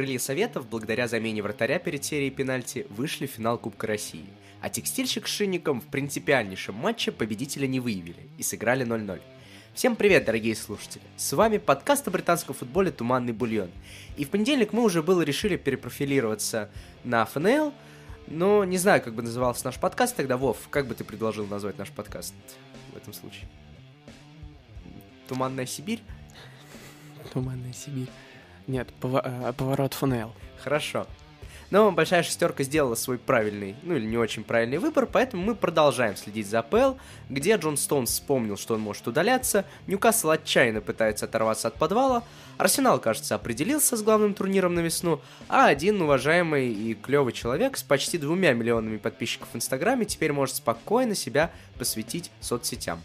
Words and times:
Крылья 0.00 0.18
Советов, 0.18 0.66
благодаря 0.66 1.08
замене 1.08 1.42
вратаря 1.42 1.78
перед 1.78 2.02
серией 2.02 2.30
пенальти, 2.30 2.86
вышли 2.88 3.26
в 3.26 3.32
финал 3.32 3.58
Кубка 3.58 3.86
России. 3.86 4.24
А 4.62 4.70
текстильщик 4.70 5.28
с 5.28 5.30
Шинником 5.30 5.82
в 5.82 5.84
принципиальнейшем 5.88 6.74
матче 6.74 7.12
победителя 7.12 7.66
не 7.66 7.80
выявили 7.80 8.30
и 8.38 8.42
сыграли 8.42 8.86
0-0. 8.86 9.20
Всем 9.74 9.96
привет, 9.96 10.24
дорогие 10.24 10.56
слушатели! 10.56 11.02
С 11.18 11.30
вами 11.34 11.58
подкаст 11.58 12.08
о 12.08 12.10
британском 12.10 12.54
футболе 12.54 12.90
«Туманный 12.92 13.34
бульон». 13.34 13.70
И 14.16 14.24
в 14.24 14.30
понедельник 14.30 14.72
мы 14.72 14.84
уже 14.84 15.02
было 15.02 15.20
решили 15.20 15.58
перепрофилироваться 15.58 16.70
на 17.04 17.26
ФНЛ, 17.26 17.74
но 18.26 18.64
не 18.64 18.78
знаю, 18.78 19.02
как 19.02 19.12
бы 19.12 19.20
назывался 19.20 19.66
наш 19.66 19.78
подкаст 19.78 20.16
тогда. 20.16 20.38
Вов, 20.38 20.56
как 20.70 20.86
бы 20.86 20.94
ты 20.94 21.04
предложил 21.04 21.46
назвать 21.46 21.76
наш 21.76 21.90
подкаст 21.90 22.32
в 22.94 22.96
этом 22.96 23.12
случае? 23.12 23.50
«Туманная 25.28 25.66
Сибирь»? 25.66 26.00
Туманная 27.34 27.74
Сибирь. 27.74 28.08
Нет, 28.70 28.88
э, 29.02 29.52
поворот 29.56 29.94
ФНЛ. 29.94 30.32
Хорошо. 30.62 31.08
Но 31.70 31.90
большая 31.90 32.22
шестерка 32.22 32.62
сделала 32.62 32.94
свой 32.94 33.18
правильный, 33.18 33.74
ну 33.82 33.96
или 33.96 34.04
не 34.04 34.16
очень 34.16 34.44
правильный 34.44 34.78
выбор, 34.78 35.06
поэтому 35.06 35.42
мы 35.42 35.54
продолжаем 35.56 36.16
следить 36.16 36.48
за 36.48 36.60
АПЛ, 36.60 36.94
где 37.28 37.56
Джон 37.56 37.76
Стоунс 37.76 38.10
вспомнил, 38.10 38.56
что 38.56 38.74
он 38.74 38.80
может 38.80 39.06
удаляться, 39.06 39.64
Ньюкасл 39.86 40.30
отчаянно 40.30 40.80
пытается 40.80 41.26
оторваться 41.26 41.68
от 41.68 41.74
подвала, 41.74 42.24
Арсенал, 42.58 43.00
кажется, 43.00 43.34
определился 43.34 43.96
с 43.96 44.02
главным 44.02 44.34
турниром 44.34 44.74
на 44.74 44.80
весну, 44.80 45.20
а 45.48 45.66
один 45.66 46.00
уважаемый 46.02 46.72
и 46.72 46.94
клевый 46.94 47.32
человек 47.32 47.76
с 47.76 47.82
почти 47.82 48.18
двумя 48.18 48.52
миллионами 48.52 48.98
подписчиков 48.98 49.48
в 49.52 49.56
Инстаграме 49.56 50.06
теперь 50.06 50.32
может 50.32 50.56
спокойно 50.56 51.14
себя 51.14 51.50
посвятить 51.76 52.30
соцсетям. 52.40 53.00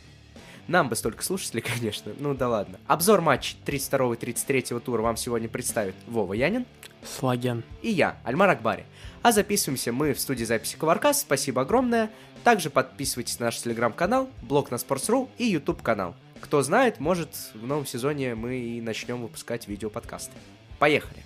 Нам 0.67 0.89
бы 0.89 0.95
столько 0.95 1.23
слушателей, 1.23 1.61
конечно. 1.75 2.13
Ну 2.17 2.33
да 2.33 2.49
ладно. 2.49 2.79
Обзор 2.87 3.21
матчей 3.21 3.57
32 3.65 4.13
и 4.13 4.17
33 4.17 4.61
тура 4.79 5.01
вам 5.01 5.17
сегодня 5.17 5.47
представит 5.47 5.95
Вова 6.07 6.33
Янин. 6.33 6.65
Слаген. 7.03 7.63
И 7.81 7.91
я, 7.91 8.17
Альмар 8.23 8.49
Акбари. 8.49 8.85
А 9.21 9.31
записываемся 9.31 9.91
мы 9.91 10.13
в 10.13 10.19
студии 10.19 10.43
записи 10.43 10.75
Коваркас. 10.75 11.21
Спасибо 11.21 11.61
огромное. 11.61 12.09
Также 12.43 12.69
подписывайтесь 12.69 13.39
на 13.39 13.45
наш 13.47 13.59
телеграм-канал, 13.59 14.29
блог 14.41 14.71
на 14.71 14.75
Sports.ru 14.75 15.29
и 15.37 15.45
YouTube 15.45 15.81
канал. 15.81 16.15
Кто 16.41 16.61
знает, 16.61 16.99
может 16.99 17.29
в 17.53 17.65
новом 17.65 17.85
сезоне 17.85 18.35
мы 18.35 18.57
и 18.57 18.81
начнем 18.81 19.21
выпускать 19.21 19.67
видеоподкасты. 19.67 20.33
Поехали! 20.77 21.23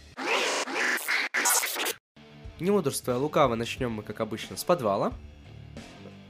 Не 2.60 2.72
мудрствуя 2.72 3.18
лукаво, 3.18 3.56
начнем 3.56 3.92
мы, 3.92 4.04
как 4.04 4.20
обычно, 4.20 4.58
с 4.58 4.64
подвала. 4.64 5.14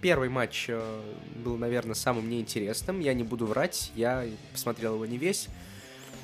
Первый 0.01 0.29
матч 0.29 0.65
э, 0.69 1.01
был, 1.43 1.57
наверное, 1.57 1.95
самым 1.95 2.29
неинтересным. 2.29 2.99
Я 3.01 3.13
не 3.13 3.23
буду 3.23 3.45
врать, 3.45 3.91
я 3.95 4.25
посмотрел 4.51 4.95
его 4.95 5.05
не 5.05 5.17
весь. 5.17 5.49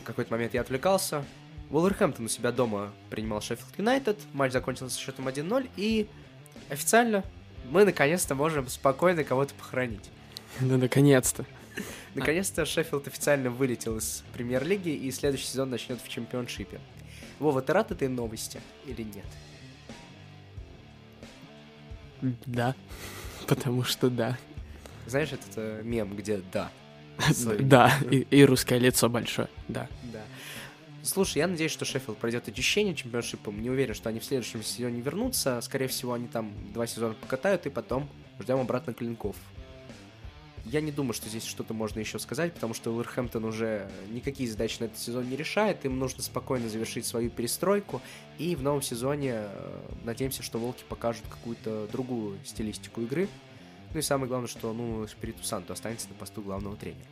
В 0.02 0.06
какой-то 0.06 0.31
момент 0.31 0.54
я 0.54 0.62
отвлекался. 0.62 1.26
Уолверхэмптон 1.72 2.26
у 2.26 2.30
себя 2.30 2.52
дома 2.52 2.94
принимал 3.09 3.42
Шеффилд 3.42 3.78
Юнайтед. 3.78 4.18
Матч 4.34 4.53
закончился 4.53 5.00
счетом 5.00 5.28
1-0. 5.28 5.70
И 5.76 6.08
официально 6.70 7.23
мы 7.70 7.84
наконец-то 7.84 8.36
можем 8.36 8.68
спокойно 8.68 9.23
кого-то 9.23 9.53
похоронить. 9.56 10.09
Да, 10.62 10.78
наконец-то. 10.78 11.46
Наконец-то 12.14 12.66
Шеффилд 12.66 13.08
официально 13.08 13.50
вылетел 13.50 13.98
из 13.98 14.23
премьер-лиги, 14.34 14.90
и 14.90 15.12
следующий 15.12 15.48
сезон 15.48 15.70
начнет 15.70 16.00
в 16.02 16.08
чемпионшипе. 16.08 16.80
Вова, 17.40 17.62
ты 17.62 17.73
рад 17.73 17.92
этой 17.92 18.08
новости 18.08 18.62
или 18.86 19.03
нет? 19.03 19.26
Да. 22.46 22.73
Потому 23.48 23.84
что 23.84 24.10
да. 24.10 24.38
Знаешь, 25.08 25.32
этот 25.32 25.52
э, 25.58 25.82
мем, 25.84 26.16
где 26.16 26.42
да. 26.52 26.72
Да, 27.60 27.94
и, 28.12 28.28
и 28.30 28.44
русское 28.44 28.78
лицо 28.78 29.08
большое, 29.08 29.48
да. 29.68 29.88
Да. 30.12 30.22
Слушай, 31.02 31.38
я 31.38 31.47
надеюсь, 31.47 31.72
что 31.72 31.86
Шеффилд 31.86 32.18
пройдет 32.18 32.47
очищение 32.47 32.96
чемпионшипом. 32.96 33.62
Не 33.62 33.69
уверен, 33.69 33.94
что 33.94 34.09
они 34.09 34.19
в 34.19 34.25
следующем 34.25 34.64
сезоне 34.64 35.02
вернутся. 35.02 35.62
Скорее 35.62 35.88
всего, 35.88 36.14
они 36.14 36.28
там 36.28 36.52
два 36.74 36.88
сезона 36.88 37.14
покатают, 37.14 37.68
и 37.68 37.69
потом 37.69 38.09
ждем 38.40 38.59
обратно 38.59 38.94
клинков. 38.94 39.36
Я 40.66 40.81
не 40.81 40.92
думаю, 40.92 41.14
что 41.14 41.30
здесь 41.30 41.46
что-то 41.46 41.76
можно 41.76 42.00
еще 42.00 42.18
сказать, 42.18 42.53
потому 42.53 42.74
что 42.74 42.90
Уилверхэмптон 42.90 43.46
уже 43.46 43.88
никакие 44.09 44.50
задачи 44.50 44.78
на 44.80 44.86
этот 44.86 44.98
сезон 44.98 45.30
не 45.30 45.36
решает. 45.36 45.86
Им 45.86 46.00
нужно 46.00 46.24
спокойно 46.24 46.70
завершить 46.70 47.06
свою 47.06 47.30
перестройку. 47.30 48.02
И 48.40 48.56
в 48.56 48.64
новом 48.64 48.81
сезоне 48.81 49.34
э, 49.36 49.80
надеемся, 50.04 50.42
что 50.42 50.58
Волки 50.58 50.84
покажут 50.90 51.24
какую-то 51.30 51.88
другую 51.92 52.40
стилистику 52.44 53.02
игры. 53.02 53.30
Ну 53.94 54.00
и 54.00 54.02
самое 54.02 54.28
главное, 54.28 54.48
что 54.48 54.74
ну, 54.74 55.08
Спириту 55.08 55.44
Санту 55.44 55.72
останется 55.72 56.09
на 56.09 56.16
посту 56.16 56.42
главного 56.42 56.75
тренера. 56.75 57.06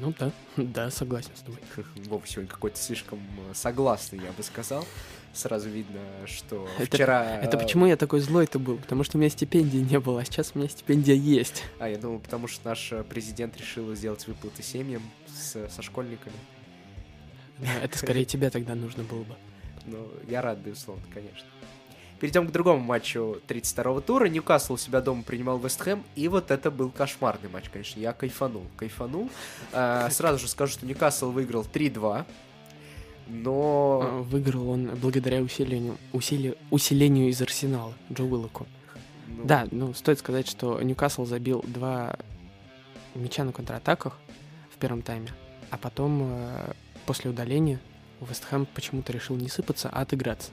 Ну 0.00 0.14
да, 0.18 0.30
да, 0.56 0.90
согласен 0.90 1.30
с 1.34 1.40
тобой. 1.40 1.60
Вова 2.08 2.22
сегодня 2.26 2.50
какой-то 2.50 2.78
слишком 2.78 3.18
э, 3.50 3.54
согласный, 3.54 4.20
я 4.24 4.32
бы 4.32 4.42
сказал. 4.42 4.84
Сразу 5.34 5.68
видно, 5.68 6.00
что 6.26 6.68
Это- 6.78 6.96
вчера... 6.96 7.40
Это 7.40 7.56
э, 7.56 7.60
почему 7.60 7.86
я 7.86 7.96
такой 7.96 8.20
злой-то 8.20 8.58
был? 8.58 8.76
Потому 8.78 9.04
что 9.04 9.16
у 9.16 9.20
меня 9.20 9.30
стипендии 9.30 9.78
не 9.78 9.98
было, 10.00 10.20
а 10.20 10.24
сейчас 10.24 10.52
у 10.54 10.58
меня 10.58 10.68
стипендия 10.68 11.14
есть. 11.14 11.62
А, 11.78 11.88
я 11.88 11.98
думал, 11.98 12.18
потому 12.20 12.48
что 12.48 12.68
наш 12.68 12.92
э, 12.92 13.02
президент 13.04 13.56
решил 13.56 13.94
сделать 13.94 14.26
выплаты 14.26 14.62
семьям 14.62 15.02
с- 15.26 15.68
со 15.68 15.82
школьниками. 15.82 16.36
Да, 17.58 17.74
Это 17.82 17.98
скорее 17.98 18.24
тебе 18.24 18.50
тогда 18.50 18.74
нужно 18.74 19.02
было 19.02 19.24
бы. 19.24 19.34
Ну, 19.86 20.08
я 20.28 20.42
рад, 20.42 20.58
безусловно, 20.58 21.02
конечно. 21.12 21.46
Перейдем 22.20 22.48
к 22.48 22.50
другому 22.50 22.80
матчу 22.80 23.38
32-го 23.46 24.00
тура. 24.00 24.26
Ньюкасл 24.26 24.72
у 24.72 24.76
себя 24.76 25.00
дома 25.00 25.22
принимал 25.22 25.58
Вест 25.58 25.80
Хэм, 25.80 26.02
и 26.16 26.26
вот 26.28 26.50
это 26.50 26.70
был 26.70 26.90
кошмарный 26.90 27.48
матч, 27.48 27.68
конечно. 27.72 28.00
Я 28.00 28.12
кайфанул, 28.12 28.64
кайфанул. 28.76 29.30
А, 29.72 30.10
сразу 30.10 30.38
же 30.40 30.48
скажу, 30.48 30.72
что 30.72 30.86
Ньюкасл 30.86 31.30
выиграл 31.30 31.62
3-2, 31.62 32.24
но... 33.28 34.00
А, 34.02 34.22
Выиграл 34.22 34.70
он 34.70 34.90
благодаря 35.00 35.40
усилению, 35.42 35.96
усили- 36.12 36.58
усилению 36.70 37.28
из 37.28 37.40
Арсенала, 37.40 37.94
Джо 38.12 38.24
Уиллоку. 38.24 38.66
ну, 39.28 39.44
Да, 39.44 39.68
ну, 39.70 39.94
стоит 39.94 40.18
сказать, 40.18 40.48
что 40.48 40.80
Ньюкасл 40.82 41.24
забил 41.24 41.64
два 41.68 42.16
мяча 43.14 43.44
на 43.44 43.52
контратаках 43.52 44.18
в 44.74 44.78
первом 44.78 45.02
тайме, 45.02 45.28
а 45.70 45.76
потом 45.76 46.20
э, 46.32 46.72
после 47.06 47.30
удаления 47.30 47.80
Вестхэм 48.20 48.66
почему-то 48.66 49.12
решил 49.12 49.36
не 49.36 49.48
сыпаться, 49.48 49.88
а 49.92 50.00
отыграться. 50.02 50.50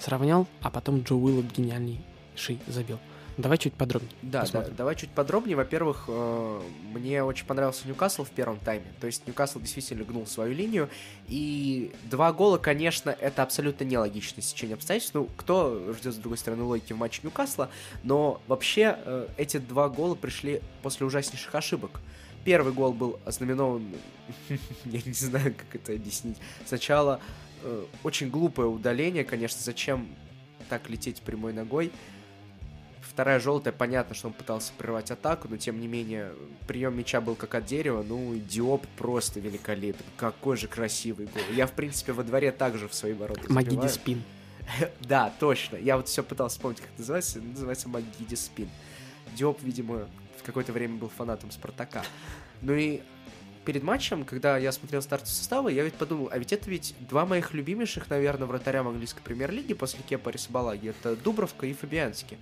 Сравнял, 0.00 0.46
а 0.62 0.70
потом 0.70 1.02
Джо 1.02 1.14
Уиллок 1.14 1.46
гениальнейший 1.52 2.60
забил. 2.66 2.98
Давай 3.36 3.58
чуть 3.58 3.74
подробнее. 3.74 4.12
Да, 4.22 4.46
да, 4.50 4.62
давай 4.62 4.96
чуть 4.96 5.10
подробнее. 5.10 5.56
Во-первых, 5.56 6.04
э, 6.08 6.60
мне 6.94 7.22
очень 7.22 7.44
понравился 7.44 7.86
Ньюкасл 7.86 8.24
в 8.24 8.30
первом 8.30 8.58
тайме. 8.58 8.86
То 8.98 9.06
есть 9.06 9.26
Ньюкасл 9.26 9.60
действительно 9.60 10.04
гнул 10.04 10.26
свою 10.26 10.54
линию. 10.54 10.88
И 11.28 11.92
два 12.04 12.32
гола, 12.32 12.56
конечно, 12.56 13.10
это 13.10 13.42
абсолютно 13.42 13.84
нелогичное 13.84 14.42
сечение 14.42 14.74
обстоятельств. 14.74 15.14
Ну, 15.14 15.28
кто 15.36 15.92
ждет, 15.98 16.14
с 16.14 16.16
другой 16.16 16.38
стороны, 16.38 16.62
логики 16.62 16.94
в 16.94 16.96
матче 16.96 17.20
Ньюкасла? 17.24 17.68
Но 18.04 18.40
вообще 18.46 18.96
э, 19.04 19.28
эти 19.36 19.58
два 19.58 19.90
гола 19.90 20.14
пришли 20.14 20.62
после 20.82 21.04
ужаснейших 21.04 21.54
ошибок. 21.54 22.00
Первый 22.44 22.72
гол 22.72 22.94
был 22.94 23.18
ознаменован... 23.26 23.84
Я 24.86 25.00
не 25.04 25.12
знаю, 25.12 25.54
как 25.54 25.74
это 25.74 25.92
объяснить. 25.92 26.38
Сначала 26.64 27.20
э, 27.62 27.84
очень 28.02 28.30
глупое 28.30 28.68
удаление, 28.68 29.24
конечно. 29.24 29.60
Зачем 29.62 30.08
так 30.68 30.88
лететь 30.88 31.22
прямой 31.22 31.52
ногой? 31.52 31.92
Вторая 33.00 33.40
желтая, 33.40 33.72
понятно, 33.72 34.14
что 34.14 34.28
он 34.28 34.34
пытался 34.34 34.72
прервать 34.76 35.10
атаку, 35.10 35.48
но 35.48 35.56
тем 35.56 35.80
не 35.80 35.88
менее, 35.88 36.32
прием 36.66 36.98
мяча 36.98 37.20
был 37.20 37.34
как 37.34 37.54
от 37.54 37.64
дерева, 37.64 38.02
ну, 38.02 38.34
Диоп 38.34 38.86
просто 38.98 39.40
великолепен. 39.40 40.04
Какой 40.16 40.56
же 40.56 40.66
красивый 40.68 41.26
гол. 41.26 41.42
Я, 41.54 41.66
в 41.66 41.72
принципе, 41.72 42.12
во 42.12 42.24
дворе 42.24 42.52
также 42.52 42.88
в 42.88 42.94
свои 42.94 43.14
ворота 43.14 43.50
Магиди 43.50 43.70
забиваю. 43.70 43.90
Спин. 43.90 44.22
Да, 45.00 45.32
точно. 45.38 45.76
Я 45.76 45.96
вот 45.96 46.08
все 46.08 46.22
пытался 46.22 46.56
вспомнить, 46.56 46.80
как 46.80 46.90
это 46.90 47.00
называется. 47.00 47.40
Называется 47.40 47.88
Магиди 47.88 48.34
Спин. 48.34 48.68
Диоп, 49.34 49.62
видимо, 49.62 50.08
в 50.38 50.42
какое-то 50.42 50.72
время 50.72 50.96
был 50.96 51.08
фанатом 51.08 51.50
Спартака. 51.50 52.02
Ну 52.60 52.74
и 52.74 53.00
перед 53.66 53.82
матчем, 53.82 54.24
когда 54.24 54.56
я 54.56 54.70
смотрел 54.70 55.02
стартовый 55.02 55.34
состава, 55.34 55.68
я 55.68 55.82
ведь 55.82 55.94
подумал, 55.94 56.28
а 56.32 56.38
ведь 56.38 56.52
это 56.52 56.70
ведь 56.70 56.94
два 57.00 57.26
моих 57.26 57.52
любимейших, 57.52 58.08
наверное, 58.08 58.46
вратаря 58.46 58.84
в 58.84 58.88
английской 58.88 59.20
премьер-лиге 59.20 59.74
после 59.74 60.00
Кепа 60.08 60.30
Рисабалаги. 60.30 60.90
Это 60.90 61.16
Дубровка 61.16 61.66
и 61.66 61.72
Фабианский. 61.74 62.38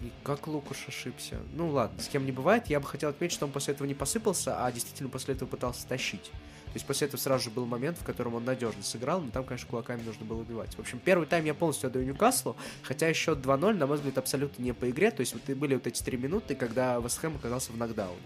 И 0.00 0.12
как 0.22 0.46
Лукаш 0.46 0.86
ошибся. 0.86 1.40
Ну 1.54 1.70
ладно, 1.70 2.00
с 2.00 2.06
кем 2.06 2.24
не 2.24 2.30
бывает. 2.30 2.68
Я 2.68 2.78
бы 2.78 2.86
хотел 2.86 3.10
отметить, 3.10 3.34
что 3.34 3.46
он 3.46 3.52
после 3.52 3.74
этого 3.74 3.86
не 3.88 3.94
посыпался, 3.94 4.64
а 4.64 4.70
действительно 4.70 5.08
после 5.08 5.34
этого 5.34 5.48
пытался 5.48 5.84
тащить. 5.88 6.30
То 6.66 6.74
есть 6.74 6.86
после 6.86 7.08
этого 7.08 7.18
сразу 7.18 7.44
же 7.44 7.50
был 7.50 7.66
момент, 7.66 7.98
в 7.98 8.04
котором 8.04 8.34
он 8.34 8.44
надежно 8.44 8.84
сыграл, 8.84 9.20
но 9.20 9.30
там, 9.32 9.42
конечно, 9.42 9.68
кулаками 9.68 10.02
нужно 10.02 10.24
было 10.24 10.40
убивать. 10.40 10.72
В 10.76 10.78
общем, 10.78 11.00
первый 11.04 11.26
тайм 11.26 11.46
я 11.46 11.54
полностью 11.54 11.88
отдаю 11.88 12.06
Ньюкаслу, 12.06 12.56
хотя 12.82 13.12
счет 13.12 13.38
2-0, 13.38 13.74
на 13.74 13.86
мой 13.88 13.96
взгляд, 13.96 14.18
абсолютно 14.18 14.62
не 14.62 14.72
по 14.72 14.88
игре. 14.88 15.10
То 15.10 15.20
есть 15.20 15.32
вот 15.32 15.42
и 15.48 15.54
были 15.54 15.74
вот 15.74 15.88
эти 15.88 16.00
три 16.00 16.16
минуты, 16.16 16.54
когда 16.54 16.98
Вестхэм 16.98 17.34
оказался 17.34 17.72
в 17.72 17.76
нокдауне. 17.76 18.20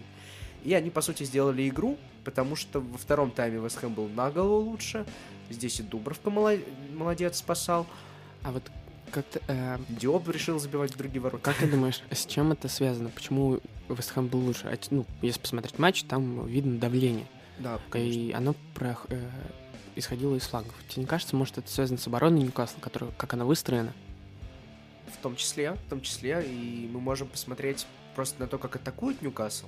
И 0.63 0.73
они, 0.73 0.89
по 0.89 1.01
сути, 1.01 1.23
сделали 1.23 1.67
игру, 1.69 1.97
потому 2.23 2.55
что 2.55 2.79
во 2.79 2.97
втором 2.97 3.31
тайме 3.31 3.59
Вестхэм 3.59 3.93
был 3.93 4.07
на 4.07 4.31
голову 4.31 4.69
лучше. 4.69 5.05
Здесь 5.49 5.79
и 5.79 5.83
Дубровка 5.83 6.29
моло- 6.29 6.59
молодец 6.93 7.37
спасал. 7.37 7.85
А 8.43 8.51
вот 8.51 8.63
как-то... 9.11 9.41
э, 9.47 9.77
Диоп 9.89 10.27
решил 10.29 10.59
забивать 10.59 10.93
в 10.93 10.97
другие 10.97 11.21
ворота. 11.21 11.43
как 11.43 11.57
ты 11.57 11.67
думаешь, 11.69 12.01
с 12.11 12.25
чем 12.25 12.51
это 12.53 12.67
связано? 12.69 13.09
Почему 13.09 13.59
Вестхэм 13.89 14.27
был 14.27 14.39
лучше? 14.39 14.67
А, 14.67 14.77
Ну, 14.89 15.05
если 15.21 15.39
посмотреть 15.39 15.77
матч, 15.79 16.03
там 16.03 16.47
видно 16.47 16.79
давление. 16.79 17.25
Да, 17.59 17.79
конечно. 17.89 18.19
И 18.19 18.31
оно 18.31 18.55
про- 18.73 18.97
э, 19.09 19.21
исходило 19.95 20.35
из 20.35 20.43
флангов. 20.43 20.73
Тебе 20.87 21.01
не 21.03 21.07
кажется, 21.07 21.35
может, 21.35 21.57
это 21.57 21.69
связано 21.69 21.99
с 21.99 22.07
обороной 22.07 22.39
Ньюкасла, 22.43 22.79
которая, 22.79 23.11
как 23.17 23.33
она 23.33 23.43
выстроена? 23.45 23.93
В 25.11 25.17
том 25.21 25.35
числе, 25.35 25.73
в 25.73 25.89
том 25.89 26.01
числе, 26.01 26.43
и 26.47 26.89
мы 26.91 26.99
можем 26.99 27.27
посмотреть 27.27 27.85
просто 28.15 28.39
на 28.41 28.47
то, 28.47 28.57
как 28.57 28.75
атакует 28.77 29.21
Ньюкасл. 29.21 29.67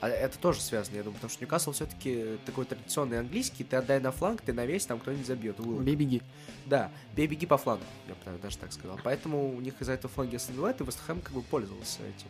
А 0.00 0.08
это 0.08 0.38
тоже 0.38 0.60
связано, 0.60 0.96
я 0.96 1.02
думаю, 1.02 1.14
потому 1.14 1.30
что 1.30 1.42
Ньюкасл 1.42 1.72
все-таки 1.72 2.38
такой 2.44 2.64
традиционный 2.66 3.18
английский, 3.18 3.64
ты 3.64 3.76
отдай 3.76 4.00
на 4.00 4.12
фланг, 4.12 4.42
ты 4.42 4.52
на 4.52 4.66
весь, 4.66 4.84
там 4.86 5.00
кто-нибудь 5.00 5.26
забьет. 5.26 5.58
Бей-беги. 5.58 6.22
Да, 6.66 6.90
бей-беги 7.16 7.46
по 7.46 7.56
флангу, 7.56 7.84
я 8.06 8.14
бы 8.14 8.38
даже 8.38 8.58
так 8.58 8.72
сказал. 8.72 8.98
Поэтому 9.02 9.54
у 9.54 9.60
них 9.60 9.74
из-за 9.80 9.92
этого 9.92 10.12
фланги 10.12 10.36
остановилает, 10.36 10.80
и 10.80 10.84
Вестхэм 10.84 11.20
как 11.20 11.32
бы 11.32 11.42
пользовался 11.42 12.00
этим. 12.02 12.28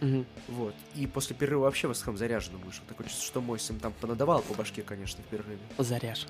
Угу. 0.00 0.24
Вот. 0.48 0.74
И 0.94 1.06
после 1.06 1.34
перерыва 1.34 1.62
вообще 1.62 1.88
Вестхэм 1.88 2.16
заряженным 2.16 2.60
вышел. 2.62 2.84
Такое 2.86 3.06
чувство, 3.06 3.26
что 3.26 3.40
Мойс 3.40 3.68
им 3.70 3.80
там 3.80 3.92
понадавал 4.00 4.42
по 4.42 4.54
башке, 4.54 4.82
конечно, 4.82 5.22
в 5.22 5.26
перерыве. 5.26 5.58
Заряжен. 5.78 6.28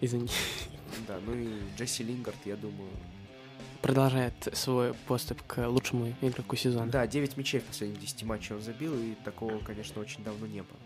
Извини. 0.00 0.28
Да, 1.08 1.18
ну 1.24 1.34
и 1.34 1.48
Джесси 1.76 2.04
Лингард, 2.04 2.36
я 2.44 2.56
думаю, 2.56 2.90
продолжает 3.82 4.34
свой 4.52 4.94
поступ 5.06 5.42
к 5.42 5.66
лучшему 5.66 6.14
игроку 6.22 6.56
сезона. 6.56 6.90
Да, 6.90 7.06
9 7.06 7.36
мячей 7.36 7.60
в 7.60 7.64
последних 7.64 8.00
10 8.00 8.22
матчах 8.22 8.58
он 8.58 8.62
забил, 8.62 8.94
и 8.94 9.14
такого, 9.24 9.58
конечно, 9.58 10.00
очень 10.00 10.22
давно 10.24 10.46
не 10.46 10.60
было. 10.60 10.78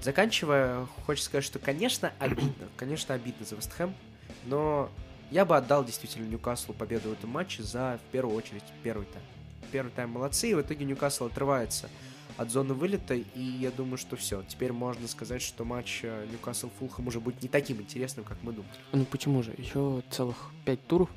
Заканчивая, 0.00 0.86
хочется 1.06 1.30
сказать, 1.30 1.44
что, 1.44 1.58
конечно, 1.58 2.12
обидно. 2.18 2.68
Конечно, 2.76 3.14
обидно 3.14 3.46
за 3.46 3.56
Вестхэм, 3.56 3.94
но 4.44 4.90
я 5.30 5.44
бы 5.44 5.56
отдал 5.56 5.84
действительно 5.84 6.28
Ньюкаслу 6.28 6.74
победу 6.74 7.08
в 7.08 7.12
этом 7.12 7.30
матче 7.30 7.62
за, 7.62 7.98
в 8.06 8.12
первую 8.12 8.36
очередь, 8.36 8.64
первый 8.82 9.06
тайм. 9.06 9.24
Первый 9.72 9.90
тайм 9.90 10.10
молодцы, 10.10 10.50
и 10.50 10.54
в 10.54 10.60
итоге 10.60 10.84
Ньюкасл 10.84 11.26
отрывается 11.26 11.88
от 12.36 12.50
зоны 12.50 12.74
вылета, 12.74 13.14
и 13.14 13.40
я 13.40 13.70
думаю, 13.70 13.96
что 13.96 14.16
все. 14.16 14.42
Теперь 14.42 14.72
можно 14.72 15.06
сказать, 15.08 15.42
что 15.42 15.64
матч 15.64 16.00
э, 16.02 16.26
Ньюкасл-Фулхэм 16.32 17.06
уже 17.06 17.20
будет 17.20 17.42
не 17.42 17.48
таким 17.48 17.80
интересным, 17.80 18.24
как 18.24 18.38
мы 18.42 18.52
думали. 18.52 18.72
Ну 18.92 19.04
почему 19.04 19.42
же? 19.42 19.54
Еще 19.56 20.02
целых 20.10 20.36
пять 20.64 20.86
туров 20.86 21.10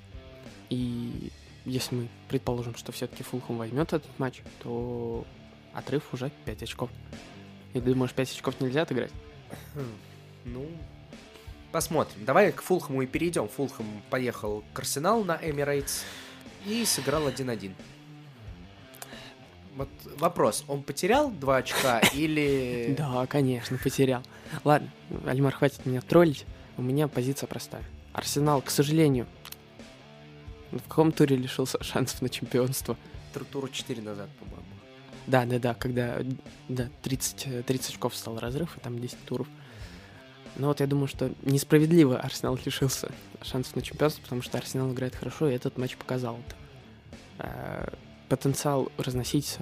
и 0.70 1.32
если 1.66 1.96
мы 1.96 2.08
предположим, 2.30 2.76
что 2.76 2.92
все-таки 2.92 3.24
Фулхам 3.24 3.58
возьмет 3.58 3.94
этот 3.94 4.20
матч, 4.20 4.42
то 4.62 5.26
отрыв 5.74 6.14
уже 6.14 6.32
5 6.46 6.64
очков. 6.64 6.90
И 7.74 7.80
думаешь, 7.80 8.14
5 8.14 8.32
очков 8.32 8.62
нельзя 8.62 8.84
отыграть? 8.84 9.12
Хм, 9.74 9.96
ну, 10.46 10.68
посмотрим. 11.72 12.24
Давай 12.24 12.52
к 12.52 12.62
Фулхаму 12.62 13.02
и 13.02 13.08
перейдем. 13.08 13.48
Фулхам 13.48 13.86
поехал 14.10 14.64
к 14.74 14.80
Арсеналу 14.80 15.24
на 15.24 15.38
Эмирейтс 15.42 16.04
и 16.66 16.86
сыграл 16.86 17.28
1-1. 17.28 17.74
Вот 19.76 19.90
вопрос, 20.18 20.64
он 20.70 20.84
потерял 20.84 21.30
2 21.32 21.58
очка 21.58 22.00
или... 22.14 22.96
Да, 22.98 23.26
конечно, 23.28 23.78
потерял. 23.78 24.24
Ладно, 24.64 24.90
Альмар, 25.26 25.54
хватит 25.54 25.86
меня 25.86 26.02
троллить. 26.02 26.46
У 26.78 26.82
меня 26.82 27.08
позиция 27.08 27.48
простая. 27.48 27.84
Арсенал, 28.14 28.62
к 28.62 28.70
сожалению, 28.70 29.28
в 30.72 30.88
каком 30.88 31.12
туре 31.12 31.36
лишился 31.36 31.82
шансов 31.84 32.22
на 32.22 32.30
чемпионство? 32.30 32.98
Туру 33.52 33.68
4 33.68 34.02
назад, 34.02 34.30
по-моему. 34.40 34.64
Да, 35.28 35.46
да, 35.46 35.60
да, 35.60 35.74
когда 35.74 36.20
да, 36.70 36.90
30, 37.02 37.66
30 37.66 37.90
очков 37.90 38.16
стал 38.16 38.40
разрыв, 38.40 38.78
и 38.78 38.80
там 38.80 39.00
10 39.00 39.18
туров. 39.26 39.48
Но 40.56 40.68
вот 40.68 40.80
я 40.80 40.88
думаю, 40.88 41.08
что 41.08 41.34
несправедливо 41.42 42.18
Арсенал 42.18 42.58
лишился 42.64 43.12
шансов 43.42 43.76
на 43.76 43.82
чемпионство, 43.82 44.22
потому 44.22 44.42
что 44.42 44.58
Арсенал 44.58 44.92
играет 44.94 45.16
хорошо, 45.16 45.50
и 45.50 45.54
этот 45.54 45.78
матч 45.78 45.98
показал 45.98 46.38
это. 46.38 46.56
А, 47.40 47.94
потенциал 48.30 48.90
разносить 48.98 49.58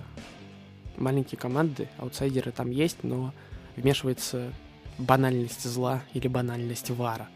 маленькие 0.97 1.39
команды, 1.39 1.89
аутсайдеры 1.97 2.51
там 2.51 2.69
есть, 2.69 3.03
но 3.03 3.33
вмешивается 3.75 4.53
банальность 4.97 5.63
зла 5.63 6.03
или 6.13 6.27
банальность 6.27 6.91
вара, 6.91 7.27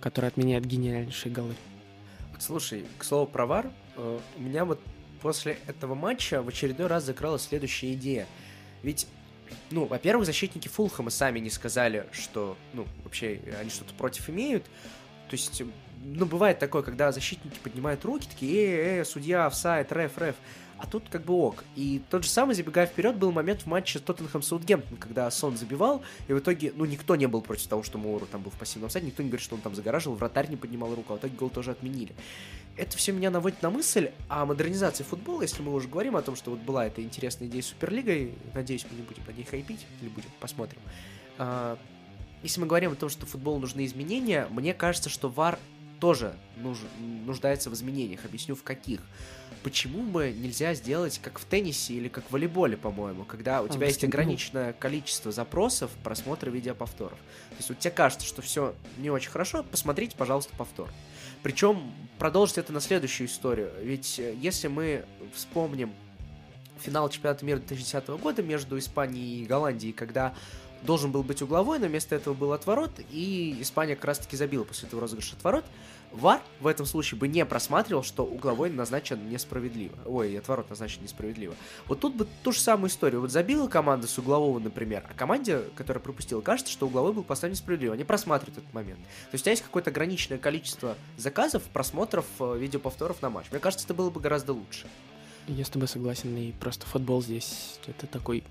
которая 0.00 0.30
отменяет 0.30 0.64
гениальнейшие 0.64 1.32
голы. 1.32 1.54
Слушай, 2.46 2.84
к 2.98 3.04
слову 3.04 3.26
про 3.26 3.46
ВАР, 3.46 3.70
э, 3.96 4.20
у 4.36 4.40
меня 4.40 4.66
вот 4.66 4.78
после 5.22 5.56
этого 5.66 5.94
матча 5.94 6.42
в 6.42 6.48
очередной 6.48 6.88
раз 6.88 7.04
закралась 7.04 7.44
следующая 7.44 7.94
идея. 7.94 8.26
Ведь, 8.82 9.06
ну, 9.70 9.86
во-первых, 9.86 10.26
защитники 10.26 10.68
Фулхэма 10.68 11.08
сами 11.08 11.38
не 11.38 11.48
сказали, 11.48 12.06
что, 12.12 12.58
ну, 12.74 12.86
вообще 13.02 13.40
они 13.58 13.70
что-то 13.70 13.94
против 13.94 14.28
имеют. 14.28 14.64
То 15.30 15.36
есть, 15.36 15.62
ну, 16.04 16.26
бывает 16.26 16.58
такое, 16.58 16.82
когда 16.82 17.12
защитники 17.12 17.58
поднимают 17.62 18.04
руки, 18.04 18.28
такие, 18.28 18.66
э, 18.66 19.00
э, 19.00 19.04
судья, 19.06 19.46
офсайд, 19.46 19.90
реф, 19.92 20.18
реф 20.18 20.36
а 20.84 20.86
тут 20.86 21.04
как 21.08 21.24
бы 21.24 21.32
ок. 21.32 21.64
И 21.76 22.02
тот 22.10 22.24
же 22.24 22.28
самый, 22.28 22.54
забегая 22.54 22.86
вперед, 22.86 23.16
был 23.16 23.32
момент 23.32 23.62
в 23.62 23.66
матче 23.66 23.98
Тоттенхэм 23.98 24.42
Саутгемптон, 24.42 24.98
когда 24.98 25.30
Сон 25.30 25.56
забивал, 25.56 26.02
и 26.28 26.34
в 26.34 26.38
итоге, 26.38 26.74
ну, 26.76 26.84
никто 26.84 27.16
не 27.16 27.26
был 27.26 27.40
против 27.40 27.68
того, 27.68 27.82
что 27.82 27.96
Моуру 27.96 28.26
там 28.26 28.42
был 28.42 28.50
в 28.50 28.58
пассивном 28.58 28.90
сайде, 28.90 29.06
никто 29.06 29.22
не 29.22 29.30
говорит, 29.30 29.42
что 29.42 29.54
он 29.54 29.62
там 29.62 29.74
загораживал, 29.74 30.16
вратарь 30.16 30.50
не 30.50 30.56
поднимал 30.56 30.94
руку, 30.94 31.14
а 31.14 31.16
в 31.16 31.20
итоге 31.20 31.34
гол 31.36 31.48
тоже 31.48 31.70
отменили. 31.70 32.14
Это 32.76 32.98
все 32.98 33.12
меня 33.12 33.30
наводит 33.30 33.62
на 33.62 33.70
мысль 33.70 34.10
о 34.28 34.44
модернизации 34.44 35.04
футбола, 35.04 35.40
если 35.40 35.62
мы 35.62 35.72
уже 35.72 35.88
говорим 35.88 36.16
о 36.16 36.22
том, 36.22 36.36
что 36.36 36.50
вот 36.50 36.60
была 36.60 36.86
эта 36.86 37.02
интересная 37.02 37.48
идея 37.48 37.62
с 37.62 37.66
Суперлигой, 37.66 38.34
надеюсь, 38.52 38.84
мы 38.90 38.98
не 38.98 39.04
будем 39.04 39.22
на 39.26 39.30
ней 39.30 39.44
хайпить, 39.44 39.86
или 40.02 40.10
будем, 40.10 40.28
посмотрим. 40.38 40.80
А, 41.38 41.78
если 42.42 42.60
мы 42.60 42.66
говорим 42.66 42.92
о 42.92 42.94
том, 42.94 43.08
что 43.08 43.24
футболу 43.24 43.58
нужны 43.58 43.86
изменения, 43.86 44.46
мне 44.50 44.74
кажется, 44.74 45.08
что 45.08 45.28
VAR 45.30 45.58
тоже 46.04 46.34
нуж, 46.58 46.76
нуждается 47.24 47.70
в 47.70 47.72
изменениях. 47.72 48.26
Объясню, 48.26 48.54
в 48.54 48.62
каких 48.62 49.00
почему 49.62 50.02
бы 50.02 50.36
нельзя 50.38 50.74
сделать 50.74 51.18
как 51.22 51.38
в 51.38 51.46
теннисе 51.46 51.94
или 51.94 52.08
как 52.08 52.24
в 52.24 52.32
волейболе, 52.32 52.76
по-моему, 52.76 53.24
когда 53.24 53.62
у 53.62 53.64
а, 53.64 53.68
тебя 53.70 53.86
есть 53.86 54.04
ограниченное 54.04 54.74
количество 54.74 55.32
запросов 55.32 55.90
просмотра 56.02 56.50
видеоповторов. 56.50 57.16
То 57.16 57.56
есть 57.56 57.70
вот 57.70 57.78
тебе 57.78 57.90
кажется, 57.90 58.26
что 58.26 58.42
все 58.42 58.74
не 58.98 59.08
очень 59.08 59.30
хорошо, 59.30 59.62
посмотрите, 59.62 60.14
пожалуйста, 60.14 60.54
повтор. 60.58 60.90
Причем 61.42 61.90
продолжить 62.18 62.58
это 62.58 62.74
на 62.74 62.82
следующую 62.82 63.26
историю. 63.26 63.72
Ведь 63.80 64.18
э, 64.18 64.34
если 64.38 64.68
мы 64.68 65.06
вспомним 65.34 65.94
финал 66.80 67.08
чемпионата 67.08 67.46
мира 67.46 67.56
2010 67.60 68.08
года 68.20 68.42
между 68.42 68.78
Испанией 68.78 69.44
и 69.44 69.46
Голландией, 69.46 69.94
когда 69.94 70.34
должен 70.84 71.10
был 71.10 71.22
быть 71.22 71.42
угловой, 71.42 71.78
но 71.78 71.86
вместо 71.86 72.14
этого 72.14 72.34
был 72.34 72.52
отворот, 72.52 72.92
и 73.10 73.56
Испания 73.60 73.96
как 73.96 74.04
раз-таки 74.04 74.36
забила 74.36 74.64
после 74.64 74.86
этого 74.86 75.00
розыгрыша 75.00 75.36
отворот. 75.36 75.64
ВАР 76.14 76.40
в 76.60 76.66
этом 76.66 76.86
случае 76.86 77.18
бы 77.18 77.28
не 77.28 77.44
просматривал, 77.44 78.02
что 78.02 78.24
угловой 78.24 78.70
назначен 78.70 79.28
несправедливо. 79.28 79.94
Ой, 80.06 80.38
отворот 80.38 80.70
назначен 80.70 81.02
несправедливо. 81.02 81.54
Вот 81.86 82.00
тут 82.00 82.14
бы 82.14 82.26
ту 82.42 82.52
же 82.52 82.60
самую 82.60 82.88
историю. 82.88 83.20
Вот 83.20 83.30
забила 83.30 83.66
команда 83.68 84.06
с 84.06 84.16
углового, 84.18 84.58
например, 84.58 85.04
а 85.08 85.14
команде, 85.14 85.64
которая 85.74 86.02
пропустила, 86.02 86.40
кажется, 86.40 86.72
что 86.72 86.86
угловой 86.86 87.12
был 87.12 87.24
поставлен 87.24 87.54
несправедливо. 87.54 87.94
Они 87.94 88.04
просматривают 88.04 88.58
этот 88.58 88.72
момент. 88.72 89.00
То 89.00 89.34
есть 89.34 89.42
у 89.42 89.44
тебя 89.44 89.52
есть 89.52 89.62
какое-то 89.62 89.90
ограниченное 89.90 90.38
количество 90.38 90.96
заказов, 91.16 91.62
просмотров, 91.64 92.26
э, 92.38 92.58
видеоповторов 92.58 93.20
на 93.20 93.30
матч. 93.30 93.46
Мне 93.50 93.60
кажется, 93.60 93.84
это 93.84 93.94
было 93.94 94.10
бы 94.10 94.20
гораздо 94.20 94.52
лучше. 94.52 94.86
Я 95.46 95.64
с 95.64 95.68
тобой 95.68 95.88
согласен, 95.88 96.34
и 96.36 96.52
просто 96.52 96.86
футбол 96.86 97.22
здесь 97.22 97.78
это 97.86 98.06
такой 98.06 98.44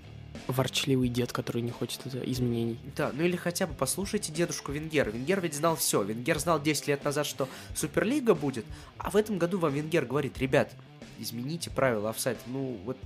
ворчливый 0.46 1.08
дед, 1.08 1.32
который 1.32 1.62
не 1.62 1.70
хочет 1.70 2.06
изменений. 2.06 2.78
Да, 2.96 3.12
ну 3.12 3.22
или 3.24 3.36
хотя 3.36 3.66
бы 3.66 3.74
послушайте 3.74 4.32
дедушку 4.32 4.72
Венгера. 4.72 5.10
Венгер 5.10 5.40
ведь 5.40 5.54
знал 5.54 5.76
все. 5.76 6.02
Венгер 6.02 6.38
знал 6.38 6.60
10 6.60 6.88
лет 6.88 7.04
назад, 7.04 7.26
что 7.26 7.48
Суперлига 7.74 8.34
будет, 8.34 8.64
а 8.98 9.10
в 9.10 9.16
этом 9.16 9.38
году 9.38 9.58
вам 9.58 9.72
Венгер 9.72 10.04
говорит, 10.04 10.38
ребят, 10.38 10.72
измените 11.18 11.70
правила 11.70 12.10
офсайд. 12.10 12.38
Ну, 12.46 12.78
вот 12.84 12.98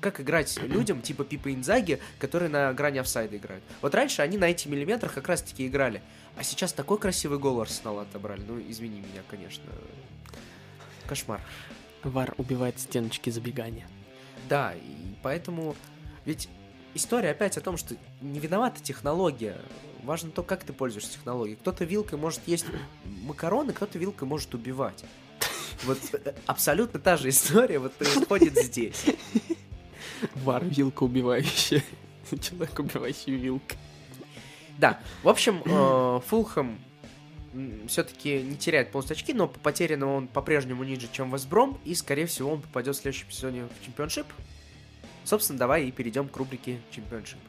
как 0.00 0.20
играть 0.20 0.56
людям 0.62 1.02
типа 1.02 1.24
Пипа 1.24 1.52
Инзаги, 1.52 2.00
которые 2.18 2.48
на 2.48 2.72
грани 2.72 2.98
офсайда 2.98 3.36
играют. 3.36 3.64
Вот 3.82 3.94
раньше 3.94 4.22
они 4.22 4.38
на 4.38 4.44
эти 4.44 4.68
миллиметрах 4.68 5.14
как 5.14 5.28
раз-таки 5.28 5.66
играли. 5.66 6.02
А 6.36 6.42
сейчас 6.42 6.72
такой 6.72 6.98
красивый 6.98 7.38
гол 7.38 7.60
Арсенала 7.60 8.02
отобрали. 8.02 8.42
Ну, 8.46 8.60
извини 8.68 9.00
меня, 9.00 9.22
конечно. 9.28 9.64
Кошмар. 11.06 11.40
Вар 12.02 12.34
убивает 12.36 12.78
стеночки 12.78 13.30
забегания. 13.30 13.88
Да, 14.48 14.74
и 14.74 15.14
поэтому 15.22 15.74
ведь 16.26 16.48
история 16.94 17.30
опять 17.30 17.56
о 17.56 17.62
том, 17.62 17.78
что 17.78 17.96
не 18.20 18.40
виновата 18.40 18.82
технология. 18.82 19.56
Важно 20.02 20.30
то, 20.30 20.42
как 20.42 20.62
ты 20.64 20.72
пользуешься 20.72 21.14
технологией. 21.14 21.56
Кто-то 21.56 21.84
вилкой 21.84 22.18
может 22.18 22.40
есть 22.46 22.66
макароны, 23.22 23.72
кто-то 23.72 23.98
вилкой 23.98 24.28
может 24.28 24.54
убивать. 24.54 25.04
Вот 25.84 25.98
э, 26.12 26.34
абсолютно 26.46 27.00
та 27.00 27.16
же 27.16 27.28
история 27.28 27.78
вот 27.78 27.92
происходит 27.94 28.56
здесь. 28.56 29.04
Вар 30.36 30.64
вилка 30.64 31.02
убивающая. 31.02 31.82
Человек, 32.40 32.78
убивающий 32.78 33.34
вилкой. 33.34 33.78
Да, 34.78 35.00
в 35.22 35.28
общем, 35.28 35.62
э, 35.64 36.20
Фулхэм 36.26 36.78
все-таки 37.88 38.42
не 38.42 38.56
теряет 38.56 38.90
полностью 38.90 39.14
очки, 39.14 39.32
но 39.32 39.48
по 39.48 39.58
потерянному 39.60 40.16
он 40.16 40.28
по-прежнему 40.28 40.84
ниже, 40.84 41.08
чем 41.10 41.32
Вест 41.32 41.52
Бром, 41.52 41.78
и, 41.84 41.94
скорее 41.94 42.26
всего, 42.26 42.52
он 42.52 42.62
попадет 42.62 42.96
в 42.96 43.00
следующем 43.00 43.30
сезоне 43.30 43.68
в 43.80 43.84
чемпионшип. 43.84 44.26
Собственно, 45.26 45.58
давай 45.58 45.86
и 45.86 45.90
перейдем 45.90 46.28
к 46.28 46.36
рубрике 46.36 46.80
Чемпионшип. 46.92 47.40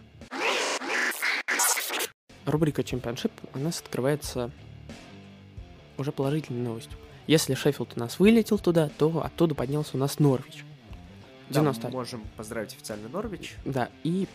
Рубрика 2.45 2.83
Чемпионшип 2.83 3.31
у 3.53 3.59
нас 3.59 3.79
открывается 3.81 4.49
уже 5.99 6.11
положительной 6.11 6.63
новостью. 6.63 6.97
Если 7.27 7.53
Шеффилд 7.53 7.93
у 7.95 7.99
нас 7.99 8.17
вылетел 8.17 8.57
туда, 8.57 8.89
то 8.97 9.23
оттуда 9.23 9.53
поднялся 9.53 9.95
у 9.95 9.99
нас 9.99 10.17
Норвич. 10.17 10.65
90. 11.49 11.81
Да, 11.83 11.87
мы 11.89 11.93
можем 11.93 12.23
поздравить 12.35 12.73
официально 12.73 13.09
Норвич. 13.09 13.55
Да, 13.63 13.89
и 14.03 14.27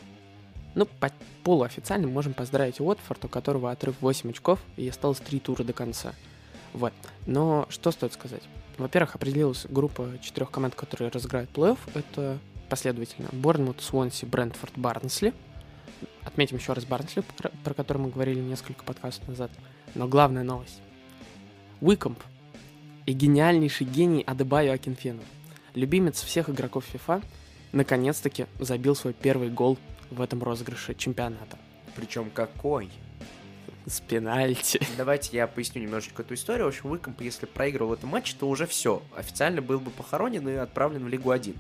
Ну, 0.77 0.87
по 0.87 1.11
полуофициально 1.43 2.07
можем 2.07 2.35
поздравить 2.35 2.81
Уотфорд, 2.81 3.25
у 3.25 3.29
которого 3.29 3.73
отрыв 3.73 3.97
8 4.01 4.31
очков, 4.31 4.61
и 4.77 4.89
осталось 4.89 5.19
3 5.19 5.41
тура 5.41 5.65
до 5.65 5.73
конца. 5.73 6.15
Вот. 6.75 6.93
Но 7.27 7.67
что 7.71 7.91
стоит 7.91 8.13
сказать? 8.13 8.43
Во-первых, 8.79 9.17
определилась 9.17 9.67
группа 9.69 10.17
четырех 10.23 10.51
команд, 10.53 10.77
которые 10.77 11.11
разыграют 11.11 11.51
плей-офф. 11.51 11.79
Это 11.95 12.39
последовательно 12.73 13.29
Борнмут, 13.33 13.83
Свонси, 13.83 14.25
Брентфорд, 14.25 14.73
Барнсли. 14.79 15.35
Отметим 16.25 16.57
еще 16.57 16.73
раз 16.73 16.87
Барнсли, 16.87 17.23
про 17.65 17.75
который 17.75 17.99
мы 17.99 18.09
говорили 18.09 18.41
несколько 18.41 18.83
подкастов 18.83 19.29
назад. 19.29 19.51
Но 19.95 20.09
главная 20.09 20.43
новость. 20.43 20.81
Уикомп 21.83 22.19
и 23.05 23.13
гениальнейший 23.13 23.87
гений 23.87 24.23
Адебайо 24.23 24.73
Акинфену, 24.73 25.21
любимец 25.75 26.23
всех 26.23 26.49
игроков 26.49 26.87
FIFA, 26.91 27.23
наконец-таки 27.73 28.47
забил 28.59 28.97
свой 28.97 29.13
первый 29.13 29.51
гол 29.51 29.77
в 30.11 30.23
этом 30.23 30.43
розыгрыше 30.43 30.95
чемпионата. 30.95 31.59
Причем 31.95 32.31
какой? 32.31 32.89
С 33.87 34.01
пенальти. 34.01 34.81
Давайте 34.97 35.37
я 35.37 35.47
поясню 35.47 35.83
немножечко 35.83 36.23
эту 36.23 36.35
историю. 36.35 36.67
В 36.67 36.69
общем, 36.69 36.91
Выкомп, 36.91 37.21
если 37.21 37.47
проигрывал 37.47 37.95
этот 37.95 38.05
матч, 38.05 38.35
то 38.35 38.49
уже 38.49 38.67
все. 38.67 39.03
Официально 39.17 39.61
был 39.61 39.81
бы 39.81 39.91
похоронен 39.91 40.49
и 40.49 40.55
отправлен 40.55 41.05
в 41.05 41.09
Лигу 41.09 41.31
1. 41.31 41.57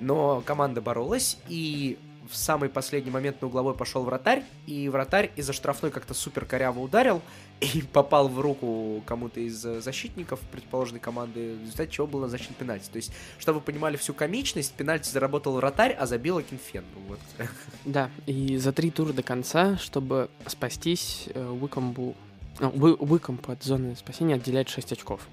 Но 0.00 0.40
команда 0.42 0.80
боролась, 0.80 1.38
и 1.48 1.98
в 2.30 2.36
самый 2.36 2.68
последний 2.68 3.10
момент 3.10 3.40
на 3.40 3.48
угловой 3.48 3.74
пошел 3.74 4.02
вратарь, 4.04 4.44
и 4.66 4.88
вратарь 4.88 5.30
из-за 5.36 5.52
штрафной 5.52 5.90
как-то 5.90 6.14
супер 6.14 6.44
коряво 6.44 6.80
ударил 6.80 7.22
и 7.60 7.82
попал 7.82 8.28
в 8.28 8.40
руку 8.40 9.02
кому-то 9.06 9.40
из 9.40 9.64
э, 9.64 9.80
защитников 9.80 10.40
предположенной 10.52 11.00
команды, 11.00 11.56
в 11.56 11.62
результате 11.62 11.90
чего 11.90 12.06
был 12.06 12.20
назначен 12.20 12.54
пенальти. 12.54 12.88
То 12.90 12.96
есть, 12.96 13.12
чтобы 13.38 13.60
вы 13.60 13.64
понимали 13.64 13.96
всю 13.96 14.14
комичность, 14.14 14.72
пенальти 14.74 15.08
заработал 15.08 15.54
вратарь, 15.54 15.92
а 15.92 16.06
забил 16.06 16.38
Акинфенва. 16.38 16.84
Вот. 17.08 17.20
Да, 17.84 18.10
и 18.26 18.58
за 18.58 18.72
три 18.72 18.90
тура 18.90 19.12
до 19.12 19.22
конца, 19.22 19.78
чтобы 19.78 20.30
спастись, 20.46 21.28
Уикомбу... 21.34 22.14
Ну, 22.60 22.68
Уикомб 22.70 23.48
от 23.48 23.62
зоны 23.62 23.96
спасения 23.96 24.34
отделяет 24.34 24.68
6 24.68 24.92
очков. 24.92 25.26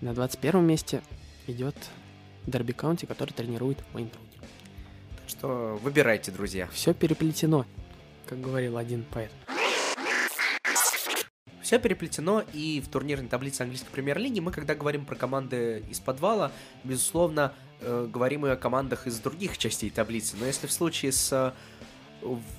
На 0.00 0.12
21 0.12 0.62
месте 0.64 1.02
идет 1.46 1.76
Дерби 2.46 2.72
Каунти, 2.72 3.06
который 3.06 3.32
тренирует 3.32 3.78
Уэйн 3.94 4.10
что 5.44 5.78
выбирайте, 5.82 6.30
друзья. 6.30 6.68
Все 6.72 6.94
переплетено, 6.94 7.66
как 8.26 8.40
говорил 8.40 8.78
один 8.78 9.04
поэт. 9.04 9.30
Все 11.60 11.78
переплетено, 11.78 12.42
и 12.52 12.80
в 12.80 12.88
турнирной 12.88 13.28
таблице 13.28 13.62
английской 13.62 13.90
премьер-лиги 13.90 14.40
мы, 14.40 14.52
когда 14.52 14.74
говорим 14.74 15.04
про 15.04 15.16
команды 15.16 15.82
из 15.90 16.00
подвала, 16.00 16.50
безусловно, 16.82 17.52
э, 17.80 18.08
говорим 18.10 18.46
и 18.46 18.50
о 18.50 18.56
командах 18.56 19.06
из 19.06 19.18
других 19.18 19.58
частей 19.58 19.90
таблицы. 19.90 20.36
Но 20.38 20.46
если 20.46 20.66
в 20.66 20.72
случае 20.72 21.12
с 21.12 21.32
э, 21.32 21.52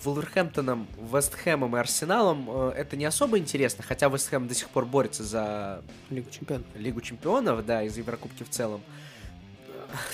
Вулверхэмптоном, 0.03 0.87
Вестхэмом 1.11 1.75
и 1.75 1.79
Арсеналом 1.79 2.47
э, 2.49 2.73
это 2.77 2.97
не 2.97 3.05
особо 3.05 3.37
интересно, 3.37 3.83
хотя 3.83 4.09
Вестхэм 4.09 4.47
до 4.47 4.53
сих 4.53 4.69
пор 4.69 4.85
борется 4.85 5.23
за 5.23 5.83
Лигу 6.09 6.29
чемпионов, 6.29 6.67
Лигу 6.75 7.01
чемпионов 7.01 7.65
да, 7.65 7.83
из 7.83 7.97
Еврокубки 7.97 8.43
в 8.43 8.49
целом 8.49 8.81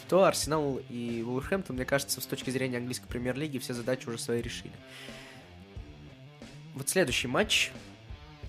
то 0.08 0.26
Арсенал 0.26 0.80
и 0.90 1.24
Вулверхэмптон, 1.24 1.76
мне 1.76 1.86
кажется, 1.86 2.22
с 2.22 2.26
точки 2.26 2.50
зрения 2.50 2.78
английской 2.78 3.08
премьер-лиги 3.08 3.58
все 3.58 3.74
задачи 3.74 4.08
уже 4.08 4.18
свои 4.18 4.42
решили. 4.42 4.74
Вот 6.74 6.90
следующий 6.90 7.28
матч 7.28 7.72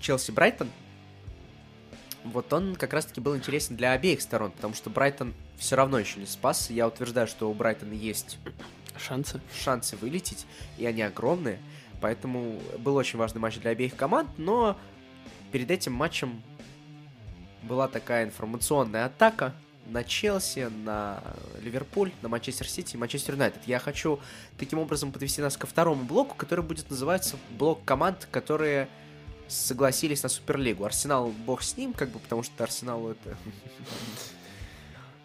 Челси-Брайтон. 0.00 0.68
Вот 2.24 2.52
он 2.52 2.76
как 2.76 2.92
раз-таки 2.92 3.20
был 3.20 3.36
интересен 3.36 3.76
для 3.76 3.92
обеих 3.92 4.22
сторон, 4.22 4.52
потому 4.52 4.74
что 4.74 4.90
Брайтон 4.90 5.34
все 5.56 5.74
равно 5.76 5.98
еще 5.98 6.20
не 6.20 6.26
спас. 6.26 6.70
Я 6.70 6.86
утверждаю, 6.86 7.26
что 7.26 7.50
у 7.50 7.54
Брайтона 7.54 7.92
есть 7.92 8.38
шансы, 8.96 9.40
шансы 9.60 9.96
вылететь, 9.96 10.46
и 10.78 10.86
они 10.86 11.02
огромные. 11.02 11.58
Поэтому 12.00 12.60
был 12.78 12.96
очень 12.96 13.18
важный 13.18 13.40
матч 13.40 13.58
для 13.58 13.70
обеих 13.70 13.96
команд, 13.96 14.30
но 14.38 14.78
перед 15.50 15.70
этим 15.70 15.92
матчем 15.92 16.42
была 17.62 17.88
такая 17.88 18.24
информационная 18.24 19.06
атака 19.06 19.54
на 19.86 20.04
Челси, 20.04 20.70
на 20.84 21.22
Ливерпуль, 21.60 22.12
на 22.22 22.28
Манчестер 22.28 22.68
Сити 22.68 22.94
и 22.94 22.98
Манчестер 22.98 23.34
Юнайтед. 23.34 23.66
Я 23.66 23.78
хочу 23.78 24.20
таким 24.58 24.78
образом 24.78 25.12
подвести 25.12 25.42
нас 25.42 25.56
ко 25.56 25.66
второму 25.66 26.04
блоку, 26.04 26.34
который 26.36 26.64
будет 26.64 26.90
называться 26.90 27.36
блок 27.50 27.84
команд, 27.84 28.28
которые 28.30 28.88
согласились 29.48 30.22
на 30.22 30.28
Суперлигу. 30.28 30.84
Арсенал, 30.84 31.32
бог 31.46 31.62
с 31.62 31.76
ним, 31.76 31.92
как 31.92 32.10
бы, 32.10 32.18
потому 32.18 32.42
что 32.42 32.64
Арсеналу 32.64 33.10
это 33.10 33.36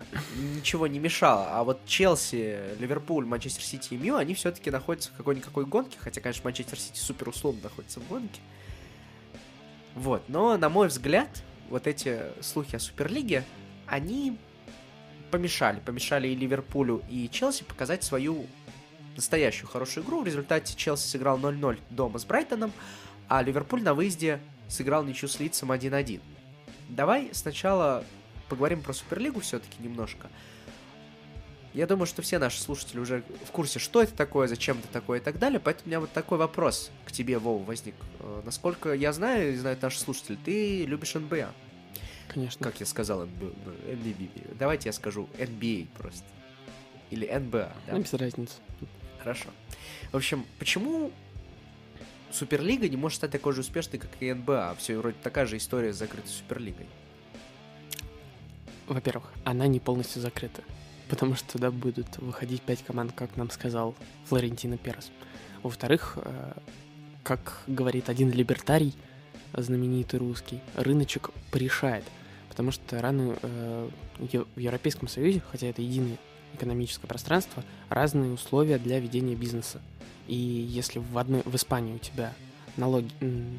ничего 0.55 0.87
не 0.87 0.99
мешало. 0.99 1.47
А 1.51 1.63
вот 1.63 1.85
Челси, 1.85 2.77
Ливерпуль, 2.79 3.25
Манчестер 3.25 3.63
Сити 3.63 3.93
и 3.93 3.97
Мью, 3.97 4.15
они 4.15 4.33
все-таки 4.33 4.69
находятся 4.69 5.11
в 5.11 5.17
какой-никакой 5.17 5.65
гонке, 5.65 5.97
хотя, 5.99 6.21
конечно, 6.21 6.43
Манчестер 6.43 6.79
Сити 6.79 6.99
супер 6.99 7.29
условно 7.29 7.61
находится 7.63 7.99
в 7.99 8.07
гонке. 8.07 8.41
Вот, 9.95 10.23
но, 10.27 10.57
на 10.57 10.69
мой 10.69 10.89
взгляд, 10.89 11.29
вот 11.69 11.87
эти 11.87 12.21
слухи 12.41 12.75
о 12.75 12.79
Суперлиге, 12.79 13.43
они 13.87 14.37
помешали. 15.31 15.79
Помешали 15.79 16.27
и 16.27 16.35
Ливерпулю, 16.35 17.03
и 17.09 17.29
Челси 17.29 17.63
показать 17.63 18.03
свою 18.03 18.45
настоящую 19.15 19.69
хорошую 19.69 20.05
игру. 20.05 20.21
В 20.21 20.25
результате 20.25 20.75
Челси 20.75 21.07
сыграл 21.07 21.39
0-0 21.39 21.79
дома 21.89 22.19
с 22.19 22.25
Брайтоном, 22.25 22.71
а 23.27 23.41
Ливерпуль 23.41 23.83
на 23.83 23.93
выезде 23.93 24.39
сыграл 24.69 25.03
ничью 25.03 25.29
с 25.29 25.39
Лицем 25.39 25.71
1-1. 25.71 26.21
Давай 26.89 27.29
сначала 27.33 28.03
поговорим 28.49 28.81
про 28.81 28.93
Суперлигу 28.93 29.39
все-таки 29.41 29.81
немножко. 29.81 30.29
Я 31.73 31.85
думаю, 31.85 32.07
что 32.07 32.21
все 32.21 32.39
наши 32.39 32.59
слушатели 32.59 32.99
уже 32.99 33.23
в 33.45 33.51
курсе, 33.51 33.77
что 33.77 34.01
это 34.01 34.13
такое, 34.13 34.47
зачем 34.47 34.79
это 34.79 34.87
такое 34.87 35.19
и 35.19 35.21
так 35.21 35.37
далее, 35.37 35.59
поэтому 35.59 35.85
у 35.85 35.89
меня 35.89 35.99
вот 35.99 36.11
такой 36.11 36.37
вопрос 36.37 36.89
к 37.05 37.11
тебе, 37.11 37.37
Вова, 37.37 37.63
возник. 37.63 37.93
Э, 38.19 38.41
насколько 38.43 38.93
я 38.93 39.13
знаю, 39.13 39.53
и 39.53 39.55
знают 39.55 39.81
наши 39.81 39.99
слушатели, 39.99 40.37
ты 40.43 40.85
любишь 40.85 41.13
НБА. 41.13 41.53
Конечно. 42.27 42.63
Как 42.63 42.79
я 42.79 42.85
сказал, 42.85 43.25
NBA. 43.25 44.55
Давайте 44.57 44.89
я 44.89 44.93
скажу 44.93 45.27
NBA 45.37 45.87
просто. 45.97 46.25
Или 47.09 47.27
NBA, 47.27 47.71
да? 47.87 47.93
Ну, 47.93 47.99
без 47.99 48.13
разницы. 48.13 48.55
Хорошо. 49.19 49.49
В 50.11 50.17
общем, 50.17 50.45
почему 50.59 51.11
Суперлига 52.31 52.87
не 52.89 52.97
может 52.97 53.17
стать 53.17 53.31
такой 53.31 53.53
же 53.53 53.61
успешной, 53.61 53.99
как 53.99 54.09
и 54.19 54.33
НБА? 54.33 54.75
Все 54.77 54.97
вроде 54.97 55.17
такая 55.23 55.45
же 55.45 55.57
история 55.57 55.93
с 55.93 55.97
закрытой 55.97 56.27
Суперлигой. 56.27 56.85
Во-первых, 58.87 59.31
она 59.43 59.67
не 59.67 59.79
полностью 59.79 60.21
закрыта, 60.21 60.61
потому 61.09 61.35
что 61.35 61.53
туда 61.53 61.71
будут 61.71 62.17
выходить 62.17 62.61
пять 62.61 62.83
команд, 62.83 63.11
как 63.13 63.35
нам 63.35 63.49
сказал 63.49 63.95
Флорентино 64.25 64.77
Перес. 64.77 65.11
Во-вторых, 65.63 66.17
э, 66.21 66.53
как 67.23 67.63
говорит 67.67 68.09
один 68.09 68.31
либертарий, 68.31 68.95
знаменитый 69.53 70.19
русский, 70.19 70.59
рыночек 70.75 71.31
порешает– 71.51 72.03
потому 72.57 72.71
что 72.71 72.99
рано 72.99 73.37
э, 73.43 73.89
в 74.17 74.59
Европейском 74.59 75.07
Союзе, 75.07 75.43
хотя 75.51 75.67
это 75.67 75.83
единое 75.83 76.17
экономическое 76.55 77.05
пространство, 77.05 77.63
разные 77.87 78.31
условия 78.31 78.79
для 78.79 78.99
ведения 78.99 79.35
бизнеса. 79.35 79.79
И 80.27 80.33
если 80.33 80.97
в, 80.97 81.19
одной, 81.19 81.43
в 81.45 81.53
Испании 81.53 81.93
у 81.93 81.99
тебя 81.99 82.33
налог, 82.75 83.05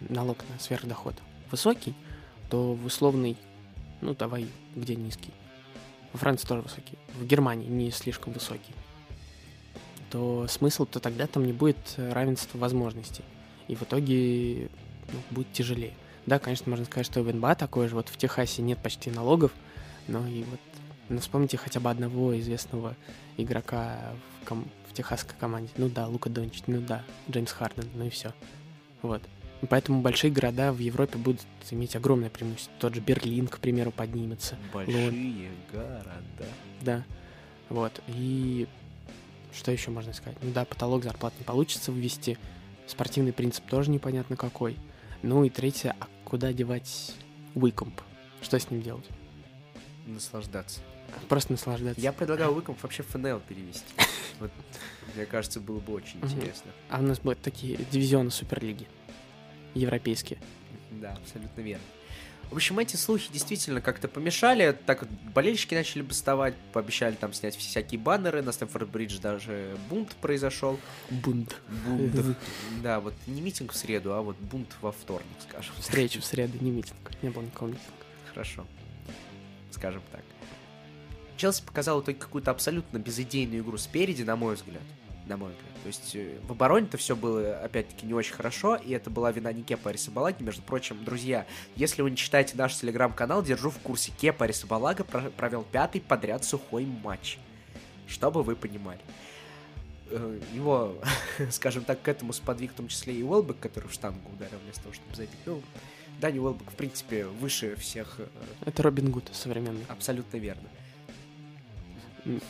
налог 0.08 0.38
на 0.52 0.58
сверхдоход 0.58 1.14
высокий, 1.52 1.94
то 2.50 2.74
в 2.74 2.86
условный, 2.86 3.36
ну 4.00 4.16
давай, 4.16 4.48
где 4.74 4.96
низкий, 4.96 5.30
во 6.12 6.18
Франции 6.18 6.48
тоже 6.48 6.62
высокий, 6.62 6.98
в 7.14 7.24
Германии 7.24 7.68
не 7.68 7.92
слишком 7.92 8.32
высокий, 8.32 8.74
то 10.10 10.48
смысл-то 10.48 10.98
тогда 10.98 11.28
там 11.28 11.46
не 11.46 11.52
будет 11.52 11.94
равенства 11.96 12.58
возможностей. 12.58 13.22
И 13.68 13.76
в 13.76 13.82
итоге 13.84 14.70
ну, 15.12 15.18
будет 15.30 15.52
тяжелее. 15.52 15.92
Да, 16.26 16.38
конечно, 16.38 16.68
можно 16.68 16.84
сказать, 16.84 17.06
что 17.06 17.22
в 17.22 17.34
НБА 17.34 17.54
такое 17.54 17.88
же. 17.88 17.94
Вот 17.94 18.08
в 18.08 18.16
Техасе 18.16 18.62
нет 18.62 18.78
почти 18.78 19.10
налогов, 19.10 19.52
но 20.06 20.26
и 20.26 20.42
вот 20.44 20.60
ну, 21.08 21.18
вспомните 21.20 21.56
хотя 21.56 21.80
бы 21.80 21.90
одного 21.90 22.38
известного 22.38 22.94
игрока 23.36 24.12
в, 24.42 24.46
ком- 24.46 24.68
в 24.88 24.92
техасской 24.92 25.34
команде. 25.38 25.70
Ну 25.76 25.88
да, 25.88 26.06
Лука 26.06 26.28
Дончич, 26.28 26.64
ну 26.66 26.80
да, 26.80 27.02
Джеймс 27.30 27.52
Харден, 27.52 27.88
ну 27.94 28.04
и 28.04 28.10
все. 28.10 28.34
Вот. 29.00 29.22
И 29.62 29.66
поэтому 29.66 30.02
большие 30.02 30.30
города 30.30 30.72
в 30.72 30.78
Европе 30.78 31.18
будут 31.18 31.42
иметь 31.70 31.96
огромное 31.96 32.30
преимущество. 32.30 32.72
Тот 32.78 32.94
же 32.94 33.00
Берлин, 33.00 33.48
к 33.48 33.58
примеру, 33.58 33.90
поднимется. 33.90 34.56
Большие 34.72 35.04
Лон... 35.06 35.48
города. 35.72 36.46
Да. 36.82 37.04
Вот. 37.68 38.00
И 38.06 38.68
что 39.52 39.72
еще 39.72 39.90
можно 39.90 40.12
сказать? 40.12 40.36
Ну 40.42 40.52
да, 40.52 40.64
потолок 40.64 41.02
зарплат 41.04 41.32
не 41.38 41.44
получится 41.44 41.90
ввести. 41.90 42.38
Спортивный 42.86 43.32
принцип 43.32 43.66
тоже 43.66 43.90
непонятно 43.90 44.36
какой. 44.36 44.76
Ну 45.22 45.44
и 45.44 45.50
третье, 45.50 45.96
а 45.98 46.06
куда 46.24 46.52
девать 46.52 47.14
Уикомп? 47.54 48.00
Что 48.40 48.58
с 48.58 48.70
ним 48.70 48.82
делать? 48.82 49.06
Наслаждаться. 50.06 50.80
Просто 51.28 51.52
наслаждаться. 51.52 52.00
Я 52.00 52.12
предлагаю 52.12 52.52
Уикомп 52.54 52.82
вообще 52.82 53.02
в 53.02 53.08
ФНЛ 53.08 53.40
перевести. 53.40 53.84
Вот, 54.38 54.52
мне 55.16 55.26
кажется, 55.26 55.58
было 55.58 55.80
бы 55.80 55.94
очень 55.94 56.20
интересно. 56.22 56.70
А 56.90 57.00
у 57.00 57.02
нас 57.02 57.18
будут 57.18 57.42
такие 57.42 57.76
дивизионы 57.90 58.30
Суперлиги. 58.30 58.86
Европейские. 59.74 60.38
Да, 60.92 61.14
абсолютно 61.14 61.60
верно. 61.60 61.82
В 62.50 62.54
общем, 62.54 62.78
эти 62.78 62.96
слухи 62.96 63.30
действительно 63.30 63.80
как-то 63.82 64.08
помешали, 64.08 64.76
так 64.86 65.06
болельщики 65.34 65.74
начали 65.74 66.00
бастовать, 66.00 66.54
пообещали 66.72 67.14
там 67.14 67.34
снять 67.34 67.54
всякие 67.56 68.00
баннеры, 68.00 68.40
на 68.42 68.50
Стэнфорд-Бридж 68.50 69.20
даже 69.20 69.76
бунт 69.90 70.16
произошел. 70.16 70.80
Бунт. 71.10 71.60
Бунт. 71.86 72.36
Да, 72.82 73.00
вот 73.00 73.14
не 73.26 73.42
митинг 73.42 73.72
в 73.72 73.76
среду, 73.76 74.14
а 74.14 74.22
вот 74.22 74.36
бунт 74.38 74.74
во 74.80 74.92
вторник, 74.92 75.36
скажем. 75.46 75.74
Встреча 75.78 76.20
в 76.20 76.24
среду, 76.24 76.56
не 76.62 76.70
митинг. 76.70 76.96
Не 77.20 77.28
было 77.28 77.42
никакого 77.42 77.68
митинга. 77.68 77.92
Хорошо. 78.30 78.66
Скажем 79.70 80.02
так. 80.10 80.22
Челси 81.36 81.62
показал 81.64 82.00
в 82.00 82.04
итоге 82.04 82.18
какую-то 82.18 82.50
абсолютно 82.50 82.98
безыдейную 82.98 83.62
игру 83.62 83.76
спереди, 83.76 84.22
на 84.22 84.36
мой 84.36 84.54
взгляд. 84.54 84.82
На 85.28 85.36
мой 85.36 85.50
взгляд. 85.50 85.82
То 85.82 85.86
есть 85.86 86.16
э, 86.16 86.38
в 86.46 86.52
обороне-то 86.52 86.96
все 86.96 87.14
было, 87.14 87.58
опять-таки, 87.58 88.06
не 88.06 88.14
очень 88.14 88.32
хорошо, 88.32 88.76
и 88.76 88.92
это 88.92 89.10
была 89.10 89.30
вина 89.30 89.52
не 89.52 89.62
Кепа 89.62 89.90
Арисабалаги. 89.90 90.42
Между 90.42 90.62
прочим, 90.62 91.04
друзья, 91.04 91.46
если 91.76 92.00
вы 92.00 92.10
не 92.10 92.16
читаете 92.16 92.56
наш 92.56 92.76
телеграм-канал, 92.76 93.42
держу 93.42 93.70
в 93.70 93.78
курсе. 93.78 94.10
Кепа 94.18 94.46
Арисабалага 94.46 95.04
провел 95.04 95.64
пятый 95.70 96.00
подряд 96.00 96.44
сухой 96.44 96.86
матч. 96.86 97.38
Чтобы 98.06 98.42
вы 98.42 98.56
понимали. 98.56 99.00
Э, 100.10 100.40
его, 100.54 100.96
скажем 101.50 101.84
так, 101.84 102.00
к 102.00 102.08
этому 102.08 102.32
сподвиг 102.32 102.72
в 102.72 102.76
том 102.76 102.88
числе 102.88 103.14
и 103.14 103.22
Уэлбек, 103.22 103.58
который 103.60 103.88
в 103.88 103.92
штангу 103.92 104.30
ударил 104.32 104.58
вместо 104.64 104.82
того, 104.82 104.94
чтобы 104.94 105.14
забить. 105.14 105.38
Ну, 105.44 105.60
Дани 106.20 106.38
Уэлбек, 106.38 106.70
в 106.70 106.74
принципе, 106.74 107.26
выше 107.26 107.76
всех. 107.76 108.16
Э, 108.18 108.26
это 108.64 108.82
Робин 108.82 109.10
Гуд 109.10 109.28
современный. 109.32 109.84
Абсолютно 109.88 110.38
верно. 110.38 110.68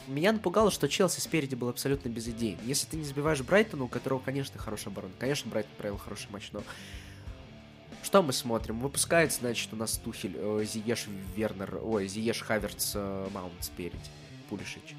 Меня 0.07 0.33
напугало, 0.33 0.71
что 0.71 0.89
Челси 0.89 1.21
спереди 1.21 1.55
был 1.55 1.69
абсолютно 1.69 2.09
без 2.09 2.29
идей. 2.29 2.57
Если 2.65 2.87
ты 2.89 2.97
не 2.97 3.05
забиваешь 3.05 3.41
Брайтону, 3.43 3.85
у 3.85 3.89
которого, 3.89 4.19
конечно, 4.19 4.59
хорошая 4.59 4.93
оборона. 4.93 5.15
Конечно, 5.19 5.51
Брайтон 5.51 5.73
провел 5.77 5.99
хороший 5.99 6.31
матч, 6.31 6.51
но... 6.53 6.63
Что 8.03 8.23
мы 8.23 8.33
смотрим? 8.33 8.79
Выпускается, 8.79 9.41
значит, 9.41 9.73
у 9.73 9.77
нас 9.77 9.99
Тухель, 9.99 10.35
э, 10.37 10.65
Зиеш 10.65 11.07
Вернер, 11.37 11.81
ой, 11.83 12.07
Зиеш 12.07 12.41
Хаверц, 12.43 12.93
э, 12.95 13.29
Маунт 13.35 13.53
спереди, 13.61 13.99
Пулишич. 14.49 14.95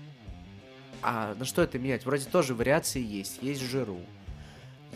А 1.02 1.34
на 1.36 1.46
что 1.46 1.62
это 1.62 1.80
менять? 1.80 2.06
Вроде 2.06 2.26
тоже 2.26 2.54
вариации 2.54 3.02
есть. 3.02 3.40
Есть 3.42 3.62
Жиру, 3.62 4.02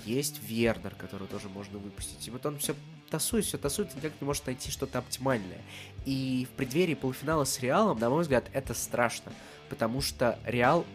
есть 0.06 0.42
Вернер, 0.44 0.94
который 0.96 1.28
тоже 1.28 1.50
можно 1.50 1.78
выпустить. 1.80 2.28
И 2.28 2.32
вот 2.32 2.46
он 2.46 2.60
все 2.60 2.76
тасует, 3.10 3.46
все 3.46 3.58
тасует, 3.58 3.94
и 3.94 3.98
никак 3.98 4.12
не 4.20 4.26
может 4.26 4.46
найти 4.46 4.70
что-то 4.70 5.00
оптимальное. 5.00 5.62
И 6.06 6.48
в 6.52 6.56
преддверии 6.56 6.96
полуфинала 6.96 7.46
с 7.46 7.60
Реалом, 7.60 8.00
на 8.00 8.10
мой 8.10 8.24
взгляд, 8.24 8.50
это 8.54 8.74
страшно 8.74 9.32
потому 9.74 10.02
что 10.02 10.38
Реал 10.46 10.86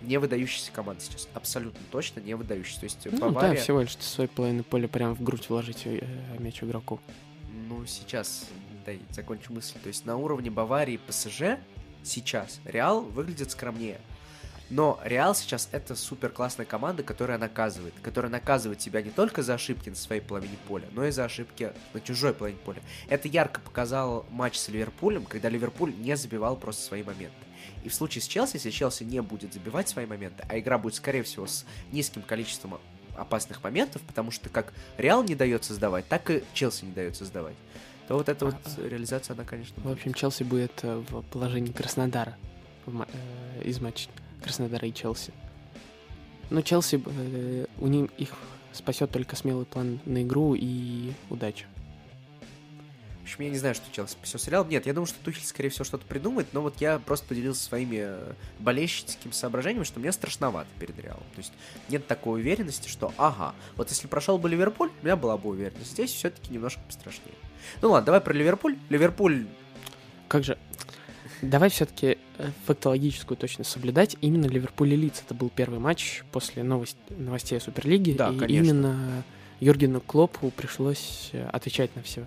не 0.00 0.18
выдающаяся 0.18 0.72
команда 0.72 1.00
сейчас. 1.04 1.28
Абсолютно 1.34 1.80
точно 1.92 2.18
не 2.18 2.34
выдающаяся. 2.34 2.80
То 2.80 2.84
есть 2.86 3.06
ну, 3.12 3.30
Бавария... 3.30 3.54
да, 3.54 3.62
всего 3.62 3.80
лишь 3.80 3.94
ты 3.94 4.02
свой 4.02 4.26
половину 4.26 4.64
поля 4.64 4.88
прямо 4.88 5.14
в 5.14 5.22
грудь 5.22 5.48
вложить 5.48 5.82
э, 5.84 6.04
мяч 6.40 6.64
игроку. 6.64 6.98
Ну, 7.68 7.86
сейчас, 7.86 8.46
да, 8.84 8.92
закончу 9.10 9.52
мысль. 9.52 9.78
То 9.80 9.86
есть 9.86 10.04
на 10.04 10.16
уровне 10.16 10.50
Баварии 10.50 10.94
и 10.94 10.98
ПСЖ 10.98 11.60
сейчас 12.02 12.60
Реал 12.64 13.02
выглядит 13.02 13.52
скромнее. 13.52 14.00
Но 14.68 15.00
Реал 15.04 15.36
сейчас 15.36 15.68
это 15.70 15.94
супер 15.94 16.30
классная 16.30 16.66
команда, 16.66 17.04
которая 17.04 17.38
наказывает. 17.38 17.94
Которая 18.02 18.32
наказывает 18.32 18.80
тебя 18.80 19.00
не 19.00 19.10
только 19.10 19.44
за 19.44 19.54
ошибки 19.54 19.90
на 19.90 19.96
своей 19.96 20.20
половине 20.20 20.56
поля, 20.66 20.88
но 20.92 21.04
и 21.06 21.12
за 21.12 21.24
ошибки 21.24 21.72
на 21.94 22.00
чужой 22.00 22.34
половине 22.34 22.58
поля. 22.64 22.82
Это 23.08 23.28
ярко 23.28 23.60
показал 23.60 24.26
матч 24.30 24.58
с 24.58 24.68
Ливерпулем, 24.68 25.24
когда 25.24 25.48
Ливерпуль 25.48 25.94
не 25.94 26.16
забивал 26.16 26.56
просто 26.56 26.82
свои 26.82 27.04
моменты. 27.04 27.47
И 27.88 27.90
в 27.90 27.94
случае 27.94 28.20
с 28.20 28.26
Челси, 28.26 28.56
если 28.56 28.68
Челси 28.68 29.04
не 29.04 29.22
будет 29.22 29.54
забивать 29.54 29.88
свои 29.88 30.04
моменты, 30.04 30.44
а 30.46 30.58
игра 30.58 30.76
будет, 30.76 30.94
скорее 30.94 31.22
всего, 31.22 31.46
с 31.46 31.64
низким 31.90 32.20
количеством 32.20 32.78
опасных 33.16 33.64
моментов, 33.64 34.02
потому 34.02 34.30
что 34.30 34.50
как 34.50 34.74
Реал 34.98 35.24
не 35.24 35.34
дает 35.34 35.64
создавать, 35.64 36.06
так 36.06 36.30
и 36.30 36.44
Челси 36.52 36.84
не 36.84 36.92
дает 36.92 37.16
создавать, 37.16 37.56
то 38.06 38.18
вот 38.18 38.28
эта 38.28 38.44
вот 38.44 38.56
реализация, 38.76 39.32
она, 39.32 39.44
конечно... 39.44 39.82
В 39.82 39.90
общем, 39.90 40.12
Челси 40.12 40.42
будет 40.42 40.72
э, 40.82 41.02
в 41.08 41.22
положении 41.22 41.72
Краснодара 41.72 42.36
э, 42.86 43.62
из 43.64 43.80
матча 43.80 44.10
Краснодара 44.42 44.86
и 44.86 44.92
Челси. 44.92 45.32
Но 46.50 46.60
Челси, 46.60 47.02
э, 47.06 47.66
у 47.78 47.86
них 47.86 48.10
их 48.18 48.34
спасет 48.74 49.10
только 49.10 49.34
смелый 49.34 49.64
план 49.64 49.98
на 50.04 50.22
игру 50.22 50.54
и 50.54 51.14
удача 51.30 51.64
общем, 53.28 53.44
я 53.44 53.50
не 53.50 53.58
знаю, 53.58 53.74
что 53.74 53.84
Челси 53.92 54.12
спасет 54.12 54.40
сериал. 54.40 54.64
Нет, 54.64 54.86
я 54.86 54.94
думаю, 54.94 55.06
что 55.06 55.18
Тухель, 55.22 55.44
скорее 55.44 55.68
всего, 55.68 55.84
что-то 55.84 56.06
придумает, 56.06 56.48
но 56.52 56.62
вот 56.62 56.80
я 56.80 56.98
просто 56.98 57.26
поделился 57.26 57.62
своими 57.62 57.98
э, 58.00 58.32
болельщическими 58.58 59.32
соображениями, 59.32 59.84
что 59.84 60.00
мне 60.00 60.12
страшновато 60.12 60.68
перед 60.80 60.98
Реалом. 60.98 61.24
То 61.34 61.38
есть 61.38 61.52
нет 61.88 62.06
такой 62.06 62.40
уверенности, 62.40 62.88
что 62.88 63.12
ага, 63.18 63.54
вот 63.76 63.90
если 63.90 64.06
прошел 64.06 64.38
бы 64.38 64.48
Ливерпуль, 64.48 64.90
у 65.02 65.04
меня 65.04 65.16
была 65.16 65.36
бы 65.36 65.50
уверенность. 65.50 65.92
Здесь 65.92 66.12
все-таки 66.12 66.52
немножко 66.52 66.80
пострашнее. 66.86 67.34
Ну 67.82 67.90
ладно, 67.90 68.06
давай 68.06 68.20
про 68.20 68.32
Ливерпуль. 68.32 68.76
Ливерпуль... 68.88 69.46
Как 70.26 70.44
же... 70.44 70.58
Давай 71.42 71.70
все-таки 71.70 72.18
э, 72.38 72.50
фактологическую 72.66 73.36
точность 73.36 73.70
соблюдать. 73.70 74.16
Именно 74.20 74.46
Ливерпуль 74.46 74.94
и 74.94 74.96
Лиц 74.96 75.22
это 75.24 75.34
был 75.34 75.50
первый 75.50 75.78
матч 75.78 76.24
после 76.32 76.62
новость, 76.62 76.96
новостей 77.10 77.58
о 77.58 77.60
Суперлиге. 77.60 78.14
Да, 78.14 78.30
и 78.30 78.38
конечно. 78.38 78.64
именно 78.64 79.24
Юргену 79.60 80.00
Клопу 80.00 80.50
пришлось 80.50 81.30
э, 81.32 81.46
отвечать 81.48 81.94
на 81.94 82.02
все 82.02 82.26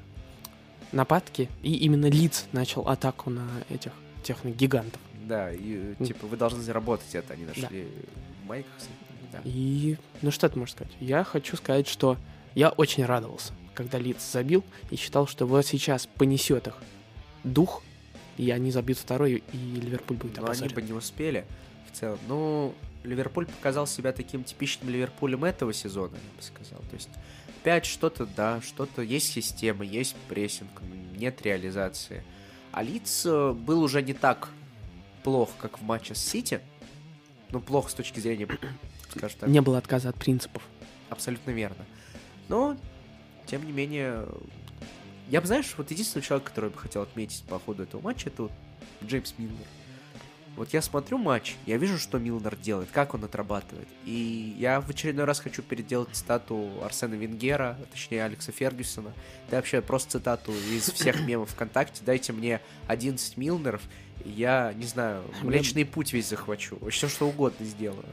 нападки, 0.92 1.50
и 1.62 1.74
именно 1.76 2.08
Лиц 2.08 2.46
начал 2.52 2.88
атаку 2.88 3.30
на 3.30 3.48
этих 3.70 3.92
техногигантов. 4.24 5.00
Да, 5.28 5.52
и 5.52 5.96
типа 6.04 6.28
вы 6.28 6.38
должны 6.38 6.62
заработать 6.62 7.14
это, 7.16 7.34
они 7.34 7.46
нашли 7.46 7.64
да. 7.70 8.48
Майк. 8.48 8.66
Да. 9.32 9.40
И 9.46 9.98
ну 10.22 10.32
что 10.32 10.50
ты 10.50 10.60
можешь 10.60 10.76
сказать? 10.76 10.94
Я 11.00 11.24
хочу 11.24 11.56
сказать, 11.56 11.88
что 11.88 12.18
я 12.54 12.70
очень 12.70 13.06
радовался, 13.06 13.54
когда 13.74 13.98
Лиц 13.98 14.18
забил, 14.32 14.64
и 14.90 14.96
считал, 14.96 15.28
что 15.28 15.46
вот 15.46 15.66
сейчас 15.66 16.06
понесет 16.06 16.68
их 16.68 16.76
дух, 17.44 17.82
и 18.38 18.50
они 18.52 18.72
забьют 18.72 18.98
второй, 18.98 19.44
и 19.54 19.58
Ливерпуль 19.58 20.18
будет 20.18 20.38
Но 20.38 20.50
они 20.50 20.68
бы 20.68 20.82
не 20.82 20.94
успели 20.94 21.46
в 21.92 21.98
целом. 21.98 22.20
Ну, 22.28 22.74
Ливерпуль 23.04 23.46
показал 23.46 23.88
себя 23.88 24.12
таким 24.12 24.44
типичным 24.44 24.90
Ливерпулем 24.90 25.44
этого 25.44 25.74
сезона, 25.74 26.16
я 26.16 26.38
бы 26.38 26.44
сказал. 26.44 26.80
То 26.90 26.96
есть 26.96 27.10
опять 27.62 27.86
что-то, 27.86 28.26
да, 28.26 28.60
что-то, 28.62 29.04
есть 29.04 29.32
система, 29.32 29.86
есть 29.86 30.16
прессинг, 30.28 30.82
нет 31.16 31.42
реализации. 31.44 32.24
А 32.72 32.82
Лиц 32.82 33.24
э, 33.26 33.52
был 33.52 33.84
уже 33.84 34.02
не 34.02 34.14
так 34.14 34.50
плох, 35.24 35.52
как 35.60 35.80
в 35.80 35.84
матче 35.84 36.16
с 36.16 36.20
Сити. 36.20 36.62
Ну, 37.50 37.60
плохо 37.60 37.92
с 37.92 37.94
точки 37.94 38.20
зрения, 38.20 38.48
скажем 39.16 39.40
так. 39.40 39.50
Не 39.50 39.62
было 39.62 39.78
отказа 39.78 40.10
от 40.10 40.16
принципов. 40.16 40.64
Абсолютно 41.10 41.52
верно. 41.52 41.86
Но, 42.48 42.78
тем 43.46 43.64
не 43.66 43.72
менее, 43.72 44.26
я 45.30 45.40
бы, 45.40 45.46
знаешь, 45.46 45.72
вот 45.78 45.92
единственный 45.92 46.24
человек, 46.24 46.48
который 46.48 46.72
бы 46.72 46.78
хотел 46.78 47.04
отметить 47.04 47.44
по 47.44 47.60
ходу 47.60 47.84
этого 47.84 48.02
матча, 48.02 48.30
это 48.30 48.44
вот 48.44 48.52
Джеймс 49.06 49.36
Миллер. 49.38 49.56
Вот 50.58 50.74
я 50.74 50.82
смотрю 50.82 51.18
матч, 51.18 51.56
я 51.66 51.78
вижу, 51.78 51.98
что 51.98 52.20
Милнер 52.20 52.56
делает, 52.58 52.90
как 52.92 53.14
он 53.14 53.24
отрабатывает. 53.24 53.88
И 54.06 54.56
я 54.60 54.82
в 54.82 54.90
очередной 54.90 55.26
раз 55.26 55.40
хочу 55.40 55.62
переделать 55.62 56.10
цитату 56.12 56.70
Арсена 56.84 57.16
Венгера, 57.16 57.78
точнее 57.92 58.26
Алекса 58.26 58.52
Фергюсона. 58.52 59.14
Да 59.50 59.58
вообще 59.58 59.82
просто 59.82 60.12
цитату 60.12 60.52
из 60.52 60.92
всех 60.92 61.22
мемов 61.26 61.52
ВКонтакте. 61.52 62.02
Дайте 62.06 62.34
мне 62.34 62.60
11 62.88 63.38
Милнеров, 63.38 63.82
я, 64.26 64.74
не 64.74 64.86
знаю, 64.86 65.24
Млечный 65.42 65.86
Путь 65.86 66.14
весь 66.14 66.28
захвачу. 66.28 66.78
Все 66.90 67.08
что 67.08 67.28
угодно 67.28 67.66
сделаю. 67.66 68.06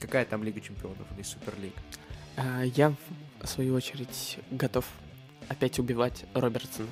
Какая 0.00 0.24
там 0.24 0.42
Лига 0.44 0.60
Чемпионов 0.60 1.06
или 1.16 1.22
Суперлига? 1.22 1.76
А, 2.36 2.62
я, 2.62 2.92
в 3.40 3.46
свою 3.46 3.74
очередь, 3.74 4.38
готов 4.50 4.84
опять 5.48 5.78
убивать 5.78 6.24
Робертсона. 6.34 6.88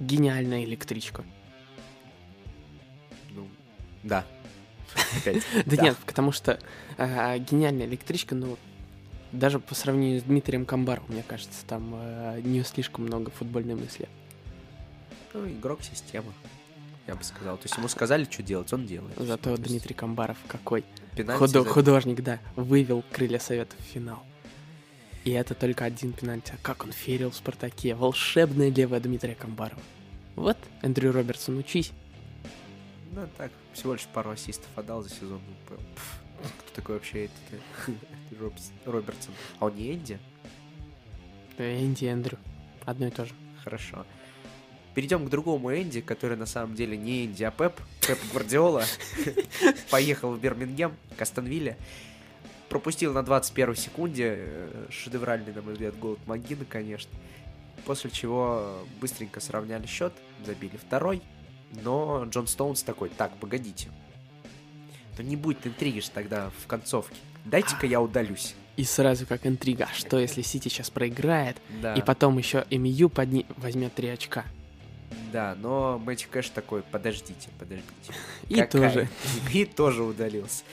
Гениальная 0.00 0.64
электричка. 0.64 1.24
Да. 4.04 4.24
Да 5.66 5.76
нет, 5.76 5.96
потому 6.06 6.30
что 6.30 6.60
а, 6.98 7.36
гениальная 7.38 7.86
электричка, 7.86 8.34
ну, 8.34 8.56
даже 9.32 9.58
по 9.58 9.74
сравнению 9.74 10.20
с 10.20 10.22
Дмитрием 10.22 10.64
Камбаровым, 10.64 11.14
мне 11.14 11.24
кажется, 11.26 11.64
там 11.66 11.92
а, 11.94 12.40
не 12.40 12.62
слишком 12.62 13.04
много 13.04 13.30
футбольной 13.30 13.74
мысли. 13.74 14.08
Ну, 15.32 15.48
игрок 15.48 15.82
системы, 15.82 16.32
я 17.08 17.16
бы 17.16 17.24
сказал. 17.24 17.56
То 17.56 17.64
есть 17.64 17.76
ему 17.76 17.88
сказали, 17.88 18.24
что 18.24 18.42
делать, 18.42 18.72
он 18.72 18.86
делает. 18.86 19.16
Зато 19.18 19.56
Дмитрий 19.56 19.94
Камбаров 19.94 20.38
какой 20.46 20.84
художник, 21.66 22.22
да, 22.22 22.38
вывел 22.54 23.02
крылья 23.10 23.40
Совета 23.40 23.74
в 23.76 23.80
финал. 23.80 24.22
И 25.24 25.30
это 25.30 25.54
только 25.54 25.86
один 25.86 26.12
пенальти. 26.12 26.52
А 26.52 26.58
как 26.62 26.84
он 26.84 26.92
ферил 26.92 27.30
в 27.30 27.34
Спартаке. 27.34 27.94
Волшебная 27.94 28.70
левая 28.70 29.00
Дмитрия 29.00 29.34
Камбарова. 29.34 29.80
Вот, 30.36 30.58
Эндрю 30.82 31.12
Робертсон, 31.12 31.56
учись. 31.58 31.92
Ну, 33.12 33.26
так, 33.38 33.50
всего 33.74 33.92
лишь 33.94 34.06
пару 34.06 34.30
ассистов 34.30 34.68
отдал 34.76 35.02
за 35.02 35.10
сезон. 35.10 35.40
Ну, 35.68 35.76
кто 36.58 36.74
такой 36.74 36.96
вообще 36.96 37.26
этот 37.26 37.94
Робертсон? 38.86 39.34
А 39.58 39.66
он 39.66 39.76
не 39.76 39.94
Энди? 39.94 40.18
Энди 41.58 42.06
Эндрю. 42.06 42.38
Одно 42.84 43.06
и 43.06 43.10
то 43.10 43.24
же. 43.24 43.34
Хорошо. 43.62 44.06
Перейдем 44.94 45.26
к 45.26 45.30
другому 45.30 45.74
Энди, 45.74 46.00
который 46.00 46.36
на 46.36 46.46
самом 46.46 46.74
деле 46.74 46.96
не 46.96 47.26
Энди, 47.26 47.42
а 47.44 47.50
Пеп. 47.50 47.80
Пеп 48.06 48.18
Гвардиола. 48.32 48.84
Поехал 49.90 50.32
в 50.32 50.40
Бирмингем, 50.40 50.94
к 51.16 51.22
Астонвилле. 51.22 51.76
Пропустил 52.68 53.12
на 53.12 53.22
21 53.22 53.74
секунде. 53.76 54.34
Э, 54.38 54.86
шедевральный, 54.90 55.52
на 55.52 55.62
мой 55.62 55.74
взгляд, 55.74 55.98
гол 55.98 56.12
от 56.14 56.26
Магина, 56.26 56.64
конечно. 56.64 57.10
после 57.86 58.10
чего 58.10 58.84
быстренько 59.00 59.40
сравняли 59.40 59.86
счет, 59.86 60.12
забили 60.44 60.76
второй, 60.76 61.22
но 61.82 62.24
Джон 62.24 62.46
Стоунс 62.46 62.82
такой, 62.82 63.08
так, 63.08 63.36
погодите, 63.38 63.88
то 65.16 65.22
не 65.22 65.36
будет 65.36 65.66
интриги 65.66 66.00
ж 66.00 66.08
тогда 66.08 66.50
в 66.62 66.66
концовке. 66.66 67.16
Дайте-ка 67.44 67.86
я 67.86 68.00
удалюсь. 68.00 68.54
И 68.76 68.84
сразу 68.84 69.26
как 69.26 69.46
интрига, 69.46 69.88
что 69.94 70.18
если 70.18 70.42
Сити 70.42 70.68
сейчас 70.68 70.90
проиграет, 70.90 71.56
Да, 71.80 71.94
и 71.94 72.02
потом 72.02 72.38
еще 72.38 72.64
МЮ 72.70 73.08
подни... 73.08 73.46
возьмет 73.56 73.94
3 73.94 74.08
очка. 74.08 74.44
да, 75.32 75.54
но 75.60 75.98
Мэтью 75.98 76.28
Кэш 76.30 76.48
такой, 76.50 76.82
подождите, 76.82 77.48
подождите. 77.58 78.12
И 78.48 78.54
Какая 78.56 78.66
тоже. 78.90 79.00
интрига?» 79.02 79.50
И 79.58 79.64
тоже 79.64 80.02
удалился. 80.02 80.64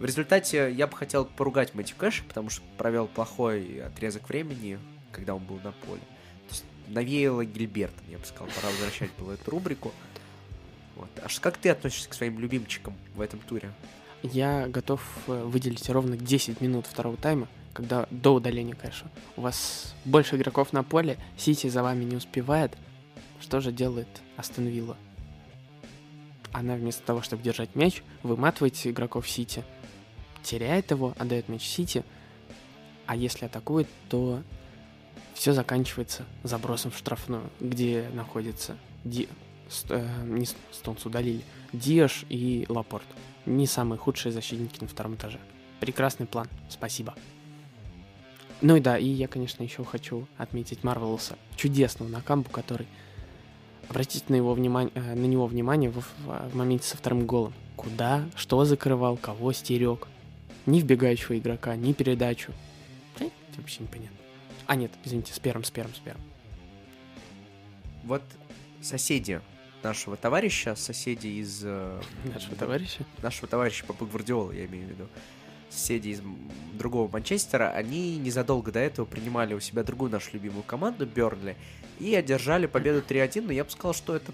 В 0.00 0.04
результате 0.04 0.72
я 0.72 0.86
бы 0.88 0.96
хотел 0.96 1.24
поругать 1.24 1.74
Мэтью 1.74 1.96
Кэша, 1.96 2.24
потому 2.26 2.50
что 2.50 2.62
провел 2.78 3.06
плохой 3.06 3.80
отрезок 3.82 4.28
времени, 4.28 4.78
когда 5.12 5.34
он 5.34 5.44
был 5.44 5.60
на 5.62 5.70
поле. 5.72 6.00
То 6.48 6.52
есть 6.54 6.64
навеяло 6.88 7.44
Гильбертом, 7.44 8.04
я 8.10 8.18
бы 8.18 8.24
сказал, 8.26 8.48
пора 8.56 8.68
возвращать 8.72 9.10
было 9.18 9.32
эту 9.34 9.50
рубрику. 9.52 9.92
Вот. 10.96 11.10
А 11.22 11.28
как 11.40 11.58
ты 11.58 11.68
относишься 11.68 12.08
к 12.08 12.14
своим 12.14 12.38
любимчикам 12.38 12.94
в 13.14 13.20
этом 13.20 13.38
туре? 13.40 13.70
Я 14.22 14.66
готов 14.66 15.02
э, 15.28 15.44
выделить 15.44 15.88
ровно 15.90 16.16
10 16.16 16.60
минут 16.60 16.86
второго 16.86 17.16
тайма, 17.16 17.48
когда 17.72 18.08
до 18.10 18.34
удаления 18.34 18.74
кэша. 18.74 19.06
У 19.36 19.42
вас 19.42 19.94
больше 20.04 20.36
игроков 20.36 20.72
на 20.72 20.82
поле, 20.82 21.18
Сити 21.36 21.68
за 21.68 21.82
вами 21.82 22.04
не 22.04 22.16
успевает. 22.16 22.76
Что 23.40 23.60
же 23.60 23.70
делает 23.70 24.08
Астон 24.36 24.66
Вилла? 24.66 24.96
Она 26.52 26.74
вместо 26.74 27.02
того, 27.02 27.20
чтобы 27.20 27.42
держать 27.42 27.74
мяч, 27.74 28.02
выматывает 28.22 28.74
игроков 28.86 29.28
Сити, 29.28 29.62
теряет 30.42 30.90
его, 30.90 31.12
отдает 31.18 31.50
мяч 31.50 31.62
Сити, 31.62 32.02
а 33.06 33.14
если 33.14 33.44
атакует, 33.44 33.88
то 34.08 34.42
все 35.34 35.52
заканчивается 35.52 36.24
забросом 36.42 36.90
в 36.90 36.96
штрафную, 36.96 37.50
где 37.60 38.08
находится 38.14 38.76
Ди... 39.04 39.28
Ст- 39.68 39.90
э, 39.90 40.08
не 40.24 40.46
Стоунс 40.72 41.04
удалили, 41.06 41.42
Диаш 41.72 42.24
и 42.28 42.66
Лапорт. 42.68 43.06
Не 43.46 43.66
самые 43.66 43.98
худшие 43.98 44.32
защитники 44.32 44.80
на 44.80 44.88
втором 44.88 45.14
этаже. 45.14 45.38
Прекрасный 45.80 46.26
план, 46.26 46.48
спасибо. 46.68 47.14
Ну 48.62 48.76
и 48.76 48.80
да, 48.80 48.96
и 48.98 49.06
я, 49.06 49.28
конечно, 49.28 49.62
еще 49.62 49.84
хочу 49.84 50.26
отметить 50.38 50.82
Марвелоса, 50.84 51.36
чудесного 51.56 52.08
Накамбу, 52.08 52.48
который... 52.50 52.86
Обратите 53.88 54.24
на, 54.30 54.34
его 54.34 54.52
внимание, 54.52 54.90
э, 54.96 55.14
на 55.14 55.26
него 55.26 55.46
внимание 55.46 55.90
в, 55.90 55.98
в- 55.98 56.48
в 56.50 56.56
моменте 56.56 56.88
со 56.88 56.96
вторым 56.96 57.24
голом. 57.24 57.52
Куда, 57.76 58.24
что 58.34 58.64
закрывал, 58.64 59.16
кого 59.16 59.52
стерег. 59.52 60.08
Ни 60.64 60.80
вбегающего 60.80 61.38
игрока, 61.38 61.76
ни 61.76 61.92
передачу. 61.92 62.52
Э, 63.20 63.28
Вообще 63.56 63.84
непонятно. 63.84 64.16
А, 64.66 64.74
нет, 64.74 64.90
извините, 65.04 65.32
с 65.32 65.38
первым, 65.38 65.62
с 65.62 65.70
первым, 65.70 65.94
с 65.94 65.98
первым. 65.98 66.22
Вот 68.02 68.22
соседи 68.82 69.40
нашего 69.82 70.16
товарища, 70.16 70.74
соседи 70.74 71.28
из... 71.28 71.62
э, 71.64 72.00
Нашего 72.32 72.56
товарища. 72.56 73.04
нашего 73.22 73.46
товарища 73.48 73.84
Папы 73.84 74.06
Гвардиола, 74.06 74.52
я 74.52 74.66
имею 74.66 74.86
в 74.86 74.90
виду, 74.90 75.08
соседи 75.70 76.08
из 76.10 76.20
другого 76.74 77.10
Манчестера, 77.10 77.70
они 77.70 78.16
незадолго 78.18 78.72
до 78.72 78.78
этого 78.80 79.04
принимали 79.04 79.54
у 79.54 79.60
себя 79.60 79.82
другую 79.82 80.10
нашу 80.10 80.30
любимую 80.32 80.62
команду, 80.62 81.06
Бернли, 81.06 81.56
и 82.00 82.14
одержали 82.14 82.66
победу 82.66 83.02
3-1, 83.06 83.42
но 83.42 83.52
я 83.52 83.64
бы 83.64 83.70
сказал, 83.70 83.94
что 83.94 84.14
это 84.16 84.32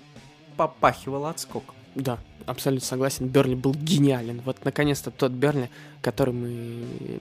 попахивало 0.56 1.30
отскоком. 1.30 1.74
Да, 1.94 2.18
абсолютно 2.46 2.86
согласен. 2.86 3.28
Берли 3.28 3.54
был 3.54 3.74
гениален. 3.74 4.40
Вот 4.44 4.64
наконец-то 4.64 5.10
тот 5.10 5.32
Берли, 5.32 5.70
который 6.00 6.32
мы 6.34 7.20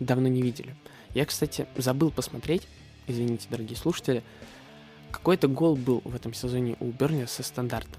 давно 0.00 0.28
не 0.28 0.42
видели. 0.42 0.74
Я, 1.14 1.24
кстати, 1.24 1.66
забыл 1.76 2.10
посмотреть, 2.10 2.66
извините, 3.06 3.46
дорогие 3.50 3.76
слушатели, 3.76 4.22
какой-то 5.10 5.48
гол 5.48 5.76
был 5.76 6.02
в 6.04 6.14
этом 6.14 6.34
сезоне 6.34 6.76
у 6.80 6.86
Берли 6.86 7.26
со 7.26 7.42
стандарта. 7.42 7.98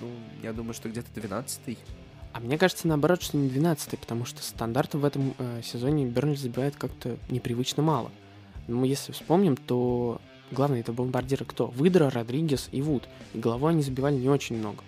Ну, 0.00 0.08
я 0.42 0.52
думаю, 0.52 0.74
что 0.74 0.88
где-то 0.88 1.08
12-й. 1.18 1.78
А 2.32 2.40
мне 2.40 2.58
кажется, 2.58 2.86
наоборот, 2.86 3.22
что 3.22 3.36
не 3.36 3.48
12 3.48 3.98
потому 3.98 4.24
что 4.24 4.42
стандартов 4.42 5.00
в 5.00 5.04
этом 5.04 5.34
э, 5.38 5.62
сезоне 5.64 6.06
Бернли 6.06 6.36
забивает 6.36 6.76
как-то 6.76 7.16
непривычно 7.28 7.82
мало. 7.82 8.10
Ну, 8.68 8.84
если 8.84 9.12
вспомним, 9.12 9.56
то 9.56 10.20
главные 10.52 10.82
это 10.82 10.92
бомбардиры 10.92 11.44
кто? 11.44 11.66
Выдра, 11.66 12.08
Родригес 12.08 12.68
и 12.70 12.82
Вуд. 12.82 13.08
И 13.34 13.38
головой 13.38 13.72
они 13.72 13.82
забивали 13.82 14.14
не 14.14 14.28
очень 14.28 14.56
много. 14.56 14.82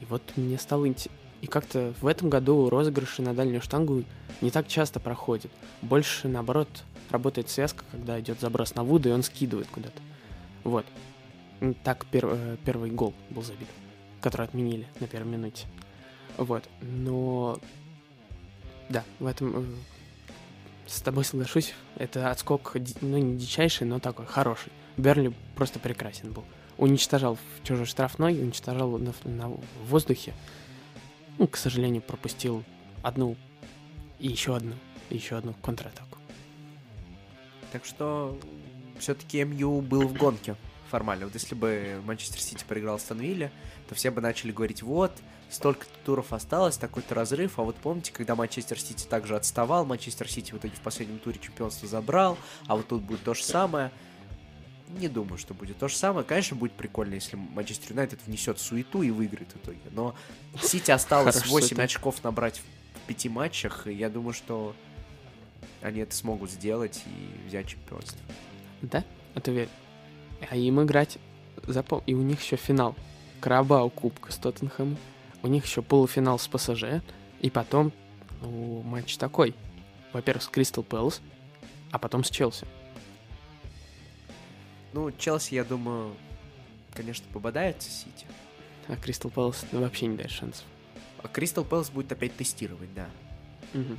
И 0.00 0.06
вот 0.06 0.22
мне 0.36 0.58
стало 0.58 0.88
интересно. 0.88 1.21
И 1.42 1.46
как-то 1.48 1.92
в 2.00 2.06
этом 2.06 2.30
году 2.30 2.70
розыгрыши 2.70 3.20
на 3.20 3.34
дальнюю 3.34 3.60
штангу 3.60 4.04
не 4.40 4.50
так 4.50 4.68
часто 4.68 5.00
проходят. 5.00 5.50
Больше, 5.82 6.28
наоборот, 6.28 6.68
работает 7.10 7.50
связка, 7.50 7.84
когда 7.90 8.18
идет 8.20 8.40
заброс 8.40 8.74
на 8.76 8.84
Вуда, 8.84 9.08
и 9.08 9.12
он 9.12 9.22
скидывает 9.24 9.66
куда-то. 9.66 10.00
Вот. 10.62 10.86
Так 11.82 12.06
пер- 12.12 12.30
э, 12.32 12.56
первый 12.64 12.90
гол 12.90 13.12
был 13.30 13.42
забит, 13.42 13.68
который 14.20 14.46
отменили 14.46 14.86
на 15.00 15.08
первой 15.08 15.32
минуте. 15.32 15.66
Вот. 16.36 16.64
Но... 16.80 17.58
Да, 18.88 19.02
в 19.18 19.26
этом... 19.26 19.52
э, 19.56 19.64
С 20.86 21.02
тобой 21.02 21.24
соглашусь. 21.24 21.74
Это 21.96 22.30
отскок, 22.30 22.76
ну, 23.00 23.18
не 23.18 23.36
дичайший, 23.36 23.86
но 23.86 23.98
такой 23.98 24.26
хороший. 24.26 24.70
Берли 24.96 25.32
просто 25.56 25.80
прекрасен 25.80 26.32
был. 26.32 26.44
Уничтожал 26.78 27.36
в 27.36 27.66
чужой 27.66 27.86
штрафной, 27.86 28.40
уничтожал 28.40 28.98
на, 28.98 29.12
на 29.24 29.50
воздухе. 29.88 30.34
Ну, 31.38 31.46
к 31.46 31.56
сожалению, 31.56 32.02
пропустил 32.02 32.64
одну 33.02 33.36
и 34.18 34.28
еще 34.28 34.54
одну, 34.56 34.74
и 35.10 35.16
еще 35.16 35.36
одну 35.36 35.54
контратаку. 35.54 36.18
Так 37.72 37.84
что 37.84 38.38
все-таки 38.98 39.42
МЮ 39.42 39.80
был 39.80 40.06
в 40.06 40.12
гонке 40.14 40.56
формально. 40.90 41.24
Вот 41.24 41.34
если 41.34 41.54
бы 41.54 42.00
Манчестер 42.04 42.40
Сити 42.40 42.64
проиграл 42.68 42.98
Станвилле, 42.98 43.50
то 43.88 43.94
все 43.94 44.10
бы 44.10 44.20
начали 44.20 44.52
говорить, 44.52 44.82
вот, 44.82 45.12
столько 45.48 45.86
туров 46.04 46.32
осталось, 46.32 46.76
такой-то 46.76 47.14
разрыв, 47.14 47.58
а 47.58 47.62
вот 47.62 47.76
помните, 47.76 48.12
когда 48.12 48.34
Манчестер 48.34 48.78
Сити 48.78 49.06
также 49.06 49.34
отставал, 49.34 49.86
Манчестер 49.86 50.28
Сити 50.30 50.52
в 50.52 50.58
итоге 50.58 50.74
в 50.74 50.80
последнем 50.80 51.18
туре 51.18 51.38
чемпионство 51.40 51.88
забрал, 51.88 52.36
а 52.66 52.76
вот 52.76 52.88
тут 52.88 53.02
будет 53.02 53.22
то 53.24 53.32
же 53.32 53.42
самое. 53.42 53.90
Не 54.98 55.08
думаю, 55.08 55.38
что 55.38 55.54
будет 55.54 55.78
то 55.78 55.88
же 55.88 55.96
самое. 55.96 56.24
Конечно, 56.24 56.56
будет 56.56 56.72
прикольно, 56.72 57.14
если 57.14 57.36
Манчестер 57.36 57.90
Юнайтед 57.90 58.20
внесет 58.26 58.58
суету 58.58 59.02
и 59.02 59.10
выиграет 59.10 59.50
в 59.52 59.56
итоге. 59.56 59.80
Но 59.90 60.14
Сити 60.60 60.90
осталось 60.90 61.36
Хорошо, 61.36 61.52
8 61.52 61.68
суета. 61.68 61.82
очков 61.82 62.22
набрать 62.24 62.60
в 62.60 63.06
пяти 63.06 63.28
матчах, 63.28 63.86
и 63.86 63.94
я 63.94 64.10
думаю, 64.10 64.32
что 64.32 64.74
они 65.80 66.00
это 66.00 66.14
смогут 66.14 66.50
сделать 66.50 67.02
и 67.06 67.48
взять 67.48 67.68
чемпионство. 67.68 68.18
Да? 68.82 69.04
Это 69.34 69.50
верь. 69.50 69.68
А 70.50 70.56
им 70.56 70.82
играть 70.82 71.18
запом... 71.66 72.02
И 72.06 72.14
у 72.14 72.22
них 72.22 72.40
еще 72.42 72.56
финал. 72.56 72.94
Карабау 73.40 73.90
Кубка 73.90 74.30
с 74.32 74.36
Тоттенхэмом. 74.36 74.98
У 75.42 75.48
них 75.48 75.64
еще 75.64 75.82
полуфинал 75.82 76.38
с 76.38 76.46
ПСЖ. 76.48 77.02
И 77.40 77.50
потом, 77.50 77.92
ну, 78.40 78.82
матч 78.82 79.16
такой. 79.16 79.54
Во-первых, 80.12 80.42
с 80.42 80.48
Кристал 80.48 80.84
Пэлас, 80.84 81.20
а 81.90 81.98
потом 81.98 82.22
с 82.22 82.30
Челси. 82.30 82.66
Ну, 84.92 85.10
Челси, 85.10 85.54
я 85.54 85.64
думаю, 85.64 86.14
конечно, 86.94 87.24
пободается 87.32 87.90
Сити. 87.90 88.26
А 88.88 88.96
Кристал 88.96 89.30
Пэлас 89.30 89.64
вообще 89.72 90.06
не 90.06 90.16
дает 90.16 90.30
шансов. 90.30 90.64
А 91.22 91.28
Кристал 91.28 91.64
Пэлас 91.64 91.90
будет 91.90 92.12
опять 92.12 92.36
тестировать, 92.36 92.92
да. 92.94 93.08
Мгм. 93.72 93.98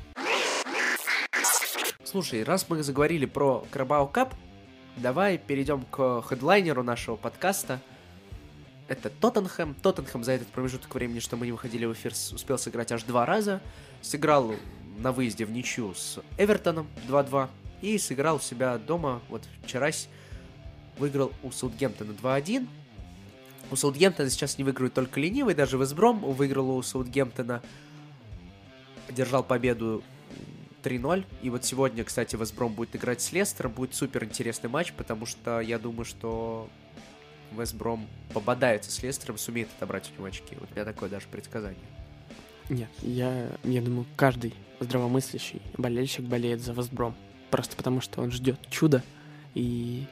Слушай, 2.03 2.43
раз 2.43 2.69
мы 2.69 2.83
заговорили 2.83 3.25
про 3.25 3.65
Карабау 3.71 4.07
Кап, 4.07 4.35
давай 4.97 5.39
перейдем 5.39 5.83
к 5.83 6.21
хедлайнеру 6.21 6.83
нашего 6.83 7.15
подкаста. 7.15 7.79
Это 8.87 9.09
Тоттенхэм. 9.09 9.73
Тоттенхэм 9.75 10.23
за 10.23 10.33
этот 10.33 10.49
промежуток 10.49 10.93
времени, 10.93 11.19
что 11.19 11.37
мы 11.37 11.47
не 11.47 11.51
выходили 11.53 11.85
в 11.85 11.93
эфир, 11.93 12.11
успел 12.11 12.59
сыграть 12.59 12.91
аж 12.91 13.03
два 13.03 13.25
раза. 13.25 13.61
Сыграл 14.01 14.53
на 14.99 15.11
выезде 15.11 15.45
в 15.45 15.51
ничью 15.51 15.95
с 15.95 16.19
Эвертоном 16.37 16.87
2-2. 17.07 17.49
И 17.81 17.97
сыграл 17.97 18.35
у 18.35 18.39
себя 18.39 18.77
дома, 18.77 19.21
вот 19.29 19.43
вчера 19.63 19.91
выиграл 20.97 21.31
у 21.43 21.51
Саутгемптона 21.51 22.11
2-1. 22.11 22.67
У 23.71 23.75
Саутгемптона 23.75 24.29
сейчас 24.29 24.57
не 24.57 24.63
выигрывает 24.63 24.93
только 24.93 25.19
ленивый, 25.19 25.55
даже 25.55 25.77
Весбром 25.77 26.19
выиграл 26.19 26.71
у 26.71 26.81
Саутгемптона. 26.81 27.61
Одержал 29.09 29.43
победу 29.43 30.03
3-0. 30.83 31.25
И 31.41 31.49
вот 31.49 31.65
сегодня, 31.65 32.03
кстати, 32.03 32.35
Весбром 32.35 32.73
будет 32.73 32.95
играть 32.95 33.21
с 33.21 33.31
Лестером. 33.31 33.71
Будет 33.71 33.95
супер 33.95 34.23
интересный 34.23 34.69
матч, 34.69 34.93
потому 34.93 35.25
что 35.25 35.59
я 35.59 35.79
думаю, 35.79 36.05
что 36.05 36.69
Весбром 37.51 38.07
пободается 38.33 38.91
с 38.91 39.01
Лестером, 39.01 39.37
сумеет 39.37 39.69
отобрать 39.77 40.09
у 40.11 40.17
него 40.17 40.25
очки. 40.25 40.55
Вот 40.59 40.69
у 40.71 40.73
меня 40.73 40.85
такое 40.85 41.09
даже 41.09 41.27
предсказание. 41.27 41.79
Нет, 42.69 42.89
я, 43.01 43.49
я 43.63 43.81
думаю, 43.81 44.05
каждый 44.15 44.53
здравомыслящий 44.79 45.61
болельщик 45.77 46.25
болеет 46.25 46.61
за 46.61 46.73
Вестбром. 46.73 47.15
Просто 47.49 47.75
потому, 47.75 48.01
что 48.01 48.21
он 48.21 48.31
ждет 48.31 48.59
чуда. 48.69 49.03
И 49.53 50.05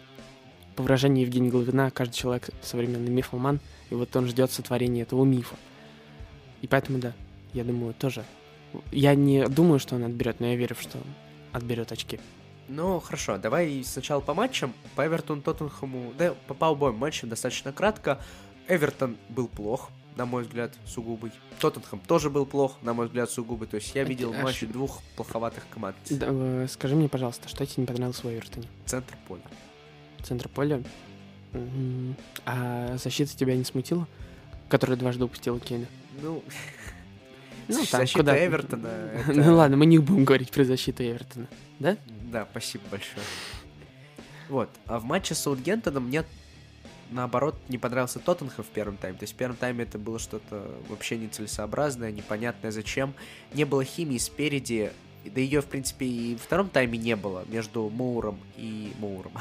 по 0.82 0.86
выражению 0.86 1.26
Евгения 1.26 1.52
Головина, 1.52 1.92
каждый 1.92 2.16
человек 2.16 2.50
современный 2.64 3.12
мифоман, 3.12 3.60
и 3.92 3.94
вот 3.94 4.16
он 4.16 4.26
ждет 4.26 4.52
сотворения 4.52 5.04
этого 5.04 5.24
мифа. 5.24 5.56
И 6.64 6.68
поэтому, 6.68 6.98
да, 6.98 7.14
я 7.54 7.64
думаю, 7.64 7.94
тоже. 7.94 8.26
Я 8.92 9.14
не 9.14 9.48
думаю, 9.48 9.80
что 9.80 9.96
он 9.96 10.04
отберет, 10.04 10.40
но 10.40 10.48
я 10.48 10.56
верю, 10.56 10.76
что 10.80 10.98
он 10.98 11.04
отберет 11.52 11.92
очки. 11.92 12.20
Ну, 12.68 13.00
хорошо, 13.00 13.38
давай 13.38 13.84
сначала 13.84 14.22
по 14.22 14.34
матчам. 14.34 14.74
По 14.96 15.06
Эвертон 15.06 15.44
Тоттенхэму, 15.44 16.14
да, 16.18 16.34
по, 16.48 16.56
по 16.56 16.70
обоим 16.70 16.96
матчам 16.96 17.30
достаточно 17.30 17.72
кратко. 17.72 18.20
Эвертон 18.68 19.18
был 19.30 19.48
плох, 19.50 19.90
на 20.16 20.26
мой 20.26 20.44
взгляд, 20.44 20.74
сугубый. 20.86 21.32
Тоттенхэм 21.60 22.00
тоже 22.08 22.32
был 22.32 22.48
плох, 22.48 22.78
на 22.82 22.96
мой 22.96 23.06
взгляд, 23.06 23.30
сугубый. 23.30 23.68
То 23.68 23.76
есть 23.76 23.94
я 23.94 24.02
А 24.02 24.06
видел 24.06 24.34
а 24.36 24.42
матчи 24.42 24.66
двух 24.66 25.04
плоховатых 25.16 25.64
команд. 25.70 25.96
Да, 26.10 26.28
э, 26.30 26.68
скажи 26.72 26.96
мне, 26.96 27.08
пожалуйста, 27.08 27.50
что 27.50 27.64
тебе 27.68 27.82
не 27.84 27.88
понравилось 27.88 28.24
в 28.24 28.28
Эвертоне? 28.28 28.68
Центр 28.86 29.16
поля. 29.28 29.44
Центр 30.24 30.48
поля? 30.50 30.82
А 32.46 32.98
защита 32.98 33.36
тебя 33.36 33.56
не 33.56 33.64
смутила? 33.64 34.08
Которая 34.70 34.98
дважды 34.98 35.26
упустила 35.26 35.60
Кейна? 35.60 35.86
Ну, 36.22 36.44
Ну, 37.68 37.76
там 37.86 38.02
защита 38.02 38.20
куда- 38.20 38.46
Эвертона. 38.46 38.88
это- 39.28 39.34
Ну 39.34 39.56
ладно, 39.56 39.78
мы 39.78 39.86
не 39.86 39.98
будем 40.00 40.26
говорить 40.26 40.52
про 40.52 40.64
защиту 40.64 41.04
Эвертона. 41.04 41.48
Да? 41.80 41.98
Да, 42.32 42.48
спасибо 42.52 42.84
большое. 42.90 43.24
Вот. 44.50 44.70
А 44.86 45.00
в 45.00 45.04
матче 45.06 45.36
с 45.36 45.40
Саутгемптоном 45.40 46.08
мне 46.08 46.24
наоборот 47.10 47.56
не 47.70 47.78
понравился 47.78 48.20
Тоттенхэм 48.20 48.64
в 48.64 48.68
первом 48.68 48.98
тайме. 48.98 49.18
То 49.18 49.24
есть 49.24 49.34
в 49.34 49.38
первом 49.38 49.56
тайме 49.58 49.84
это 49.84 49.98
было 49.98 50.20
что-то 50.20 50.72
вообще 50.90 51.18
нецелесообразное, 51.18 52.12
непонятное 52.12 52.72
зачем. 52.72 53.14
Не 53.54 53.66
было 53.66 53.84
химии 53.84 54.18
спереди. 54.18 54.92
Да 55.26 55.40
ее, 55.40 55.62
в 55.62 55.68
принципе, 55.68 56.06
и 56.06 56.36
в 56.36 56.42
втором 56.42 56.70
тайме 56.70 56.98
не 56.98 57.16
было 57.16 57.46
между 57.48 57.90
Моуром 57.90 58.40
и 58.58 58.92
Моуром. 59.00 59.34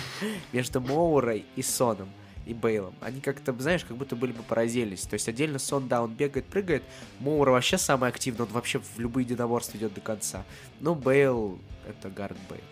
между 0.52 0.80
Моурой 0.80 1.44
и 1.54 1.62
Соном 1.62 2.08
и 2.44 2.54
Бейлом. 2.54 2.94
Они 3.00 3.20
как-то, 3.20 3.52
знаешь, 3.58 3.84
как 3.84 3.96
будто 3.96 4.16
были 4.16 4.32
бы 4.32 4.42
поразились. 4.42 5.02
То 5.02 5.14
есть 5.14 5.28
отдельно 5.28 5.58
Сон, 5.58 5.86
да, 5.86 6.02
он 6.02 6.14
бегает, 6.14 6.46
прыгает. 6.46 6.82
Моура 7.20 7.50
вообще 7.50 7.78
самый 7.78 8.08
активный, 8.08 8.46
он 8.46 8.52
вообще 8.52 8.80
в 8.80 8.98
любые 8.98 9.24
единоборства 9.24 9.76
идет 9.76 9.94
до 9.94 10.00
конца. 10.00 10.44
Ну, 10.80 10.94
Бейл, 10.94 11.58
это 11.86 12.08
Гард 12.08 12.38
Бейл. 12.48 12.62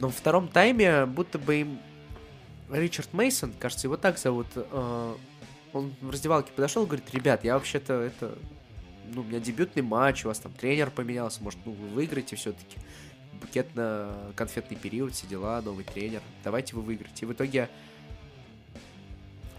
Но 0.00 0.08
во 0.08 0.12
втором 0.12 0.48
тайме 0.48 1.06
будто 1.06 1.38
бы 1.38 1.56
им 1.56 1.78
Ричард 2.70 3.12
Мейсон, 3.12 3.52
кажется, 3.58 3.86
его 3.86 3.96
так 3.96 4.18
зовут, 4.18 4.46
э, 4.54 5.14
он 5.72 5.94
в 6.00 6.10
раздевалке 6.10 6.52
подошел 6.52 6.84
говорит, 6.86 7.12
ребят, 7.12 7.44
я 7.44 7.54
вообще-то 7.54 7.94
это, 7.94 8.36
ну, 9.14 9.22
у 9.22 9.24
меня 9.24 9.40
дебютный 9.40 9.82
матч, 9.82 10.24
у 10.24 10.28
вас 10.28 10.38
там 10.38 10.52
тренер 10.52 10.90
поменялся, 10.90 11.42
может, 11.42 11.58
ну, 11.64 11.72
вы 11.72 11.88
выиграете 11.88 12.36
все-таки. 12.36 12.78
Букетно-конфетный 13.40 14.76
период, 14.76 15.14
все 15.14 15.26
дела, 15.26 15.62
новый 15.62 15.84
тренер. 15.84 16.22
Давайте 16.42 16.74
вы 16.74 16.82
выиграете. 16.82 17.24
И 17.24 17.28
в 17.28 17.32
итоге 17.32 17.68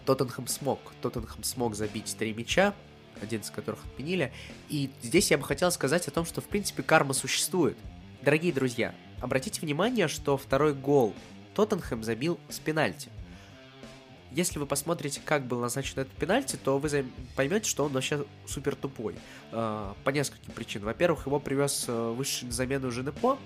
Тоттенхэм 0.06 0.48
смог. 0.48 0.80
Тоттенхэм 1.02 1.44
смог 1.44 1.76
забить 1.76 2.16
три 2.18 2.34
мяча, 2.34 2.74
один 3.22 3.42
из 3.42 3.50
которых 3.50 3.86
отменили. 3.86 4.34
И 4.68 4.90
здесь 5.02 5.32
я 5.32 5.38
бы 5.38 5.44
хотел 5.46 5.72
сказать 5.72 6.08
о 6.08 6.12
том, 6.12 6.26
что, 6.26 6.42
в 6.42 6.46
принципе, 6.46 6.84
карма 6.84 7.14
существует. 7.14 7.78
Дорогие 8.22 8.52
друзья, 8.52 8.94
обратите 9.22 9.62
внимание, 9.62 10.08
что 10.08 10.38
второй 10.38 10.74
гол 10.74 11.14
Тоттенхэм 11.56 12.04
забил 12.04 12.40
с 12.50 12.60
пенальти. 12.60 13.10
Если 14.32 14.60
вы 14.60 14.66
посмотрите, 14.66 15.22
как 15.26 15.46
был 15.46 15.60
назначен 15.60 16.00
этот 16.00 16.14
пенальти, 16.14 16.56
то 16.56 16.78
вы 16.78 17.06
поймете, 17.36 17.68
что 17.70 17.86
он 17.86 17.94
вообще 17.94 18.26
супер 18.48 18.76
тупой. 18.76 19.16
Э, 19.52 19.94
По 20.04 20.10
нескольким 20.12 20.54
причинам. 20.54 20.86
Во-первых, 20.86 21.26
его 21.26 21.40
привез 21.40 21.86
э, 21.88 22.14
вышедший 22.16 22.48
на 22.48 22.54
замену 22.54 22.92
Женепо. 22.92 23.38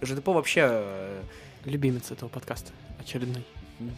Женепо 0.00 0.32
вообще 0.32 0.62
э, 0.68 1.22
Любимец 1.64 2.10
этого 2.10 2.28
подкаста. 2.28 2.72
Очередной. 2.98 3.44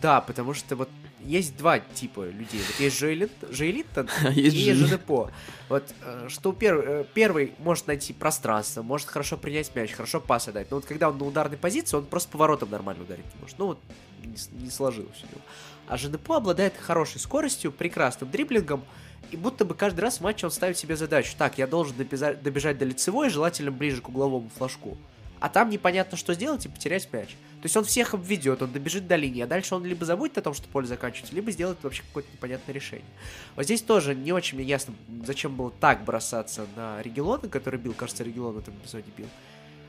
да, 0.03 0.21
потому 0.21 0.53
что 0.55 0.77
вот 0.77 0.89
есть 1.25 1.57
два 1.57 1.81
типа 1.81 2.27
людей. 2.29 2.61
Вот 2.67 2.81
есть 2.81 2.99
Жоэлит, 2.99 3.33
Жоэлиттон 3.51 4.09
А 4.23 4.29
и 4.31 4.51
Женепо. 4.51 5.33
Вот 5.69 5.85
э, 6.03 6.27
что 6.29 6.53
пер- 6.53 6.85
э, 6.87 7.05
первый 7.15 7.55
может 7.59 7.87
найти 7.87 8.13
пространство, 8.13 8.83
может 8.83 9.09
хорошо 9.09 9.37
принять 9.37 9.75
мяч, 9.75 9.91
хорошо 9.93 10.21
пас 10.21 10.49
отдать. 10.49 10.71
Но 10.71 10.77
вот 10.77 10.87
когда 10.87 11.09
он 11.09 11.19
на 11.19 11.25
ударной 11.25 11.57
позиции, 11.57 11.97
он 11.97 12.05
просто 12.07 12.31
поворотом 12.31 12.71
нормально 12.71 13.03
ударить 13.05 13.25
не 13.25 13.41
может. 13.41 13.59
Ну 13.59 13.67
вот 13.69 13.81
не, 14.23 14.63
не 14.65 14.71
сложилось 14.71 15.17
у 15.23 15.27
него. 15.27 15.41
А 15.89 15.97
Женепо 15.97 16.37
обладает 16.37 16.77
хорошей 16.77 17.21
скоростью, 17.21 17.73
прекрасным 17.73 18.31
дриблингом, 18.31 18.85
и 19.31 19.37
будто 19.37 19.65
бы 19.65 19.75
каждый 19.75 20.01
раз 20.01 20.19
в 20.19 20.21
матче 20.21 20.47
он 20.47 20.53
ставит 20.53 20.79
себе 20.79 20.97
задачу. 20.97 21.35
Так, 21.37 21.59
я 21.59 21.67
должен 21.67 21.97
добежать, 21.97 22.43
добежать 22.43 22.79
до 22.79 22.85
лицевой, 22.85 23.29
желательно 23.31 23.71
ближе 23.71 24.01
к 24.01 24.09
угловому 24.09 24.51
флажку. 24.57 24.97
А 25.39 25.49
там 25.49 25.69
непонятно, 25.69 26.17
что 26.17 26.33
сделать 26.35 26.65
и 26.65 26.69
потерять 26.69 27.13
мяч. 27.13 27.29
То 27.29 27.65
есть 27.65 27.77
он 27.77 27.85
всех 27.85 28.15
обведет, 28.15 28.63
он 28.63 28.73
добежит 28.73 29.07
до 29.07 29.17
линии, 29.17 29.43
а 29.43 29.47
дальше 29.47 29.75
он 29.75 29.85
либо 29.85 30.05
забудет 30.05 30.39
о 30.39 30.43
том, 30.43 30.55
что 30.55 30.69
поле 30.69 30.87
заканчивается, 30.87 31.35
либо 31.35 31.51
сделает 31.51 31.79
вообще 31.83 32.03
какое-то 32.03 32.31
непонятное 32.33 32.75
решение. 32.75 33.07
Вот 33.55 33.65
здесь 33.65 33.83
тоже 33.83 34.15
не 34.15 34.33
очень 34.33 34.57
мне 34.57 34.67
ясно, 34.67 34.95
зачем 35.25 35.55
было 35.55 35.71
так 35.71 36.05
бросаться 36.05 36.67
на 36.77 37.03
Регелона, 37.03 37.49
который 37.49 37.79
бил, 37.79 37.93
кажется, 37.93 38.25
Регелон 38.25 38.55
в 38.55 38.59
этом 38.59 38.75
эпизоде 38.75 39.11
бил. 39.17 39.27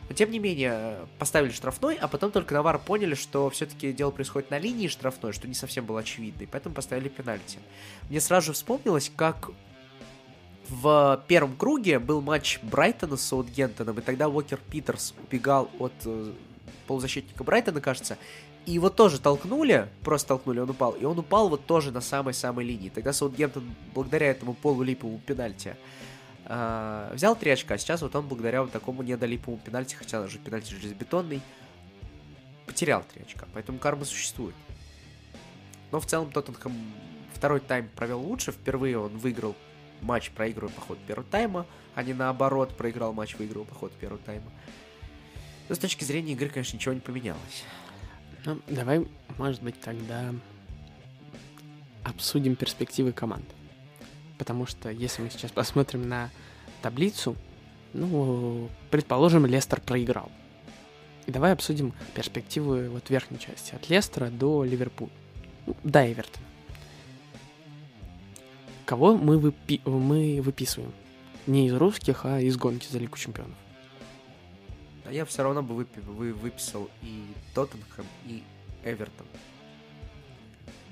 Но 0.09 0.15
тем 0.15 0.31
не 0.31 0.39
менее, 0.39 0.99
поставили 1.19 1.51
штрафной, 1.51 1.95
а 1.95 2.07
потом 2.07 2.31
только 2.31 2.53
на 2.53 2.61
ВАР 2.61 2.79
поняли, 2.79 3.15
что 3.15 3.49
все-таки 3.49 3.91
дело 3.91 4.11
происходит 4.11 4.51
на 4.51 4.57
линии 4.57 4.87
штрафной, 4.87 5.33
что 5.33 5.47
не 5.47 5.53
совсем 5.53 5.85
было 5.85 5.99
очевидно, 5.99 6.43
и 6.43 6.45
поэтому 6.45 6.73
поставили 6.73 7.09
пенальти. 7.09 7.59
Мне 8.09 8.21
сразу 8.21 8.53
вспомнилось, 8.53 9.11
как 9.13 9.49
в 10.69 11.23
первом 11.27 11.55
круге 11.55 11.99
был 11.99 12.21
матч 12.21 12.59
Брайтона 12.61 13.17
с 13.17 13.21
Саутгемптоном, 13.23 13.99
и 13.99 14.01
тогда 14.01 14.27
Уокер 14.27 14.59
Питерс 14.69 15.13
убегал 15.23 15.69
от 15.79 15.93
э, 16.05 16.31
полузащитника 16.87 17.43
Брайтона, 17.43 17.81
кажется, 17.81 18.17
и 18.65 18.73
его 18.73 18.89
тоже 18.89 19.19
толкнули, 19.19 19.87
просто 20.03 20.29
толкнули, 20.29 20.59
он 20.59 20.69
упал, 20.69 20.91
и 20.91 21.05
он 21.05 21.17
упал 21.19 21.47
вот 21.47 21.65
тоже 21.65 21.91
на 21.91 22.01
самой-самой 22.01 22.65
линии. 22.65 22.89
Тогда 22.89 23.13
Саутгемптон 23.13 23.63
благодаря 23.93 24.27
этому 24.27 24.53
полулиповому 24.53 25.19
пенальти 25.19 25.75
а, 26.49 27.12
взял 27.13 27.36
3 27.36 27.51
очка, 27.51 27.73
а 27.73 27.77
сейчас 27.77 28.01
вот 28.01 28.15
он 28.15 28.27
благодаря 28.27 28.62
вот 28.62 28.71
такому 28.71 29.03
недолиповому 29.03 29.62
пенальти, 29.62 29.95
хотя 29.95 30.21
даже 30.21 30.39
пенальти 30.39 30.71
железобетонный, 30.71 31.41
потерял 32.65 33.03
3 33.13 33.23
очка, 33.23 33.47
поэтому 33.53 33.79
карма 33.79 34.05
существует. 34.05 34.55
Но 35.91 35.99
в 35.99 36.05
целом 36.05 36.31
Тоттенхэм 36.31 36.73
второй 37.33 37.60
тайм 37.60 37.89
провел 37.95 38.21
лучше, 38.21 38.53
впервые 38.53 38.97
он 38.97 39.17
выиграл 39.17 39.55
матч, 40.01 40.31
проигрывая 40.31 40.73
по 40.73 40.81
ходу 40.81 41.01
первого 41.05 41.27
тайма, 41.29 41.65
а 41.95 42.03
не 42.03 42.13
наоборот, 42.13 42.77
проиграл 42.77 43.12
матч, 43.12 43.36
выиграл 43.36 43.65
по 43.65 43.75
ходу 43.75 43.93
первого 43.99 44.21
тайма. 44.21 44.49
Но 45.67 45.75
с 45.75 45.79
точки 45.79 46.05
зрения 46.05 46.31
игры, 46.31 46.47
конечно, 46.47 46.77
ничего 46.77 46.93
не 46.93 47.01
поменялось. 47.01 47.63
Ну, 48.45 48.62
давай, 48.67 49.05
может 49.38 49.62
быть, 49.62 49.79
тогда 49.81 50.33
обсудим 52.05 52.55
перспективы 52.55 53.12
команд. 53.12 53.45
Потому 54.38 54.65
что 54.65 54.89
если 54.91 55.21
мы 55.21 55.30
сейчас 55.30 55.52
посмотрим 55.52 56.08
на 56.08 56.30
таблицу, 56.82 57.36
ну, 57.93 58.69
предположим, 58.91 59.45
Лестер 59.45 59.82
проиграл. 59.82 60.32
И 61.26 61.32
давай 61.32 61.54
обсудим 61.54 61.93
перспективы 62.13 62.89
вот 62.89 63.10
верхней 63.10 63.39
части, 63.39 63.73
от 63.76 63.89
Лестера 63.89 64.30
до 64.30 64.63
Ливерпуля. 64.63 65.12
Ну, 65.65 65.76
До 65.84 66.06
Эвертона. 66.12 66.45
Кого 68.86 69.17
мы, 69.17 69.38
выпи- 69.38 69.82
мы 69.89 70.41
выписываем? 70.41 70.93
Не 71.45 71.67
из 71.67 71.73
русских, 71.73 72.26
а 72.26 72.39
из 72.39 72.56
гонки 72.58 72.88
за 72.89 73.00
Лигу 73.00 73.17
Чемпионов. 73.17 73.56
А 75.06 75.12
я 75.12 75.26
все 75.26 75.43
равно 75.43 75.62
бы 75.63 75.76
выпи- 75.76 76.02
вы- 76.02 76.34
выписал 76.34 76.89
и 77.02 77.23
Тоттенхэм, 77.54 78.06
и 78.26 78.43
Эвертон. 78.84 79.26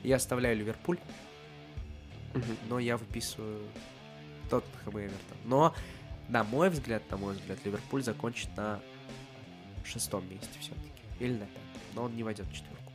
Я 0.04 0.18
оставляю 0.18 0.58
Ливерпуль. 0.58 0.98
Но 2.69 2.80
я 2.80 2.98
выписываю 2.98 3.62
Тоттенхэм 4.50 5.00
и 5.00 5.02
Эвертон. 5.04 5.38
Но, 5.45 5.74
на 6.30 6.43
мой 6.43 6.69
взгляд, 6.69 7.10
на 7.10 7.17
мой 7.17 7.36
взгляд, 7.36 7.60
Ливерпуль 7.65 8.04
закончит 8.04 8.56
на 8.58 8.80
шестом 9.84 10.30
месте 10.30 10.50
все-таки. 10.60 10.91
Или 11.19 11.34
на 11.34 11.45
пятом. 11.45 11.62
Но 11.93 12.04
он 12.04 12.15
не 12.15 12.24
войдет 12.24 12.48
в 12.48 12.54
четверку. 12.54 12.91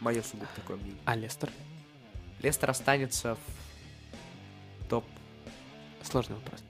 Мое 0.00 0.22
сугубо 0.22 0.48
такое 0.54 0.76
мнение. 0.76 1.00
А 1.04 1.16
Лестер? 1.16 1.50
Лестер 2.42 2.70
останется 2.70 3.36
в 3.36 4.88
топ-5. 4.88 6.04
Сложный 6.04 6.36
вопрос. 6.36 6.62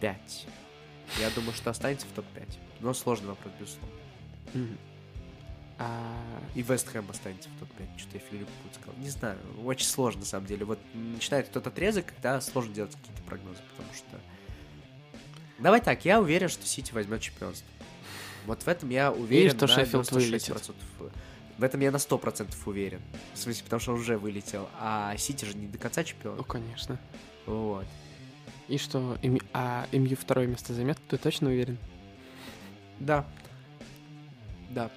Я 0.00 1.28
думаю, 1.34 1.52
что 1.52 1.70
останется 1.70 2.06
в 2.06 2.12
топ-5. 2.12 2.58
Но 2.80 2.94
сложный 2.94 3.28
вопрос, 3.28 3.52
безусловно. 3.58 3.96
А, 5.82 6.14
И 6.54 6.60
Вест 6.60 6.88
Хэм 6.88 7.08
останется 7.08 7.48
в 7.48 7.58
топ-5. 7.60 7.98
Что-то 7.98 8.18
я 8.18 8.22
Филипп 8.30 8.48
сказал. 8.74 8.94
Не 8.98 9.08
знаю, 9.08 9.38
очень 9.64 9.86
сложно 9.86 10.20
на 10.20 10.26
самом 10.26 10.46
деле. 10.46 10.66
Вот 10.66 10.78
начинает 10.92 11.50
тот 11.50 11.66
отрезок, 11.66 12.06
когда 12.06 12.38
сложно 12.42 12.74
делать 12.74 12.94
какие-то 12.94 13.22
прогнозы, 13.22 13.60
потому 13.70 13.94
что... 13.94 14.20
Давай 15.58 15.80
так, 15.80 16.04
я 16.04 16.20
уверен, 16.20 16.50
что 16.50 16.66
Сити 16.66 16.92
возьмет 16.92 17.22
чемпионство. 17.22 17.66
Вот 18.44 18.62
в 18.62 18.68
этом 18.68 18.90
я 18.90 19.10
уверен 19.10 19.56
что 19.56 19.66
на 19.66 19.74
Шеффилд 19.74 20.04
96%. 20.12 20.74
В 21.56 21.64
этом 21.64 21.80
я 21.80 21.90
на 21.90 21.96
100% 21.96 22.54
уверен. 22.66 23.00
В 23.34 23.38
смысле, 23.38 23.64
потому 23.64 23.80
что 23.80 23.92
он 23.92 24.00
уже 24.00 24.18
вылетел. 24.18 24.68
А 24.78 25.16
Сити 25.16 25.46
же 25.46 25.56
не 25.56 25.66
до 25.66 25.78
конца 25.78 26.02
ну, 26.02 26.06
чемпион. 26.06 26.44
конечно. 26.44 26.98
Вот. 27.46 27.86
И 28.68 28.76
что, 28.78 29.18
М- 29.22 29.40
а 29.52 29.86
МЮ 29.92 30.16
второе 30.16 30.46
место 30.46 30.74
займет, 30.74 30.98
ты 31.08 31.16
точно 31.16 31.48
уверен? 31.48 31.78
Да. 32.98 33.26
Да. 34.70 34.90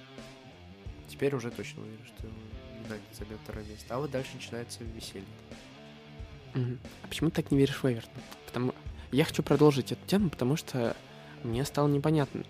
Теперь 1.14 1.32
уже 1.36 1.52
точно 1.52 1.82
уверен, 1.82 2.04
что 2.04 2.26
Юнайтед 2.26 3.16
займет 3.16 3.38
второе 3.44 3.64
место. 3.66 3.94
А 3.94 3.98
вот 3.98 4.10
дальше 4.10 4.30
начинается 4.34 4.82
веселье. 4.82 5.24
А 6.54 7.06
почему 7.08 7.30
ты 7.30 7.36
так 7.36 7.52
не 7.52 7.58
веришь 7.58 7.80
в 7.80 7.86
Эвертон? 7.86 8.20
Потому... 8.46 8.74
Я 9.12 9.24
хочу 9.24 9.44
продолжить 9.44 9.92
эту 9.92 10.04
тему, 10.08 10.28
потому 10.28 10.56
что 10.56 10.96
мне 11.44 11.64
стало 11.64 11.86
непонятно, 11.86 12.42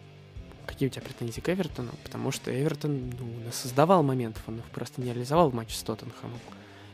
какие 0.66 0.88
у 0.88 0.90
тебя 0.90 1.02
претензии 1.02 1.40
к 1.40 1.48
Эвертону, 1.50 1.90
потому 2.04 2.30
что 2.30 2.58
Эвертон 2.58 3.10
ну, 3.10 3.52
создавал 3.52 4.02
моментов, 4.02 4.42
он 4.46 4.60
их 4.60 4.64
просто 4.70 5.02
не 5.02 5.08
реализовал 5.08 5.50
в 5.50 5.54
матче 5.54 5.76
с 5.76 5.82
Тоттенхэмом. 5.82 6.40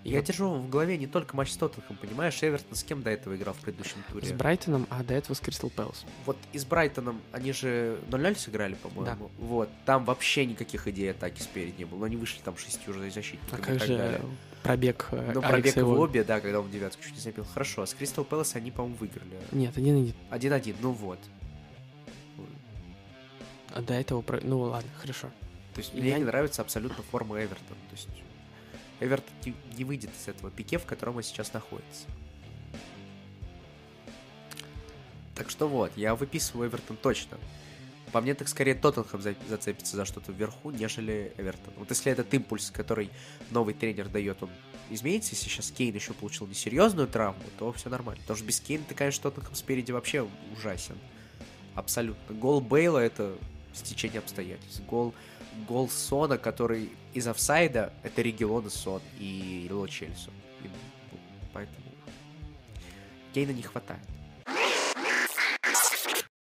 И 0.05 0.11
я 0.11 0.23
держу 0.23 0.55
в 0.55 0.69
голове 0.71 0.97
не 0.97 1.07
только 1.07 1.37
матч 1.37 1.53
с 1.53 1.57
Тоттенхэм, 1.57 1.97
понимаешь, 1.97 2.43
Эвертон 2.43 2.75
с 2.75 2.83
кем 2.83 3.03
до 3.03 3.11
этого 3.11 3.37
играл 3.37 3.55
в 3.55 3.59
предыдущем 3.59 4.03
туре? 4.11 4.27
С 4.27 4.33
Брайтоном, 4.33 4.87
а 4.89 5.03
до 5.03 5.15
этого 5.15 5.35
с 5.35 5.41
Кристал 5.41 5.69
Пэлас. 5.71 6.07
Вот 6.25 6.39
и 6.53 6.59
с 6.59 6.65
Брайтоном 6.65 7.21
они 7.33 7.53
же 7.53 7.99
0-0 8.11 8.35
сыграли, 8.37 8.75
по-моему. 8.75 9.05
Да. 9.05 9.45
Вот, 9.45 9.69
там 9.85 10.05
вообще 10.05 10.47
никаких 10.47 10.89
идей 10.89 11.11
атаки 11.11 11.43
спереди 11.43 11.75
не 11.79 11.85
было, 11.85 11.99
но 12.01 12.05
они 12.07 12.17
вышли 12.17 12.41
там 12.41 12.57
шестью 12.57 12.93
уже 12.93 13.11
защитниками 13.11 13.63
а 13.63 13.65
как 13.65 13.77
и 13.77 13.79
же 13.79 13.99
далее. 13.99 14.23
пробег 14.63 15.09
э, 15.11 15.33
Ну, 15.35 15.43
пробег 15.43 15.77
в 15.77 16.01
обе, 16.01 16.25
да, 16.25 16.41
когда 16.41 16.61
он 16.61 16.67
в 16.67 16.71
девятку 16.71 17.03
чуть 17.03 17.15
не 17.15 17.21
забил. 17.21 17.45
Хорошо, 17.53 17.83
а 17.83 17.87
с 17.87 17.93
Кристал 17.93 18.25
Пэлас 18.25 18.57
они, 18.57 18.71
по-моему, 18.71 18.97
выиграли. 18.97 19.39
Нет, 19.53 19.77
один-один. 19.77 20.15
Один-один, 20.31 20.77
ну 20.81 20.93
вот. 20.93 21.19
А 23.73 23.83
до 23.83 23.95
этого, 23.95 24.25
ну 24.43 24.61
ладно, 24.61 24.91
хорошо. 24.99 25.29
То 25.75 25.81
есть 25.81 25.95
мне 25.95 26.15
не 26.15 26.25
нравится 26.25 26.63
абсолютно 26.63 27.05
форма 27.05 27.37
Эвертона. 27.37 27.79
То 27.89 27.97
есть 27.97 28.09
Эвертон 29.01 29.55
не, 29.77 29.85
выйдет 29.85 30.11
из 30.19 30.29
этого 30.29 30.51
пике, 30.51 30.79
в 30.79 30.85
котором 30.85 31.17
он 31.17 31.23
сейчас 31.23 31.53
находится. 31.53 32.07
Так 35.35 35.51
что 35.51 35.69
вот, 35.69 35.91
я 35.97 36.15
выписываю 36.15 36.69
Эвертон 36.69 36.97
точно. 36.97 37.39
По 38.13 38.21
мне, 38.21 38.35
так 38.35 38.49
скорее 38.49 38.75
Тоттенхэм 38.75 39.23
зацепится 39.49 39.97
за 39.97 40.05
что-то 40.05 40.33
вверху, 40.33 40.71
нежели 40.71 41.33
Эвертон. 41.39 41.73
Вот 41.77 41.91
если 41.91 42.13
этот 42.13 42.33
импульс, 42.35 42.71
который 42.71 43.11
новый 43.51 43.73
тренер 43.73 44.09
дает, 44.09 44.43
он 44.43 44.51
изменится, 44.91 45.35
если 45.35 45.49
сейчас 45.49 45.71
Кейн 45.71 45.95
еще 45.95 46.13
получил 46.13 46.47
несерьезную 46.47 47.09
травму, 47.09 47.43
то 47.59 47.73
все 47.73 47.89
нормально. 47.89 48.21
Потому 48.23 48.37
что 48.37 48.47
без 48.47 48.61
Кейна 48.61 48.85
ты, 48.89 48.95
конечно, 48.95 49.31
Тоттенхэм 49.31 49.55
спереди 49.55 49.93
вообще 49.93 50.29
ужасен. 50.53 50.99
Абсолютно. 51.75 52.35
Гол 52.35 52.61
Бейла— 52.61 52.99
это 53.01 53.37
стечение 53.73 54.19
обстоятельств. 54.19 54.83
Гол 54.87 55.15
гол 55.69 55.89
Сона, 55.89 56.39
который 56.39 56.91
из 57.15 57.27
офсайда, 57.27 57.93
это 58.03 58.23
Регион 58.23 58.71
Сон 58.71 59.03
и 59.19 59.69
Ло 59.71 59.87
Чельсу. 59.89 60.31
И, 60.63 60.71
поэтому 61.53 61.79
Кейна 63.33 63.53
не 63.53 63.63
хватает. 63.63 64.03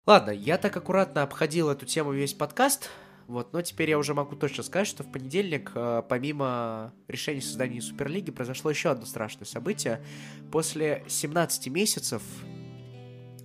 Ладно, 0.06 0.30
я 0.30 0.56
так 0.56 0.76
аккуратно 0.76 1.22
обходил 1.22 1.68
эту 1.68 1.84
тему 1.84 2.12
весь 2.12 2.32
подкаст, 2.32 2.88
вот, 3.26 3.52
но 3.52 3.60
теперь 3.60 3.90
я 3.90 3.98
уже 3.98 4.14
могу 4.14 4.36
точно 4.36 4.62
сказать, 4.62 4.88
что 4.88 5.02
в 5.02 5.12
понедельник, 5.12 5.72
э, 5.74 6.02
помимо 6.08 6.94
решения 7.08 7.42
создания 7.42 7.82
Суперлиги, 7.82 8.30
произошло 8.30 8.70
еще 8.70 8.88
одно 8.88 9.04
страшное 9.04 9.44
событие. 9.44 10.02
После 10.50 11.04
17 11.08 11.66
месяцев 11.66 12.22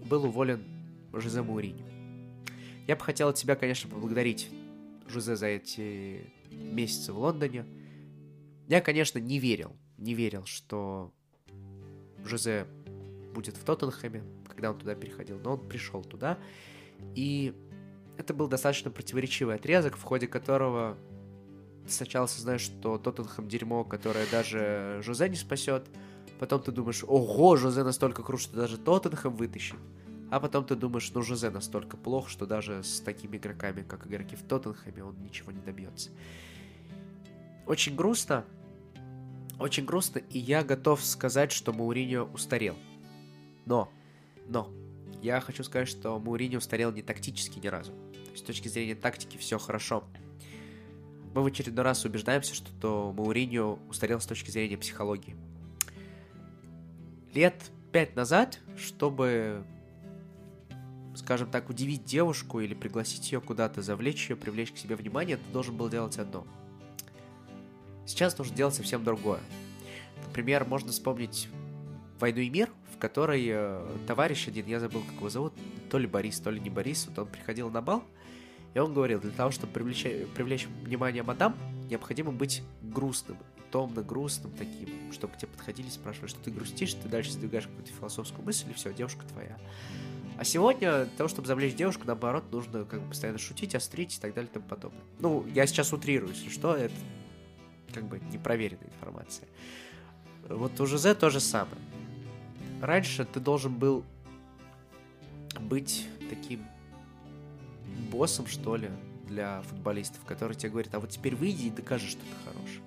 был 0.06 0.24
уволен 0.24 0.64
Жозе 1.12 1.42
Мауриньо. 1.42 1.86
Я 2.88 2.96
бы 2.96 3.04
хотел 3.04 3.28
от 3.28 3.36
тебя, 3.36 3.56
конечно, 3.56 3.90
поблагодарить 3.90 4.50
Жузе 5.08 5.36
за 5.36 5.48
эти 5.48 6.34
месяцы 6.54 7.14
в 7.14 7.18
Лондоне. 7.18 7.66
Я, 8.68 8.82
конечно, 8.82 9.20
не 9.20 9.40
верил, 9.40 9.76
не 9.98 10.14
верил, 10.14 10.46
что 10.46 11.14
Жузе 12.24 12.66
будет 13.34 13.58
в 13.58 13.64
Тоттенхэме, 13.64 14.24
когда 14.48 14.72
он 14.72 14.78
туда 14.78 14.96
переходил, 14.96 15.40
но 15.40 15.54
он 15.54 15.68
пришел 15.68 16.04
туда, 16.04 16.38
и 17.16 17.54
это 18.18 18.34
был 18.34 18.48
достаточно 18.48 18.92
противоречивый 18.92 19.56
отрезок, 19.56 19.98
в 19.98 20.04
ходе 20.04 20.28
которого 20.28 20.98
сначала 21.88 22.26
осознаешь, 22.26 22.62
что 22.62 22.98
Тоттенхэм 22.98 23.48
дерьмо, 23.48 23.84
которое 23.84 24.26
даже 24.32 25.02
Жозе 25.04 25.30
не 25.30 25.36
спасет, 25.36 25.86
потом 26.40 26.62
ты 26.62 26.72
думаешь, 26.72 27.04
ого, 27.06 27.56
Жозе 27.58 27.84
настолько 27.84 28.24
крут, 28.24 28.42
что 28.42 28.56
даже 28.56 28.78
Тоттенхэм 28.78 29.36
вытащит, 29.36 29.78
а 30.34 30.40
потом 30.40 30.66
ты 30.66 30.76
думаешь, 30.76 31.12
ну 31.14 31.22
Жозе 31.22 31.52
настолько 31.52 31.96
плох, 31.96 32.28
что 32.28 32.48
даже 32.48 32.82
с 32.82 33.00
такими 33.02 33.38
игроками, 33.38 33.84
как 33.84 34.08
игроки 34.08 34.36
в 34.36 34.42
Тоттенхэме, 34.42 35.04
он 35.04 35.16
ничего 35.22 35.52
не 35.52 35.62
добьется. 35.62 36.10
Очень 37.68 37.96
грустно, 37.96 38.44
очень 39.60 39.86
грустно, 39.86 40.18
и 40.18 40.40
я 40.40 40.64
готов 40.64 41.06
сказать, 41.06 41.52
что 41.52 41.72
Мауриньо 41.72 42.24
устарел. 42.24 42.76
Но, 43.68 43.92
но, 44.48 44.72
я 45.22 45.40
хочу 45.40 45.64
сказать, 45.64 45.88
что 45.88 46.18
Мауриньо 46.18 46.58
устарел 46.58 46.92
не 46.92 47.04
тактически 47.04 47.60
ни 47.60 47.68
разу. 47.68 47.92
То 47.92 48.32
есть 48.32 48.40
с 48.40 48.48
точки 48.48 48.70
зрения 48.70 48.96
тактики 48.96 49.38
все 49.38 49.60
хорошо. 49.60 50.04
Мы 51.36 51.44
в 51.44 51.46
очередной 51.46 51.86
раз 51.86 52.06
убеждаемся, 52.06 52.56
что 52.56 53.14
Мауриньо 53.16 53.78
устарел 53.88 54.20
с 54.20 54.26
точки 54.26 54.50
зрения 54.50 54.80
психологии. 54.80 55.36
Лет 57.36 57.54
пять 57.92 58.16
назад, 58.16 58.58
чтобы 58.76 59.64
скажем 61.16 61.50
так, 61.50 61.70
удивить 61.70 62.06
девушку 62.06 62.60
или 62.60 62.74
пригласить 62.74 63.32
ее 63.32 63.42
куда-то, 63.42 63.82
завлечь 63.82 64.30
ее, 64.30 64.36
привлечь 64.36 64.72
к 64.72 64.78
себе 64.78 64.96
внимание, 64.96 65.38
ты 65.38 65.52
должен 65.52 65.76
был 65.76 65.90
делать 65.90 66.18
одно. 66.18 66.46
Сейчас 68.06 68.38
нужно 68.38 68.56
делать 68.56 68.76
совсем 68.76 69.04
другое. 69.04 69.40
Например, 70.28 70.66
можно 70.66 70.92
вспомнить 70.92 71.48
«Войну 72.20 72.40
и 72.40 72.50
мир», 72.50 72.70
в 72.94 72.98
которой 72.98 73.46
э, 73.48 73.98
товарищ 74.08 74.48
один, 74.48 74.66
я 74.66 74.80
забыл, 74.80 75.02
как 75.02 75.16
его 75.16 75.30
зовут, 75.30 75.54
то 75.90 75.98
ли 75.98 76.08
Борис, 76.08 76.40
то 76.40 76.50
ли 76.52 76.60
не 76.60 76.70
Борис, 76.70 77.08
вот 77.08 77.20
он 77.20 77.28
приходил 77.28 77.70
на 77.70 77.82
бал, 77.82 78.04
и 78.74 78.80
он 78.80 78.94
говорил, 78.94 79.20
для 79.20 79.32
того, 79.32 79.52
чтобы 79.52 79.74
привлечь, 79.74 80.06
привлечь 80.36 80.68
внимание 80.84 81.24
мадам, 81.24 81.56
необходимо 81.90 82.32
быть 82.32 82.64
грустным, 82.82 83.38
томно-грустным 83.72 84.52
таким, 84.54 85.12
чтобы 85.12 85.34
к 85.34 85.38
тебе 85.38 85.50
подходили, 85.50 85.90
спрашивали, 85.90 86.30
что 86.30 86.40
ты 86.40 86.52
грустишь, 86.52 86.94
ты 86.94 87.08
дальше 87.10 87.32
сдвигаешь 87.32 87.66
какую-то 87.68 87.92
философскую 87.92 88.46
мысль, 88.46 88.70
и 88.70 88.74
все, 88.74 88.94
девушка 88.94 89.26
твоя. 89.26 89.58
А 90.38 90.44
сегодня, 90.44 91.06
для 91.06 91.18
того, 91.18 91.28
чтобы 91.28 91.48
завлечь 91.48 91.76
девушку, 91.76 92.04
наоборот, 92.06 92.52
нужно 92.52 92.86
как 92.86 93.02
бы 93.02 93.10
постоянно 93.10 93.40
шутить, 93.40 93.76
острить 93.76 94.18
и 94.18 94.20
так 94.20 94.34
далее 94.34 94.50
и 94.50 94.54
тому 94.54 94.66
подобное. 94.66 95.02
Ну, 95.20 95.46
я 95.54 95.68
сейчас 95.68 95.94
утрирую, 95.94 96.34
если 96.34 96.50
что, 96.50 96.76
это 96.76 96.94
как 97.94 98.06
бы 98.06 98.20
непроверенная 98.32 98.88
информация. 98.88 99.48
Вот 100.50 100.80
у 100.80 100.86
Жозе 100.86 101.14
то 101.14 101.30
же 101.30 101.40
самое. 101.40 101.78
Раньше 102.82 103.26
ты 103.26 103.40
должен 103.40 103.74
был 103.74 104.04
быть 105.62 106.08
таким 106.30 106.66
боссом, 108.12 108.48
что 108.48 108.76
ли, 108.76 108.90
для 109.28 109.62
футболистов, 109.64 110.24
который 110.26 110.56
тебе 110.56 110.72
говорит, 110.72 110.94
а 110.94 111.00
вот 111.00 111.10
теперь 111.10 111.36
выйди 111.36 111.68
и 111.68 111.70
докажи, 111.70 112.10
что 112.10 112.20
ты 112.22 112.52
хорош. 112.52 112.80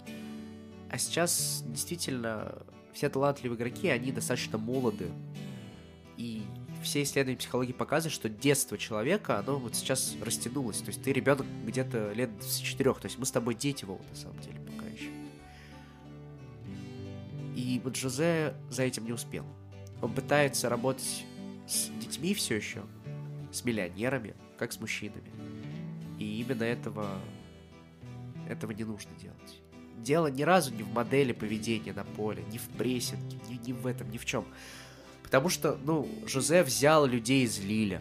А 0.90 0.98
сейчас 0.98 1.64
действительно 1.66 2.54
все 2.92 3.08
талантливые 3.08 3.56
игроки, 3.56 3.88
они 3.88 4.12
достаточно 4.12 4.58
молоды. 4.58 5.08
И 6.16 6.42
все 6.86 7.02
исследования 7.02 7.36
психологии 7.36 7.72
показывают, 7.72 8.14
что 8.14 8.28
детство 8.28 8.78
человека, 8.78 9.38
оно 9.38 9.58
вот 9.58 9.74
сейчас 9.74 10.16
растянулось. 10.22 10.78
То 10.78 10.86
есть 10.86 11.02
ты 11.02 11.12
ребенок 11.12 11.46
где-то 11.64 12.12
лет 12.12 12.30
с 12.40 12.58
четырех. 12.58 13.00
То 13.00 13.06
есть 13.06 13.18
мы 13.18 13.26
с 13.26 13.30
тобой 13.30 13.54
дети, 13.54 13.84
Вова, 13.84 14.02
на 14.08 14.16
самом 14.16 14.38
деле, 14.40 14.58
пока 14.60 14.86
еще. 14.86 15.10
И 17.54 17.80
вот 17.84 17.96
Жозе 17.96 18.54
за 18.70 18.84
этим 18.84 19.04
не 19.04 19.12
успел. 19.12 19.44
Он 20.00 20.14
пытается 20.14 20.68
работать 20.68 21.24
с 21.66 21.88
детьми 22.00 22.32
все 22.34 22.56
еще, 22.56 22.82
с 23.52 23.64
миллионерами, 23.64 24.34
как 24.56 24.72
с 24.72 24.80
мужчинами. 24.80 25.30
И 26.18 26.40
именно 26.40 26.62
этого, 26.62 27.18
этого 28.48 28.70
не 28.70 28.84
нужно 28.84 29.10
делать. 29.20 29.60
Дело 29.98 30.28
ни 30.28 30.42
разу 30.42 30.72
не 30.72 30.82
в 30.82 30.92
модели 30.92 31.32
поведения 31.32 31.92
на 31.92 32.04
поле, 32.04 32.44
не 32.52 32.58
в 32.58 32.68
прессинге, 32.68 33.38
ни, 33.48 33.54
ни 33.66 33.72
в 33.72 33.86
этом, 33.86 34.08
ни 34.10 34.18
в 34.18 34.24
чем. 34.24 34.44
Потому 35.26 35.48
что, 35.48 35.76
ну, 35.84 36.08
Жозе 36.24 36.62
взял 36.62 37.04
людей 37.04 37.44
из 37.44 37.58
Лиля 37.58 38.00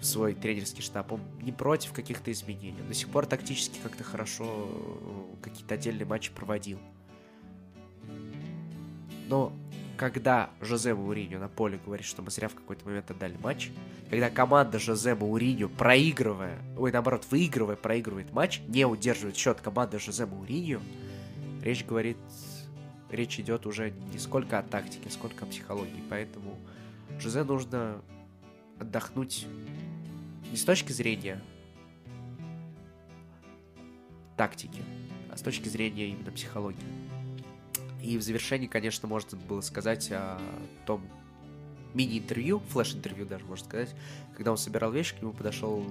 в 0.00 0.04
свой 0.04 0.32
тренерский 0.34 0.80
штаб. 0.80 1.12
Он 1.12 1.20
не 1.42 1.50
против 1.50 1.92
каких-то 1.92 2.30
изменений. 2.30 2.80
Он 2.80 2.86
до 2.86 2.94
сих 2.94 3.08
пор 3.08 3.26
тактически 3.26 3.80
как-то 3.82 4.04
хорошо 4.04 4.44
э, 4.46 5.42
какие-то 5.42 5.74
отдельные 5.74 6.06
матчи 6.06 6.30
проводил. 6.32 6.78
Но 9.28 9.52
когда 9.96 10.50
Жозе 10.60 10.94
Мауриньо 10.94 11.40
на 11.40 11.48
поле 11.48 11.80
говорит, 11.84 12.06
что 12.06 12.22
мы 12.22 12.30
зря 12.30 12.48
в 12.48 12.54
какой-то 12.54 12.86
момент 12.86 13.10
отдали 13.10 13.36
матч, 13.42 13.70
когда 14.08 14.30
команда 14.30 14.78
Жозе 14.78 15.16
Мауриньо, 15.16 15.68
проигрывая, 15.68 16.60
ой, 16.78 16.92
наоборот, 16.92 17.26
выигрывая, 17.28 17.74
проигрывает 17.74 18.32
матч, 18.32 18.60
не 18.68 18.84
удерживает 18.84 19.36
счет 19.36 19.60
команды 19.60 19.98
Жозе 19.98 20.26
Мауриньо, 20.26 20.80
речь 21.60 21.84
говорит 21.84 22.18
речь 23.12 23.38
идет 23.38 23.66
уже 23.66 23.92
не 24.12 24.18
сколько 24.18 24.58
о 24.58 24.62
тактике, 24.62 25.10
сколько 25.10 25.44
о 25.44 25.48
психологии. 25.48 26.02
Поэтому 26.10 26.58
Жозе 27.20 27.44
нужно 27.44 28.02
отдохнуть 28.80 29.46
не 30.50 30.56
с 30.56 30.64
точки 30.64 30.92
зрения 30.92 31.40
тактики, 34.36 34.82
а 35.30 35.36
с 35.36 35.42
точки 35.42 35.68
зрения 35.68 36.08
именно 36.08 36.32
психологии. 36.32 36.80
И 38.02 38.18
в 38.18 38.22
завершении, 38.22 38.66
конечно, 38.66 39.06
можно 39.06 39.38
было 39.38 39.60
сказать 39.60 40.10
о 40.10 40.40
том 40.86 41.02
мини-интервью, 41.94 42.60
флеш-интервью 42.70 43.26
даже, 43.26 43.44
можно 43.44 43.64
сказать, 43.64 43.94
когда 44.34 44.50
он 44.50 44.56
собирал 44.56 44.90
вещи, 44.90 45.14
к 45.14 45.20
нему 45.20 45.32
подошел 45.32 45.84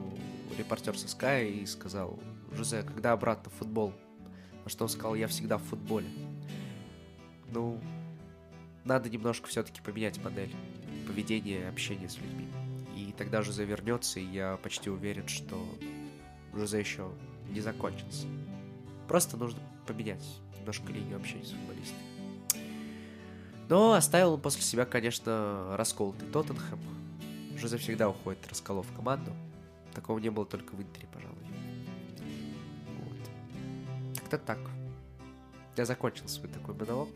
репортер 0.58 0.98
со 0.98 1.06
Sky 1.06 1.50
и 1.50 1.66
сказал, 1.66 2.20
Жозе, 2.52 2.84
когда 2.84 3.14
обратно 3.14 3.50
в 3.52 3.54
футбол? 3.54 3.94
На 4.64 4.70
что 4.70 4.84
он 4.84 4.90
сказал, 4.90 5.16
я 5.16 5.28
всегда 5.28 5.58
в 5.58 5.64
футболе 5.64 6.08
ну, 7.52 7.80
надо 8.84 9.10
немножко 9.10 9.48
все-таки 9.48 9.82
поменять 9.82 10.24
модель 10.24 10.54
поведения 11.08 11.62
и 11.62 11.64
общения 11.64 12.10
с 12.10 12.18
людьми. 12.18 12.48
И 12.96 13.14
тогда 13.18 13.42
же 13.42 13.52
завернется, 13.52 14.20
и 14.20 14.26
я 14.26 14.58
почти 14.58 14.90
уверен, 14.90 15.28
что 15.28 15.64
Жозе 16.54 16.80
еще 16.80 17.10
не 17.50 17.62
закончился. 17.62 18.28
Просто 19.08 19.38
нужно 19.38 19.60
поменять 19.86 20.24
немножко 20.58 20.92
линию 20.92 21.18
общения 21.18 21.46
с 21.46 21.52
футболистами. 21.52 22.00
Но 23.70 23.94
оставил 23.94 24.34
он 24.34 24.42
после 24.42 24.62
себя, 24.62 24.86
конечно, 24.86 25.76
расколотый 25.78 26.28
Тоттенхэм. 26.28 26.80
Жозе 27.58 27.78
всегда 27.78 28.10
уходит 28.10 28.46
расколов 28.50 28.88
команду. 28.96 29.32
Такого 29.94 30.20
не 30.20 30.30
было 30.30 30.46
только 30.46 30.74
в 30.74 30.82
Интере, 30.82 31.08
пожалуй. 31.14 31.38
Вот. 33.00 34.20
Как-то 34.20 34.38
так. 34.38 34.60
Я 35.78 35.86
закончил 35.86 36.28
свой 36.28 36.50
такой 36.50 36.76
монолог. 36.76 37.10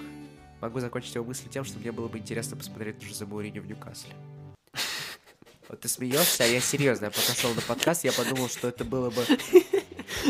Могу 0.62 0.80
закончить 0.80 1.16
его 1.16 1.26
мысли 1.26 1.48
тем, 1.50 1.66
что 1.66 1.80
мне 1.80 1.92
было 1.92 2.08
бы 2.08 2.18
интересно 2.18 2.56
посмотреть 2.58 3.02
на 3.02 3.08
Жозе 3.08 3.26
Мауриньо 3.26 3.62
в 3.62 3.68
Ньюкасле. 3.68 4.14
Вот 5.68 5.80
ты 5.80 5.88
смеешься, 5.88 6.44
а 6.44 6.48
я 6.48 6.62
серьезно. 6.62 7.06
Я 7.06 7.12
пока 7.12 7.34
шел 7.34 7.52
на 7.56 7.62
подкаст, 7.62 8.04
я 8.04 8.12
подумал, 8.12 8.50
что 8.50 8.68
это 8.68 8.86
было 8.86 9.10
бы 9.10 9.26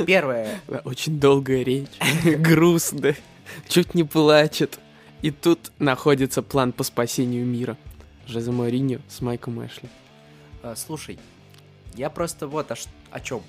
первое. 0.08 0.62
Очень 0.86 1.20
долгая 1.20 1.62
речь, 1.64 1.90
грустно, 2.40 3.16
чуть 3.68 3.96
не 3.96 4.06
плачет. 4.06 4.80
И 5.22 5.32
тут 5.32 5.72
находится 5.80 6.42
план 6.42 6.72
по 6.72 6.84
спасению 6.84 7.46
мира. 7.46 7.78
Жозе 8.28 8.52
Мариньо 8.52 9.00
с 9.10 9.22
Майком 9.22 9.66
Эшли. 9.66 9.90
А, 10.64 10.76
слушай, 10.76 11.20
я 11.96 12.10
просто 12.10 12.48
вот 12.48 12.72
о, 12.72 12.76
о 13.12 13.20
чем. 13.20 13.44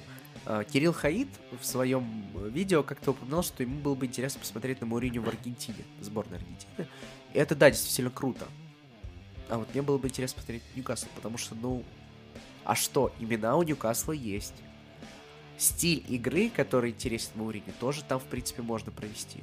А, 0.47 0.63
Кирилл 0.63 0.93
Хаид 0.93 1.29
в 1.61 1.67
своем 1.67 2.25
видео 2.49 2.85
как-то 2.85 3.11
упоминал, 3.11 3.43
что 3.43 3.65
ему 3.65 3.81
было 3.81 3.97
бы 3.97 4.07
интересно 4.07 4.41
посмотреть 4.41 4.81
на 4.81 4.87
Мауриню 4.87 5.21
в 5.21 5.29
Аргентине, 5.29 5.85
сборной 6.01 6.39
Аргентины. 6.39 6.89
И 7.35 7.39
это, 7.39 7.57
да, 7.57 7.69
действительно 7.69 8.11
круто. 8.11 8.47
А 9.49 9.59
вот 9.59 9.69
мне 9.75 9.83
было 9.83 9.99
бы 9.99 10.07
интересно 10.07 10.37
посмотреть 10.37 10.63
Ньюкасл, 10.77 11.07
потому 11.17 11.37
что, 11.37 11.57
ну... 11.57 11.85
А 12.65 12.75
что, 12.75 13.13
имена 13.19 13.57
у 13.57 13.63
Ньюкасла 13.65 14.13
есть. 14.13 14.55
Стиль 15.59 16.05
игры, 16.09 16.49
который 16.49 16.91
интересен 16.91 17.31
Мауриню, 17.35 17.73
тоже 17.81 18.05
там, 18.05 18.21
в 18.21 18.25
принципе, 18.25 18.63
можно 18.63 18.93
провести. 18.93 19.41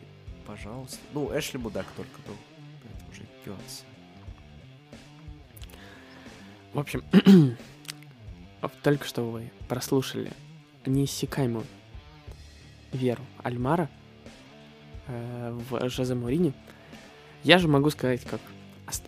Пожалуйста. 0.48 1.00
Ну, 1.14 1.38
Эшли 1.38 1.60
мудак 1.60 1.86
только, 1.98 2.12
ну, 2.28 2.34
это 2.90 3.12
уже 3.12 3.24
нюансы. 3.46 3.84
В 6.74 6.80
общем, 6.80 7.04
только 8.84 9.06
что 9.06 9.30
вы 9.30 9.52
прослушали 9.68 10.32
неиссякаемую 10.86 11.66
веру 12.92 13.24
Альмара 13.42 13.90
э, 15.08 15.60
в 15.70 15.90
Жозе 15.90 16.14
Мourinho. 16.14 16.54
Я 17.44 17.58
же 17.58 17.68
могу 17.68 17.90
сказать, 17.90 18.22
как 18.24 18.40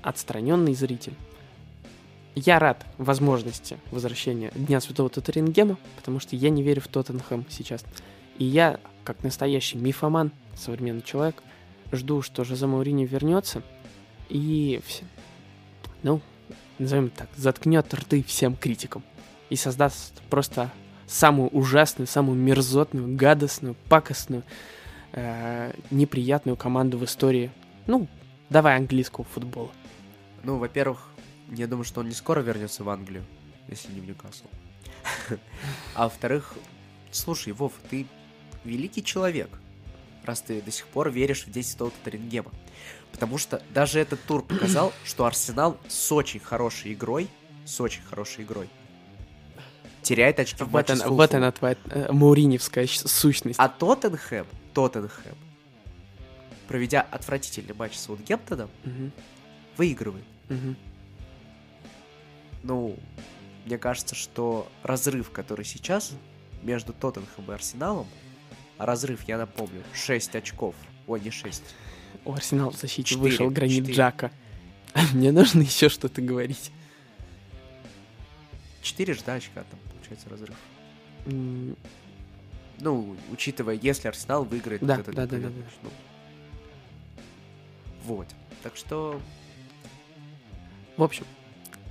отстраненный 0.01 0.73
зритель. 0.73 1.13
Я 2.35 2.59
рад 2.59 2.85
возможности 2.97 3.77
возвращения 3.91 4.51
Дня 4.55 4.81
Святого 4.81 5.09
Тоттерингема, 5.09 5.77
потому 5.95 6.19
что 6.19 6.35
я 6.35 6.49
не 6.49 6.63
верю 6.63 6.81
в 6.81 6.87
Тоттенхэм 6.87 7.45
сейчас. 7.49 7.85
И 8.37 8.43
я, 8.43 8.79
как 9.05 9.23
настоящий 9.23 9.77
мифоман, 9.77 10.31
современный 10.55 11.01
человек, 11.01 11.41
жду, 11.93 12.21
что 12.21 12.43
Жозе 12.43 12.65
Мауриньо 12.65 13.05
вернется 13.05 13.61
и 14.27 14.81
все, 14.85 15.05
ну, 16.03 16.19
назовем 16.77 17.09
так, 17.09 17.29
заткнет 17.37 17.93
рты 17.93 18.23
всем 18.23 18.55
критикам 18.55 19.03
и 19.49 19.55
создаст 19.55 20.21
просто 20.29 20.71
самую 21.07 21.49
ужасную, 21.49 22.07
самую 22.07 22.37
мерзотную, 22.37 23.15
гадостную, 23.15 23.75
пакостную, 23.89 24.43
э, 25.13 25.73
неприятную 25.91 26.57
команду 26.57 26.97
в 26.97 27.05
истории, 27.05 27.51
ну, 27.87 28.07
давай 28.49 28.75
английского 28.77 29.25
футбола. 29.25 29.71
Ну, 30.43 30.57
во-первых, 30.57 31.09
я 31.51 31.67
думаю, 31.67 31.85
что 31.85 32.01
он 32.01 32.09
не 32.09 32.15
скоро 32.15 32.41
вернется 32.41 32.83
в 32.83 32.89
Англию, 32.89 33.23
если 33.67 33.91
не 33.93 34.01
в 34.01 34.07
Ньюкасл. 34.07 34.45
А 35.95 36.03
во-вторых, 36.03 36.53
слушай, 37.11 37.53
Вов, 37.53 37.73
ты 37.89 38.05
великий 38.63 39.03
человек, 39.03 39.49
раз 40.23 40.41
ты 40.41 40.61
до 40.61 40.71
сих 40.71 40.87
пор 40.87 41.11
веришь 41.11 41.45
в 41.45 41.51
10 41.51 41.77
Тоттерингема. 41.77 42.51
Потому 43.11 43.37
что 43.37 43.61
даже 43.73 43.99
этот 43.99 44.21
тур 44.23 44.43
показал, 44.43 44.91
что 45.05 45.25
Арсенал 45.25 45.77
с 45.87 46.11
очень 46.11 46.39
хорошей 46.39 46.93
игрой, 46.93 47.29
с 47.65 47.79
очень 47.79 48.03
хорошей 48.03 48.43
игрой, 48.43 48.69
теряет 50.05 50.39
очки 50.39 50.63
в 50.63 50.67
Вот, 50.67 50.87
матче 50.87 50.95
с 50.95 51.05
вот 51.05 51.33
она 51.33 51.51
твоя 51.51 51.75
э, 51.89 52.11
мауриневская 52.11 52.87
сущность. 52.87 53.59
А 53.59 53.67
Тоттенхэм, 53.67 54.45
Тоттенхэм, 54.73 55.35
проведя 56.67 57.01
отвратительный 57.01 57.73
матч 57.73 57.95
с 57.97 58.01
Саутгемптоном, 58.05 58.69
Мгм, 58.83 59.11
выигрывает. 59.77 60.23
ну, 62.63 62.95
мне 63.65 63.77
кажется, 63.77 64.15
что 64.15 64.67
разрыв, 64.83 65.31
который 65.31 65.65
сейчас 65.65 66.13
между 66.61 66.93
Тоттенхэм 66.93 67.51
и 67.51 67.53
Арсеналом, 67.53 68.07
а 68.77 68.85
разрыв, 68.85 69.27
я 69.27 69.37
напомню, 69.37 69.81
6 69.93 70.35
очков, 70.35 70.75
ой, 71.07 71.19
не 71.21 71.31
6, 71.31 71.63
У 72.25 72.33
Арсенала 72.33 72.71
в 72.71 72.75
защите 72.77 73.03
Четыре, 73.03 73.21
вышел 73.23 73.49
гранит 73.49 73.75
четыре. 73.77 73.93
Джака. 73.95 74.31
Мне 75.13 75.31
нужно 75.31 75.61
еще 75.61 75.89
что-то 75.89 76.21
говорить. 76.21 76.71
4 78.81 79.13
же, 79.13 79.21
да, 79.25 79.33
очка 79.35 79.63
там, 79.63 79.79
получается, 80.05 80.29
разрыв. 80.29 80.55
Ну, 82.79 83.15
учитывая, 83.31 83.75
если 83.75 84.07
Арсенал 84.07 84.43
выиграет 84.43 84.85
Да, 84.85 84.97
вот 84.97 85.07
этот 85.07 85.15
да, 85.15 85.25
да, 85.25 85.37
да, 85.37 85.47
матч, 85.47 85.73
ну. 85.81 85.89
Вот. 88.03 88.27
Так 88.61 88.75
что, 88.75 89.19
В 90.97 91.03
общем, 91.03 91.25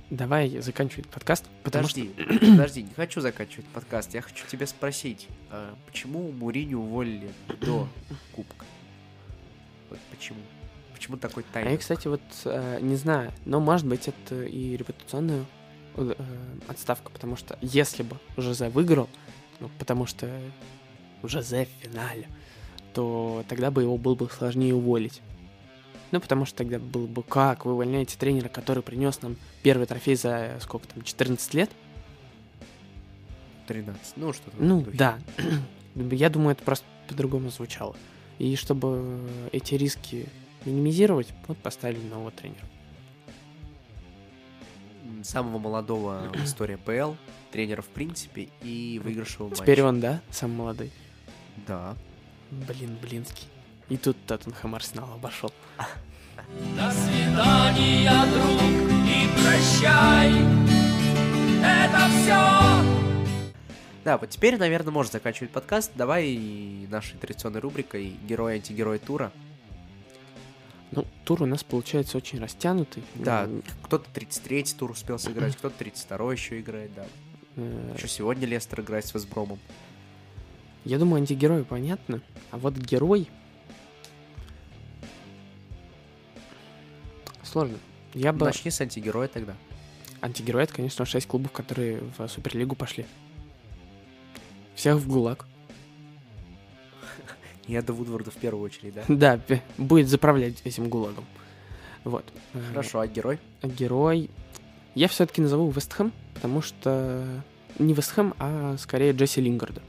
давай 0.09 0.49
заканчивать 0.59 1.09
подкаст, 1.09 1.45
подожди, 1.63 2.11
подожди, 2.39 2.83
не 2.83 2.93
хочу 2.93 3.19
заканчивать 3.19 3.65
подкаст. 3.67 4.13
Я 4.13 4.21
хочу 4.21 4.45
тебя 4.47 4.67
спросить, 4.67 5.27
а 5.49 5.75
почему 5.87 6.31
Муриню 6.31 6.79
уволили 6.79 7.31
до 7.61 7.87
Кубка? 8.33 8.65
Вот 9.89 9.99
почему? 10.11 10.39
Почему 10.93 11.17
такой 11.17 11.43
что... 11.43 11.51
А 11.51 11.53
тайминг? 11.53 11.71
я, 11.73 11.77
кстати, 11.77 12.07
вот 12.07 12.21
э, 12.45 12.79
не 12.81 12.95
знаю, 12.95 13.31
но 13.45 13.59
может 13.59 13.87
быть 13.87 14.07
это 14.07 14.43
и 14.43 14.77
репутационная 14.77 15.41
э, 15.41 15.45
отставка, 16.67 17.11
потому 17.11 17.35
что 17.35 17.57
если 17.61 18.03
бы 18.03 18.17
Жозе 18.37 18.69
выиграл, 18.69 19.09
ну, 19.59 19.69
потому 19.79 20.05
что 20.05 20.29
Жозе 21.23 21.65
в 21.65 21.83
финале, 21.83 22.27
то 22.93 23.43
тогда 23.47 23.71
бы 23.71 23.81
его 23.83 23.97
было 23.97 24.15
бы 24.15 24.29
сложнее 24.29 24.73
уволить. 24.73 25.21
Ну, 26.11 26.21
потому 26.21 26.45
что 26.45 26.57
тогда 26.57 26.79
было 26.79 27.07
бы 27.07 27.23
как, 27.23 27.65
вы 27.65 27.73
увольняете 27.73 28.17
тренера, 28.17 28.47
который 28.47 28.83
принес 28.83 29.21
нам 29.21 29.35
первый 29.63 29.87
трофей 29.87 30.15
за 30.15 30.29
э, 30.29 30.59
сколько 30.61 30.87
там, 30.87 31.03
14 31.03 31.53
лет? 31.55 31.71
13. 33.67 34.13
Ну, 34.15 34.31
что-то 34.31 34.55
Ну, 34.57 34.85
да. 34.93 35.19
Я 35.95 36.29
думаю, 36.29 36.51
это 36.51 36.63
просто 36.63 36.85
по-другому 37.07 37.49
звучало. 37.49 37.95
И 38.37 38.55
чтобы 38.55 39.19
эти 39.51 39.75
риски 39.75 40.27
минимизировать, 40.65 41.27
вот 41.47 41.57
поставили 41.57 42.01
нового 42.07 42.31
тренера. 42.31 42.65
Самого 45.25 45.57
молодого 45.57 46.29
в 46.35 46.43
истории 46.43 46.75
ПЛ, 46.75 47.15
тренера 47.51 47.81
в 47.81 47.87
принципе 47.87 48.49
и 48.61 49.01
выигравшего 49.03 49.49
матча. 49.49 49.63
Теперь 49.63 49.81
он, 49.81 49.99
да, 49.99 50.21
самый 50.29 50.57
молодой? 50.57 50.91
Да. 51.65 51.95
Блин, 52.51 52.95
блинский. 53.01 53.47
И 53.89 53.97
тут 53.97 54.17
Тоттенхэм 54.27 54.75
Арсенал 54.75 55.11
обошел. 55.15 55.51
До 56.77 56.91
свидания, 56.91 58.11
друг, 58.27 58.61
и 59.07 59.27
прощай. 59.41 60.31
Это 61.59 62.07
все. 62.21 63.05
Да, 64.03 64.19
вот 64.19 64.29
теперь, 64.29 64.59
наверное, 64.59 64.91
можно 64.91 65.13
заканчивать 65.13 65.49
подкаст. 65.49 65.91
Давай 65.95 66.37
нашей 66.91 67.17
традиционной 67.17 67.61
рубрикой 67.61 68.15
герой-антигерой 68.27 68.99
тура. 68.99 69.31
Ну, 70.95 71.05
тур 71.25 71.43
у 71.43 71.45
нас 71.45 71.63
получается 71.63 72.17
очень 72.17 72.39
растянутый. 72.39 73.03
Да, 73.15 73.49
кто-то 73.83 74.05
33-й 74.13 74.77
тур 74.77 74.91
успел 74.91 75.19
сыграть, 75.19 75.55
кто-то 75.55 75.83
32-й 75.83 76.33
еще 76.33 76.59
играет, 76.59 76.93
да. 76.95 77.05
э, 77.57 77.93
Еще 77.97 78.07
сегодня 78.07 78.47
Лестер 78.47 78.81
играет 78.81 79.05
с 79.05 79.13
Вестбромом. 79.13 79.59
Я 80.85 80.99
думаю, 80.99 81.21
антигерой 81.21 81.65
понятно. 81.65 82.21
А 82.51 82.57
вот 82.57 82.75
герой... 82.75 83.27
Сложно. 87.43 87.77
Я 88.13 88.31
бы... 88.33 88.45
Начни 88.45 88.71
с 88.71 88.79
антигероя 88.81 89.27
тогда. 89.27 89.55
Антигерой 90.21 90.63
это, 90.63 90.73
конечно, 90.73 91.05
6 91.05 91.27
клубов, 91.27 91.51
которые 91.51 92.01
в 92.17 92.27
Суперлигу 92.27 92.75
пошли. 92.75 93.05
Всех 94.75 94.97
в 94.97 95.07
ГУЛАГ. 95.07 95.45
Я 97.67 97.81
до 97.81 97.93
Вудворда 97.93 98.31
в 98.31 98.35
первую 98.35 98.63
очередь, 98.63 98.93
да? 98.93 99.03
Да, 99.07 99.39
будет 99.77 100.07
заправлять 100.07 100.61
этим 100.63 100.89
ГУЛАГом. 100.89 101.25
Вот. 102.03 102.25
Хорошо, 102.69 102.99
а 102.99 103.07
герой? 103.07 103.39
Герой... 103.63 104.29
Я 104.93 105.09
все-таки 105.09 105.41
назову 105.41 105.69
Вестхэм, 105.71 106.13
потому 106.35 106.61
что... 106.61 107.25
Не 107.79 107.93
Вестхэм, 107.93 108.33
а 108.39 108.77
скорее 108.77 109.11
Джесси 109.11 109.41
Лингарда. 109.41 109.81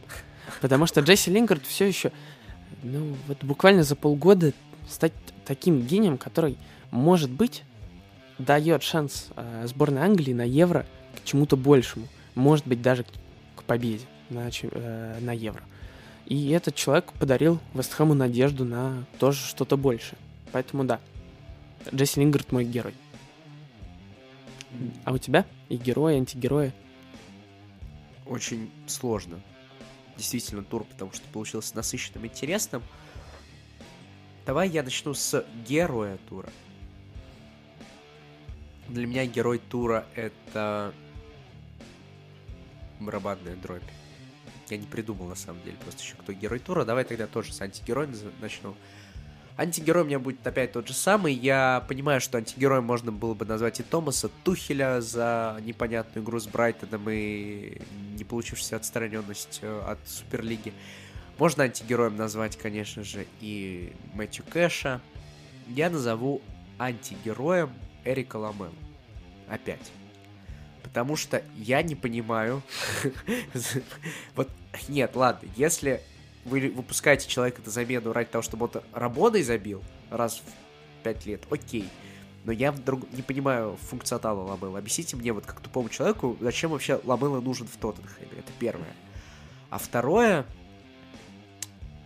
Потому 0.61 0.87
что 0.87 1.01
Джесси 1.01 1.31
Лингард 1.31 1.65
все 1.65 1.87
еще, 1.87 2.11
ну, 2.83 3.15
вот 3.29 3.45
буквально 3.45 3.85
за 3.85 3.95
полгода 3.95 4.53
стать 4.89 5.13
таким 5.45 5.83
гением, 5.83 6.19
который, 6.19 6.59
может 6.91 7.31
быть, 7.31 7.63
дает 8.39 8.83
шанс 8.83 9.29
э, 9.37 9.67
сборной 9.69 10.03
Англии 10.03 10.33
на 10.33 10.43
Евро 10.43 10.87
к 11.15 11.25
чему-то 11.25 11.57
большему. 11.57 12.09
Может 12.35 12.67
быть, 12.67 12.83
даже 12.83 13.05
к, 13.05 13.09
к 13.57 13.63
победе. 13.63 14.05
на, 14.31 14.51
э, 14.51 15.19
на 15.21 15.33
Евро. 15.33 15.63
И 16.27 16.51
этот 16.51 16.75
человек 16.75 17.13
подарил 17.13 17.61
Вестхэму 17.73 18.15
надежду 18.15 18.65
на 18.65 19.05
тоже 19.19 19.41
что-то 19.47 19.77
большее. 19.77 20.19
Поэтому 20.51 20.85
да, 20.85 21.01
Джесси 21.95 22.21
Лингард 22.21 22.51
мой 22.51 22.65
герой. 22.65 22.95
А 25.05 25.13
у 25.13 25.19
тебя? 25.19 25.47
И 25.69 25.77
герои, 25.77 26.15
и 26.15 26.19
антигерои? 26.19 26.73
Очень 28.27 28.71
сложно. 28.87 29.41
Действительно, 30.17 30.65
тур, 30.65 30.85
потому 30.85 31.13
что 31.13 31.23
получился 31.33 31.77
насыщенным 31.77 32.27
интересным. 32.27 32.83
Давай 34.47 34.69
я 34.69 34.83
начну 34.83 35.15
с 35.15 35.45
героя 35.67 36.19
тура. 36.29 36.49
Для 38.89 39.07
меня 39.07 39.27
герой 39.27 39.59
тура 39.59 40.07
это 40.15 40.93
барабанная 43.01 43.57
дробь. 43.57 43.83
Я 44.69 44.79
не 44.79 44.87
придумал, 44.87 45.27
на 45.27 45.35
самом 45.35 45.63
деле, 45.63 45.77
просто 45.77 46.03
еще 46.03 46.15
кто 46.17 46.33
герой 46.33 46.59
тура. 46.59 46.85
Давай 46.85 47.05
тогда 47.05 47.27
тоже 47.27 47.53
с 47.53 47.61
антигероем 47.61 48.13
начну. 48.41 48.75
Антигерой 49.57 50.03
у 50.03 50.07
меня 50.07 50.19
будет 50.19 50.47
опять 50.47 50.73
тот 50.73 50.87
же 50.87 50.93
самый. 50.93 51.33
Я 51.33 51.85
понимаю, 51.89 52.21
что 52.21 52.37
антигероем 52.37 52.85
можно 52.85 53.11
было 53.11 53.33
бы 53.33 53.47
назвать 53.47 53.81
и 53.81 53.83
Томаса 53.83 54.29
Тухеля 54.45 55.01
за 55.01 55.59
непонятную 55.63 56.23
игру 56.25 56.39
с 56.39 56.47
Брайтоном 56.47 57.09
и 57.09 57.81
не 58.19 58.25
получившуюся 58.25 58.77
отстраненность 58.77 59.61
э, 59.63 59.83
от 59.87 59.99
Суперлиги. 60.07 60.75
Можно 61.39 61.65
антигероем 61.65 62.17
назвать, 62.17 62.57
конечно 62.57 63.03
же, 63.03 63.27
и 63.41 63.95
Мэтью 64.15 64.45
Кэша. 64.51 65.01
Я 65.69 65.89
назову 65.89 66.43
антигероем 66.79 67.71
Эрика 68.05 68.37
Ламела. 68.37 68.73
Опять. 69.49 69.91
Потому 70.97 71.17
что 71.17 71.43
я 71.59 71.83
не 71.83 71.95
понимаю... 71.95 72.63
Вот, 74.35 74.49
нет, 74.89 75.15
ладно, 75.15 75.47
если 75.55 76.01
вы 76.47 76.73
выпускаете 76.75 77.29
человека 77.29 77.61
на 77.63 77.71
замену 77.71 78.15
ради 78.15 78.31
того, 78.31 78.41
чтобы 78.41 78.65
он 78.65 78.83
работой 78.95 79.43
забил 79.43 79.85
раз 80.09 80.39
в 80.39 81.03
пять 81.05 81.27
лет, 81.27 81.43
окей. 81.51 81.87
Но 82.45 82.53
я 82.53 82.73
вдруг 82.73 83.13
не 83.13 83.21
понимаю 83.21 83.77
функционала 83.77 84.41
Ламела. 84.41 84.79
Объясните 84.79 85.17
мне, 85.17 85.35
вот 85.35 85.45
как 85.45 85.61
тупому 85.61 85.91
человеку, 85.91 86.35
зачем 86.41 86.71
вообще 86.71 86.99
Ламела 87.05 87.43
нужен 87.43 87.67
в 87.67 87.77
Тоттенхэме. 87.77 88.31
Это 88.39 88.53
первое. 88.59 88.95
А 89.69 89.77
второе, 89.77 90.47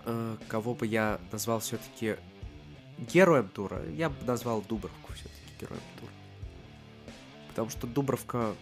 э, 0.04 0.36
кого 0.48 0.74
бы 0.74 0.88
я 0.88 1.20
назвал 1.30 1.60
все-таки 1.60 2.16
героем 2.98 3.50
тура, 3.50 3.84
я 3.90 4.10
бы 4.10 4.16
назвал 4.24 4.62
Дубровку 4.62 5.12
все-таки 5.12 5.60
героем 5.60 5.82
тура. 6.00 6.10
Потому 7.50 7.70
что 7.70 7.86
Дубровка 7.86 8.56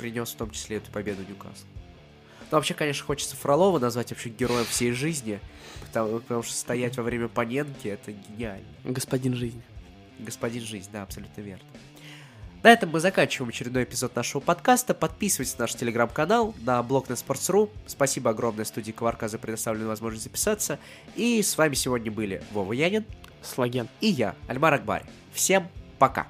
принес 0.00 0.30
в 0.30 0.36
том 0.36 0.50
числе 0.50 0.78
эту 0.78 0.90
победу 0.90 1.22
Ньюкаслу. 1.22 1.68
Ну, 2.50 2.56
вообще, 2.56 2.74
конечно, 2.74 3.04
хочется 3.04 3.36
Фролова 3.36 3.78
назвать 3.78 4.10
вообще 4.10 4.30
героем 4.30 4.64
всей 4.64 4.92
жизни, 4.92 5.38
потому, 5.86 6.18
потому 6.18 6.42
что 6.42 6.54
стоять 6.54 6.96
во 6.96 7.04
время 7.04 7.28
Паненки— 7.28 7.86
это 7.88 8.10
гениально. 8.10 8.66
Господин 8.82 9.34
жизни. 9.34 9.62
Господин 10.18 10.62
жизнь, 10.62 10.90
да, 10.92 11.02
абсолютно 11.02 11.40
верно. 11.42 11.64
На 12.62 12.70
этом 12.72 12.90
мы 12.90 13.00
заканчиваем 13.00 13.50
очередной 13.50 13.84
эпизод 13.84 14.14
нашего 14.16 14.40
подкаста. 14.40 14.92
Подписывайтесь 14.92 15.56
на 15.56 15.62
наш 15.62 15.74
телеграм-канал, 15.74 16.54
на 16.60 16.82
блог 16.82 17.08
на 17.08 17.14
Sports.ru. 17.14 17.70
Спасибо 17.86 18.30
огромное 18.30 18.66
студии 18.66 18.92
Коварка 18.92 19.28
за 19.28 19.38
предоставленную 19.38 19.88
возможность 19.88 20.24
записаться. 20.24 20.78
И 21.16 21.40
с 21.40 21.56
вами 21.56 21.74
сегодня 21.74 22.10
были 22.10 22.42
Вова 22.52 22.72
Янин 22.72 23.06
Слаген. 23.42 23.88
и 24.00 24.08
я, 24.08 24.34
Альмар 24.46 24.74
Акбари. 24.74 25.04
Всем 25.32 25.68
пока! 25.98 26.26